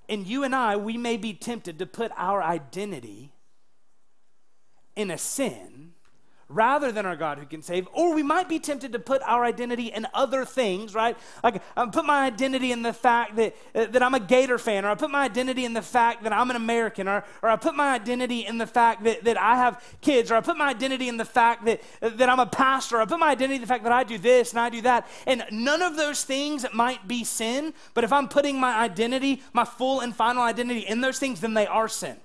And 0.09 0.27
you 0.27 0.43
and 0.43 0.55
I, 0.55 0.75
we 0.77 0.97
may 0.97 1.19
be 1.19 1.35
tempted 1.35 1.79
to 1.81 1.87
put 1.87 2.13
our 2.17 2.43
identity 2.43 3.31
in 4.97 5.11
a 5.11 5.19
sin 5.19 5.93
rather 6.49 6.91
than 6.91 7.05
our 7.05 7.17
God 7.17 7.39
who 7.39 7.47
can 7.47 7.61
save. 7.61 7.87
Or 7.93 8.15
we 8.15 8.23
might 8.23 8.49
be 8.49 8.59
tempted 8.59 8.93
to 8.93 8.99
put 8.99 9.21
our 9.23 9.45
identity 9.45 9.87
in 9.87 10.07
other 10.15 10.45
things, 10.45 10.95
right? 10.95 11.17
Like 11.45 11.63
I 11.77 11.87
put 11.87 12.07
my 12.07 12.25
identity 12.25 12.73
in 12.73 12.83
the 12.83 12.93
fact 12.93 13.37
that, 13.37 13.55
uh, 13.75 13.87
that 13.87 14.03
I'm 14.03 14.15
a 14.15 14.21
Gator 14.21 14.59
fan, 14.59 14.85
or 14.85 14.91
I 14.91 14.95
put 14.95 15.11
my 15.11 15.25
identity 15.25 15.65
in 15.65 15.75
the 15.75 15.83
fact 15.83 16.23
that 16.23 16.33
I'm 16.33 16.49
an 16.51 16.57
American, 16.57 17.07
or, 17.07 17.25
or 17.43 17.51
I 17.51 17.57
put 17.57 17.75
my 17.75 17.95
identity 17.95 18.47
in 18.47 18.57
the 18.59 18.67
fact 18.67 19.05
that, 19.05 19.25
that 19.25 19.39
I 19.39 19.57
have 19.57 19.83
kids, 20.01 20.31
or 20.31 20.37
I 20.37 20.41
put 20.41 20.57
my 20.57 20.69
identity 20.69 21.09
in 21.09 21.19
the 21.19 21.25
fact 21.25 21.67
that, 21.67 21.83
that 22.01 22.29
I'm 22.29 22.41
a 22.41 22.47
pastor, 22.47 22.97
or 22.97 23.03
I 23.03 23.05
put 23.05 23.19
my 23.19 23.31
identity 23.31 23.57
in 23.57 23.61
the 23.61 23.67
fact 23.67 23.85
that 23.85 23.93
I 23.93 24.05
do 24.05 24.17
this 24.17 24.53
and 24.53 24.61
I 24.61 24.71
do 24.71 24.81
that. 24.83 25.07
And 25.27 25.45
none 25.51 25.83
of 25.83 25.97
those 25.97 26.25
things 26.25 26.65
might 26.73 27.07
be 27.07 27.25
sin, 27.25 27.75
but 27.93 28.05
if 28.05 28.13
I'm 28.13 28.29
putting 28.29 28.59
my 28.59 28.79
identity, 28.79 29.43
my 29.53 29.65
full 29.65 30.01
and 30.01 30.17
final 30.17 30.43
identity 30.43 30.81
in 30.81 31.03
those 31.03 31.19
things, 31.19 31.41
then 31.41 31.55
they 31.55 31.67
are 31.67 31.89
sin 31.89 32.17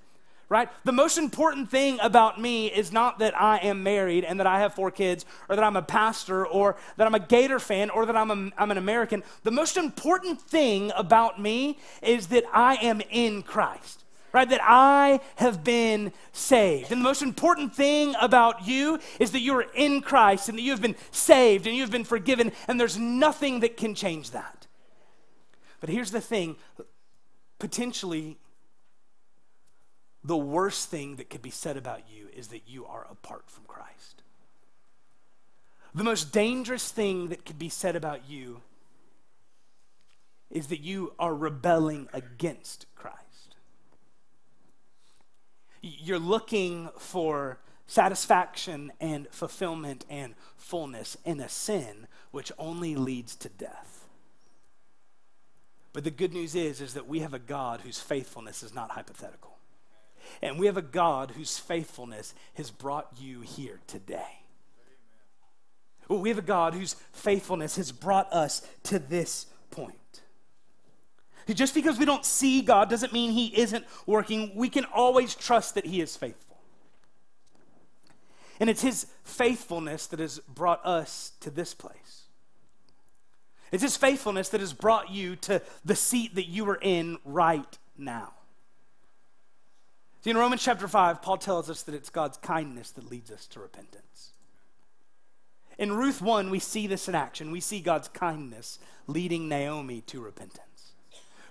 right? 0.54 0.70
The 0.84 0.92
most 0.92 1.18
important 1.18 1.72
thing 1.72 1.98
about 2.00 2.40
me 2.40 2.68
is 2.68 2.92
not 2.92 3.18
that 3.18 3.34
I 3.42 3.58
am 3.58 3.82
married 3.82 4.24
and 4.24 4.40
that 4.40 4.46
I 4.46 4.60
have 4.60 4.76
four 4.76 4.92
kids 4.92 5.26
or 5.50 5.56
that 5.56 5.66
I'm 5.66 5.76
a 5.76 5.82
pastor 5.82 6.46
or 6.46 6.76
that 6.98 7.08
I'm 7.08 7.16
a 7.16 7.20
Gator 7.20 7.58
fan 7.58 7.90
or 7.90 8.06
that 8.06 8.16
I'm, 8.16 8.30
a, 8.30 8.52
I'm 8.56 8.70
an 8.70 8.78
American. 8.78 9.24
The 9.42 9.50
most 9.50 9.78
important 9.78 10.40
thing 10.40 10.92
about 10.96 11.42
me 11.42 11.80
is 12.04 12.28
that 12.28 12.44
I 12.54 12.76
am 12.76 13.02
in 13.10 13.42
Christ. 13.42 14.02
Right, 14.32 14.50
that 14.50 14.62
I 14.64 15.20
have 15.36 15.64
been 15.64 16.12
saved. 16.32 16.92
And 16.92 17.02
the 17.02 17.04
most 17.04 17.22
important 17.22 17.76
thing 17.76 18.16
about 18.20 18.68
you 18.68 19.00
is 19.20 19.30
that 19.32 19.42
you 19.42 19.54
are 19.56 19.66
in 19.76 20.02
Christ 20.02 20.50
and 20.50 20.58
that 20.58 20.64
you 20.64 20.72
have 20.72 20.82
been 20.82 20.96
saved 21.12 21.68
and 21.68 21.76
you 21.76 21.84
have 21.84 21.92
been 21.92 22.04
forgiven, 22.04 22.52
and 22.68 22.80
there's 22.80 22.98
nothing 22.98 23.60
that 23.60 23.78
can 23.78 23.94
change 23.94 24.32
that. 24.32 24.66
But 25.80 25.92
here's 25.92 26.10
the 26.10 26.20
thing 26.20 26.56
potentially, 27.60 28.40
the 30.24 30.38
worst 30.38 30.90
thing 30.90 31.18
that 31.18 31.30
could 31.30 31.42
be 31.42 31.50
said 31.50 31.78
about 31.78 32.10
you 32.10 32.28
is 32.36 32.48
that 32.50 32.64
you 32.68 32.86
are 32.86 33.06
apart 33.10 33.44
from 33.48 33.66
Christ. 33.66 34.24
The 35.94 36.04
most 36.04 36.32
dangerous 36.32 36.90
thing 36.90 37.30
that 37.30 37.46
could 37.46 37.60
be 37.60 37.70
said 37.70 37.96
about 37.96 38.30
you 38.30 38.62
is 40.50 40.68
that 40.68 40.80
you 40.80 41.14
are 41.20 41.36
rebelling 41.36 42.08
against 42.14 42.86
Christ. 42.96 43.20
You're 45.82 46.20
looking 46.20 46.90
for 46.98 47.60
satisfaction 47.86 48.92
and 49.02 49.28
fulfillment 49.30 50.06
and 50.10 50.36
fullness 50.56 51.18
in 51.26 51.40
a 51.40 51.50
sin 51.50 52.08
which 52.32 52.52
only 52.58 52.96
leads 52.96 53.36
to 53.36 53.50
death. 53.50 54.08
But 55.92 56.04
the 56.04 56.12
good 56.12 56.34
news 56.34 56.56
is 56.56 56.82
is 56.82 56.94
that 56.94 57.08
we 57.08 57.20
have 57.20 57.34
a 57.34 57.40
God 57.40 57.82
whose 57.82 58.00
faithfulness 58.00 58.64
is 58.64 58.74
not 58.74 58.92
hypothetical. 58.92 59.53
And 60.42 60.60
we 60.60 60.66
have 60.66 60.78
a 60.78 60.82
God 60.82 61.32
whose 61.32 61.58
faithfulness 61.58 62.34
has 62.56 62.72
brought 62.72 63.08
you 63.20 63.42
here 63.42 63.80
today. 63.88 64.40
We 66.10 66.30
have 66.30 66.38
a 66.38 66.44
God 66.44 66.74
whose 66.74 66.96
faithfulness 67.12 67.78
has 67.78 67.92
brought 67.92 68.32
us 68.32 68.62
to 68.84 69.00
this 69.00 69.48
point. 69.72 69.96
Just 71.48 71.74
because 71.74 72.00
we 72.00 72.06
don't 72.06 72.26
see 72.26 72.62
God 72.62 72.90
doesn't 72.90 73.14
mean 73.14 73.32
He 73.32 73.48
isn't 73.58 73.86
working. 74.06 74.52
We 74.56 74.70
can 74.70 74.86
always 74.86 75.36
trust 75.36 75.76
that 75.76 75.86
He 75.86 76.02
is 76.02 76.16
faithful. 76.16 76.58
And 78.60 78.70
it's 78.70 78.82
His 78.82 79.08
faithfulness 79.24 80.08
that 80.08 80.20
has 80.20 80.40
brought 80.40 80.86
us 80.86 81.34
to 81.42 81.50
this 81.50 81.74
place. 81.74 82.24
It's 83.72 83.84
His 83.84 83.98
faithfulness 83.98 84.50
that 84.50 84.62
has 84.62 84.72
brought 84.72 85.10
you 85.10 85.36
to 85.38 85.62
the 85.84 85.96
seat 85.96 86.36
that 86.36 86.48
you 86.48 86.70
are 86.70 86.80
in 86.82 87.18
right 87.26 87.78
now. 87.98 88.34
See, 90.24 90.30
in 90.30 90.38
Romans 90.38 90.64
chapter 90.64 90.88
5, 90.88 91.22
Paul 91.22 91.36
tells 91.36 91.70
us 91.70 91.84
that 91.84 91.94
it's 91.94 92.10
God's 92.10 92.38
kindness 92.38 92.92
that 92.92 93.12
leads 93.12 93.30
us 93.30 93.46
to 93.48 93.60
repentance. 93.60 94.32
In 95.78 95.92
Ruth 95.92 96.22
1, 96.22 96.50
we 96.50 96.60
see 96.60 96.88
this 96.88 97.10
in 97.10 97.16
action. 97.16 97.52
We 97.52 97.60
see 97.60 97.82
God's 97.82 98.08
kindness 98.08 98.80
leading 99.06 99.50
Naomi 99.50 100.00
to 100.08 100.22
repentance. 100.22 100.94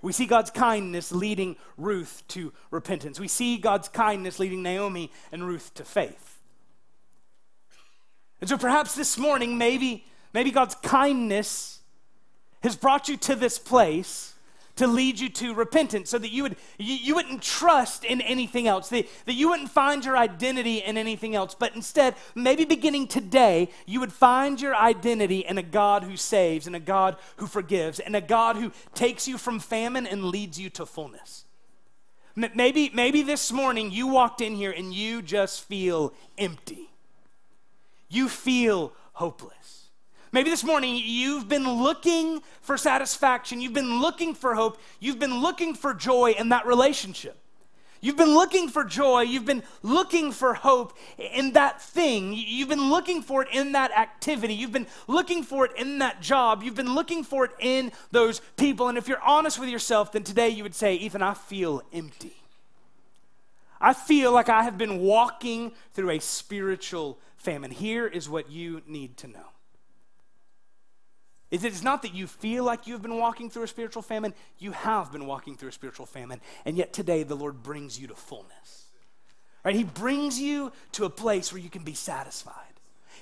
We 0.01 0.13
see 0.13 0.25
God's 0.25 0.51
kindness 0.51 1.13
leading 1.13 1.57
Ruth 1.77 2.23
to 2.29 2.55
repentance. 2.71 3.21
We 3.21 3.29
see 3.29 3.59
God's 3.59 3.89
kindness 3.89 4.39
leading 4.39 4.63
Naomi 4.63 5.13
and 5.31 5.47
Ruth 5.47 5.75
to 5.75 5.85
faith. 5.85 6.39
And 8.41 8.49
so 8.49 8.57
perhaps 8.57 8.95
this 8.95 9.19
morning, 9.19 9.59
maybe, 9.59 10.07
maybe 10.33 10.51
God's 10.51 10.77
kindness 10.77 11.81
has 12.63 12.75
brought 12.75 13.11
you 13.11 13.19
to 13.19 13.35
this 13.35 13.59
place 13.59 14.32
to 14.77 14.87
lead 14.87 15.21
you 15.21 15.29
to 15.29 15.55
repentance 15.55 16.11
so 16.11 16.19
that 16.19 16.31
you, 16.31 16.43
would, 16.45 16.57
you, 16.79 16.95
you 16.95 17.15
wouldn't 17.15 17.43
trust 17.43 18.05
in 18.05 18.21
anything 18.23 18.67
else, 18.67 18.89
that, 18.89 19.07
that 19.27 19.35
you 19.35 19.51
wouldn't 19.51 19.71
find 19.71 20.05
your 20.05 20.17
identity 20.17 20.79
in 20.79 20.97
anything 20.97 21.35
else, 21.35 21.55
but 21.55 21.75
instead, 21.75 22.15
maybe 22.35 22.65
beginning 22.65 23.07
today, 23.07 23.69
you 23.87 24.01
would 24.01 24.13
find 24.13 24.61
your 24.61 24.75
identity 24.75 25.41
in 25.41 25.59
a 25.59 25.63
God 25.63 26.05
who 26.05 26.17
saves, 26.17 26.67
and 26.67 26.75
a 26.75 26.81
God 26.81 27.17
who 27.37 27.47
forgives, 27.47 28.01
and 28.01 28.17
a 28.17 28.21
God 28.21 28.57
who 28.57 28.73
takes 28.95 29.29
you 29.29 29.37
from 29.37 29.59
famine 29.59 30.07
and 30.07 30.25
leads 30.25 30.59
you 30.59 30.71
to 30.71 30.87
fullness. 30.87 31.45
Maybe, 32.35 32.91
maybe 32.95 33.23
this 33.23 33.53
morning 33.53 33.91
you 33.91 34.07
walked 34.07 34.41
in 34.41 34.55
here 34.55 34.71
and 34.71 34.95
you 34.95 35.21
just 35.21 35.65
feel 35.65 36.15
empty. 36.39 36.89
You 38.09 38.29
feel 38.29 38.95
hopeless. 39.13 39.82
Maybe 40.33 40.49
this 40.49 40.65
morning 40.65 40.97
you've 40.97 41.47
been 41.47 41.69
looking 41.83 42.43
for 42.63 42.79
satisfaction, 42.79 43.61
you've 43.61 43.75
been 43.75 44.01
looking 44.01 44.35
for 44.35 44.55
hope, 44.55 44.81
you've 44.99 45.19
been 45.19 45.43
looking 45.43 45.75
for 45.75 45.93
joy 45.93 46.35
in 46.39 46.49
that 46.49 46.67
relationship. 46.67 47.37
You've 48.01 48.17
been 48.17 48.35
looking 48.35 48.69
for 48.69 48.83
joy, 48.83 49.21
you've 49.21 49.45
been 49.45 49.63
looking 49.83 50.33
for 50.33 50.55
hope 50.55 50.97
in 51.19 51.53
that 51.53 51.83
thing, 51.83 52.33
you've 52.35 52.71
been 52.71 52.91
looking 52.91 53.21
for 53.21 53.43
it 53.43 53.49
in 53.53 53.73
that 53.73 53.93
activity, 53.93 54.55
you've 54.55 54.73
been 54.73 54.89
looking 55.07 55.45
for 55.45 55.67
it 55.67 55.73
in 55.77 55.99
that 55.99 56.23
job, 56.23 56.63
you've 56.63 56.75
been 56.75 56.95
looking 56.95 57.23
for 57.23 57.45
it 57.45 57.53
in 57.61 57.93
those 58.11 58.41
people. 58.57 58.89
And 58.89 58.97
if 58.97 59.07
you're 59.07 59.21
honest 59.21 59.59
with 59.59 59.69
yourself, 59.69 60.13
then 60.13 60.25
today 60.25 60.49
you 60.49 60.63
would 60.63 60.75
say, 60.75 60.95
Ethan, 60.95 61.23
I 61.23 61.35
feel 61.35 61.83
empty. 61.93 62.35
I 63.81 63.93
feel 63.93 64.33
like 64.33 64.49
I 64.49 64.63
have 64.63 64.79
been 64.79 65.01
walking 65.01 65.73
through 65.93 66.11
a 66.11 66.21
spiritual 66.21 67.19
famine. 67.37 67.71
Here 67.71 68.07
is 68.07 68.29
what 68.29 68.51
you 68.51 68.81
need 68.87 69.17
to 69.19 69.29
know 69.29 69.53
is 71.53 71.65
it's 71.65 71.83
not 71.83 72.03
that 72.03 72.15
you 72.15 72.27
feel 72.27 72.65
like 72.65 72.87
you've 72.87 73.03
been 73.03 73.19
walking 73.19 73.51
through 73.51 73.65
a 73.65 73.69
spiritual 73.69 74.03
famine, 74.03 74.33
you 74.59 74.73
have 74.73 75.13
been 75.13 75.27
walking 75.27 75.55
through 75.55 75.69
a 75.69 75.73
spiritual 75.73 76.07
famine, 76.07 76.41
and 76.65 76.79
yet 76.79 76.95
today 76.95 77.23
the 77.23 77.35
Lord 77.37 77.63
brings 77.63 78.01
you 78.01 78.09
to 78.09 78.15
fullness. 78.15 78.87
Right? 79.63 79.77
He 79.77 79.85
brings 79.85 80.41
you 80.41 80.73
to 80.93 81.05
a 81.05 81.11
place 81.11 81.53
where 81.53 81.61
you 81.61 81.69
can 81.69 81.85
be 81.85 81.95
satisfied. 81.95 82.57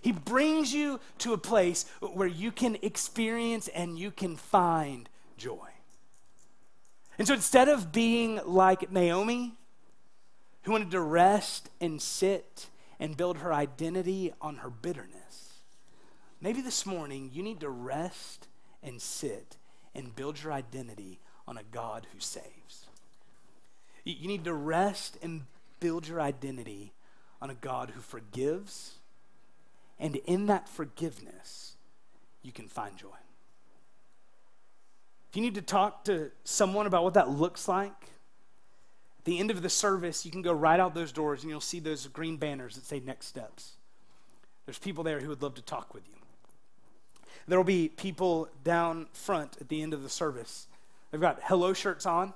He 0.01 0.13
brings 0.13 0.73
you 0.73 1.01
to 1.19 1.33
a 1.33 1.39
place 1.39 1.85
where 2.01 2.29
you 2.29 2.53
can 2.53 2.79
experience 2.83 3.69
and 3.69 3.99
you 3.99 4.13
can 4.13 4.37
find 4.37 5.09
joy. 5.37 5.69
And 7.19 7.27
so 7.27 7.35
instead 7.35 7.69
of 7.69 7.93
being 7.93 8.41
like 8.47 8.91
Naomi, 8.91 9.55
who 10.63 10.73
wanted 10.73 10.93
to 10.93 11.01
rest 11.01 11.69
and 11.81 12.01
sit 12.01 12.69
and 12.99 13.17
build 13.17 13.39
her 13.39 13.53
identity 13.53 14.33
on 14.41 14.57
her 14.59 14.71
bitterness, 14.71 15.20
Maybe 16.41 16.63
this 16.63 16.87
morning 16.87 17.31
you 17.33 17.43
need 17.43 17.61
to 17.61 17.69
rest 17.69 18.49
and 18.83 19.01
sit 19.01 19.57
and 19.95 20.15
build 20.15 20.43
your 20.43 20.53
identity 20.53 21.21
on 21.47 21.59
a 21.59 21.63
God 21.63 22.07
who 22.13 22.21
saves. 22.21 22.87
You 24.05 24.29
need 24.29 24.45
to 24.45 24.55
rest 24.55 25.19
and 25.23 25.43
build 25.81 26.09
your 26.09 26.21
identity 26.21 26.93
on 27.43 27.51
a 27.51 27.55
God 27.55 27.91
who 27.91 28.01
forgives, 28.01 28.97
and 29.99 30.17
in 30.17 30.47
that 30.47 30.69
forgiveness, 30.69 31.75
you 32.43 32.53
can 32.53 32.69
find 32.69 32.97
joy. 32.97 33.09
If 35.31 35.37
you 35.37 35.43
need 35.43 35.55
to 35.55 35.63
talk 35.63 36.05
to 36.05 36.31
someone 36.45 36.87
about 36.87 37.05
what 37.05 37.15
that 37.15 37.29
looks 37.29 37.69
like, 37.69 37.93
at 39.19 39.25
the 39.25 39.39
end 39.39 39.51
of 39.51 39.63
the 39.63 39.69
service, 39.69 40.25
you 40.25 40.31
can 40.31 40.43
go 40.43 40.53
right 40.53 40.81
out 40.81 40.95
those 40.95 41.13
doors 41.13 41.43
and 41.43 41.51
you'll 41.51 41.61
see 41.61 41.79
those 41.79 42.07
green 42.07 42.37
banners 42.37 42.75
that 42.77 42.85
say 42.85 43.01
next 43.01 43.27
steps. 43.27 43.73
There's 44.65 44.79
people 44.79 45.05
there 45.05 45.21
who 45.21 45.29
would 45.29 45.43
love 45.43 45.55
to 45.57 45.63
talk 45.63 45.93
with 45.93 46.09
you. 46.09 46.20
There 47.49 47.59
will 47.59 47.65
be 47.65 47.89
people 47.89 48.49
down 48.63 49.07
front 49.13 49.57
at 49.61 49.69
the 49.69 49.83
end 49.83 49.95
of 49.95 50.03
the 50.03 50.09
service. 50.09 50.67
They've 51.11 51.21
got 51.21 51.41
hello 51.45 51.73
shirts 51.73 52.07
on. 52.07 52.33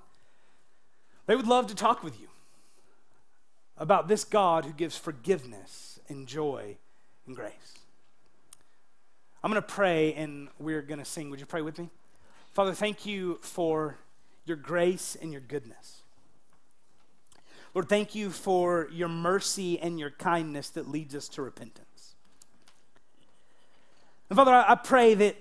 They 1.26 1.36
would 1.36 1.46
love 1.46 1.68
to 1.68 1.74
talk 1.74 2.02
with 2.02 2.20
you 2.20 2.28
about 3.78 4.09
this 4.09 4.24
God 4.24 4.64
who 4.64 4.72
gives 4.72 4.96
forgiveness 4.96 5.98
and 6.09 6.26
joy 6.26 6.76
and 7.26 7.34
grace. 7.34 7.52
I'm 9.42 9.50
going 9.50 9.62
to 9.62 9.68
pray 9.68 10.14
and 10.14 10.48
we're 10.59 10.82
going 10.82 10.98
to 10.98 11.05
sing. 11.05 11.30
Would 11.30 11.40
you 11.40 11.46
pray 11.46 11.62
with 11.62 11.78
me? 11.78 11.90
Father, 12.52 12.72
thank 12.72 13.05
you 13.05 13.38
for 13.42 13.96
your 14.44 14.57
grace 14.57 15.16
and 15.20 15.32
your 15.32 15.40
goodness. 15.40 16.02
Lord, 17.74 17.88
thank 17.88 18.14
you 18.14 18.30
for 18.30 18.88
your 18.92 19.09
mercy 19.09 19.80
and 19.80 19.98
your 19.98 20.11
kindness 20.11 20.70
that 20.70 20.88
leads 20.88 21.14
us 21.14 21.28
to 21.30 21.42
repentance. 21.42 21.93
And 24.35 24.37
Father, 24.37 24.64
I, 24.66 24.74
pray 24.74 25.14
that 25.14 25.37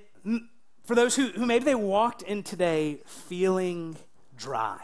for 0.84 0.94
those 0.94 1.16
who, 1.16 1.30
who 1.30 1.48
maybe 1.48 1.66
they 1.66 1.74
walked 1.74 2.22
in 2.22 2.44
today 2.44 3.00
feeling 3.08 3.98
dry, 4.38 4.82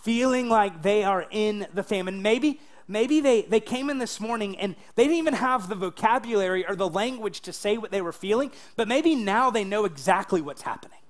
feeling 0.00 0.48
like 0.48 0.80
they 0.80 1.04
are 1.04 1.26
in 1.30 1.66
the 1.74 1.82
famine, 1.82 2.22
maybe, 2.22 2.60
maybe 2.88 3.20
they, 3.20 3.42
they 3.42 3.60
came 3.60 3.90
in 3.90 3.98
this 3.98 4.20
morning 4.20 4.58
and 4.58 4.74
they 4.94 5.04
didn't 5.04 5.18
even 5.18 5.34
have 5.34 5.68
the 5.68 5.74
vocabulary 5.74 6.66
or 6.66 6.74
the 6.74 6.88
language 6.88 7.42
to 7.42 7.52
say 7.52 7.76
what 7.76 7.90
they 7.90 8.00
were 8.00 8.10
feeling, 8.10 8.50
but 8.74 8.88
maybe 8.88 9.14
now 9.14 9.50
they 9.50 9.64
know 9.64 9.84
exactly 9.84 10.40
what's 10.40 10.62
happening. 10.62 11.00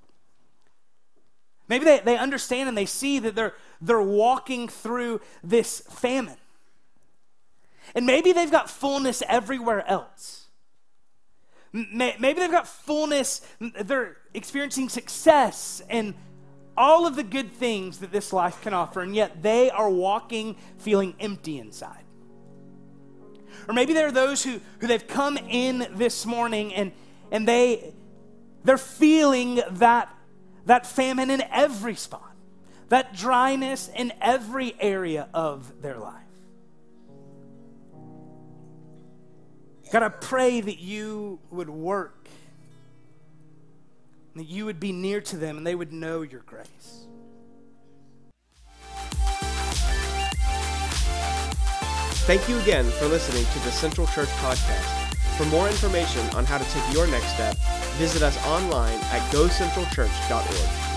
Maybe 1.68 1.84
they, 1.84 2.00
they 2.00 2.16
understand 2.16 2.70
and 2.70 2.76
they 2.76 2.86
see 2.86 3.20
that 3.20 3.36
they're, 3.36 3.54
they're 3.80 4.02
walking 4.02 4.66
through 4.66 5.20
this 5.44 5.78
famine. 5.88 6.38
And 7.94 8.04
maybe 8.04 8.32
they've 8.32 8.50
got 8.50 8.68
fullness 8.68 9.22
everywhere 9.28 9.88
else. 9.88 10.41
Maybe 11.72 12.34
they've 12.34 12.50
got 12.50 12.68
fullness, 12.68 13.40
they're 13.60 14.18
experiencing 14.34 14.90
success 14.90 15.82
and 15.88 16.14
all 16.76 17.06
of 17.06 17.16
the 17.16 17.22
good 17.22 17.52
things 17.52 17.98
that 17.98 18.12
this 18.12 18.32
life 18.32 18.60
can 18.62 18.74
offer, 18.74 19.00
and 19.00 19.14
yet 19.14 19.42
they 19.42 19.70
are 19.70 19.90
walking 19.90 20.56
feeling 20.78 21.14
empty 21.18 21.58
inside. 21.58 22.04
Or 23.68 23.74
maybe 23.74 23.92
there 23.92 24.06
are 24.06 24.12
those 24.12 24.42
who, 24.42 24.60
who 24.80 24.86
they've 24.86 25.06
come 25.06 25.36
in 25.36 25.86
this 25.92 26.26
morning 26.26 26.74
and, 26.74 26.92
and 27.30 27.46
they, 27.46 27.94
they're 28.64 28.78
feeling 28.78 29.62
that, 29.70 30.14
that 30.66 30.86
famine 30.86 31.30
in 31.30 31.42
every 31.42 31.94
spot, 31.94 32.34
that 32.88 33.14
dryness 33.14 33.88
in 33.94 34.12
every 34.20 34.74
area 34.80 35.28
of 35.32 35.80
their 35.80 35.98
life. 35.98 36.21
God, 39.92 40.02
I 40.02 40.08
pray 40.08 40.62
that 40.62 40.78
you 40.78 41.38
would 41.50 41.68
work, 41.68 42.26
that 44.34 44.46
you 44.46 44.64
would 44.64 44.80
be 44.80 44.90
near 44.90 45.20
to 45.20 45.36
them 45.36 45.58
and 45.58 45.66
they 45.66 45.74
would 45.74 45.92
know 45.92 46.22
your 46.22 46.40
grace. 46.40 47.06
Thank 52.24 52.48
you 52.48 52.58
again 52.60 52.86
for 52.92 53.06
listening 53.06 53.44
to 53.44 53.58
the 53.66 53.70
Central 53.70 54.06
Church 54.06 54.30
Podcast. 54.40 55.14
For 55.36 55.44
more 55.46 55.68
information 55.68 56.26
on 56.30 56.46
how 56.46 56.56
to 56.56 56.64
take 56.70 56.94
your 56.94 57.06
next 57.08 57.34
step, 57.34 57.54
visit 57.98 58.22
us 58.22 58.42
online 58.46 58.98
at 59.10 59.20
gocentralchurch.org. 59.30 60.91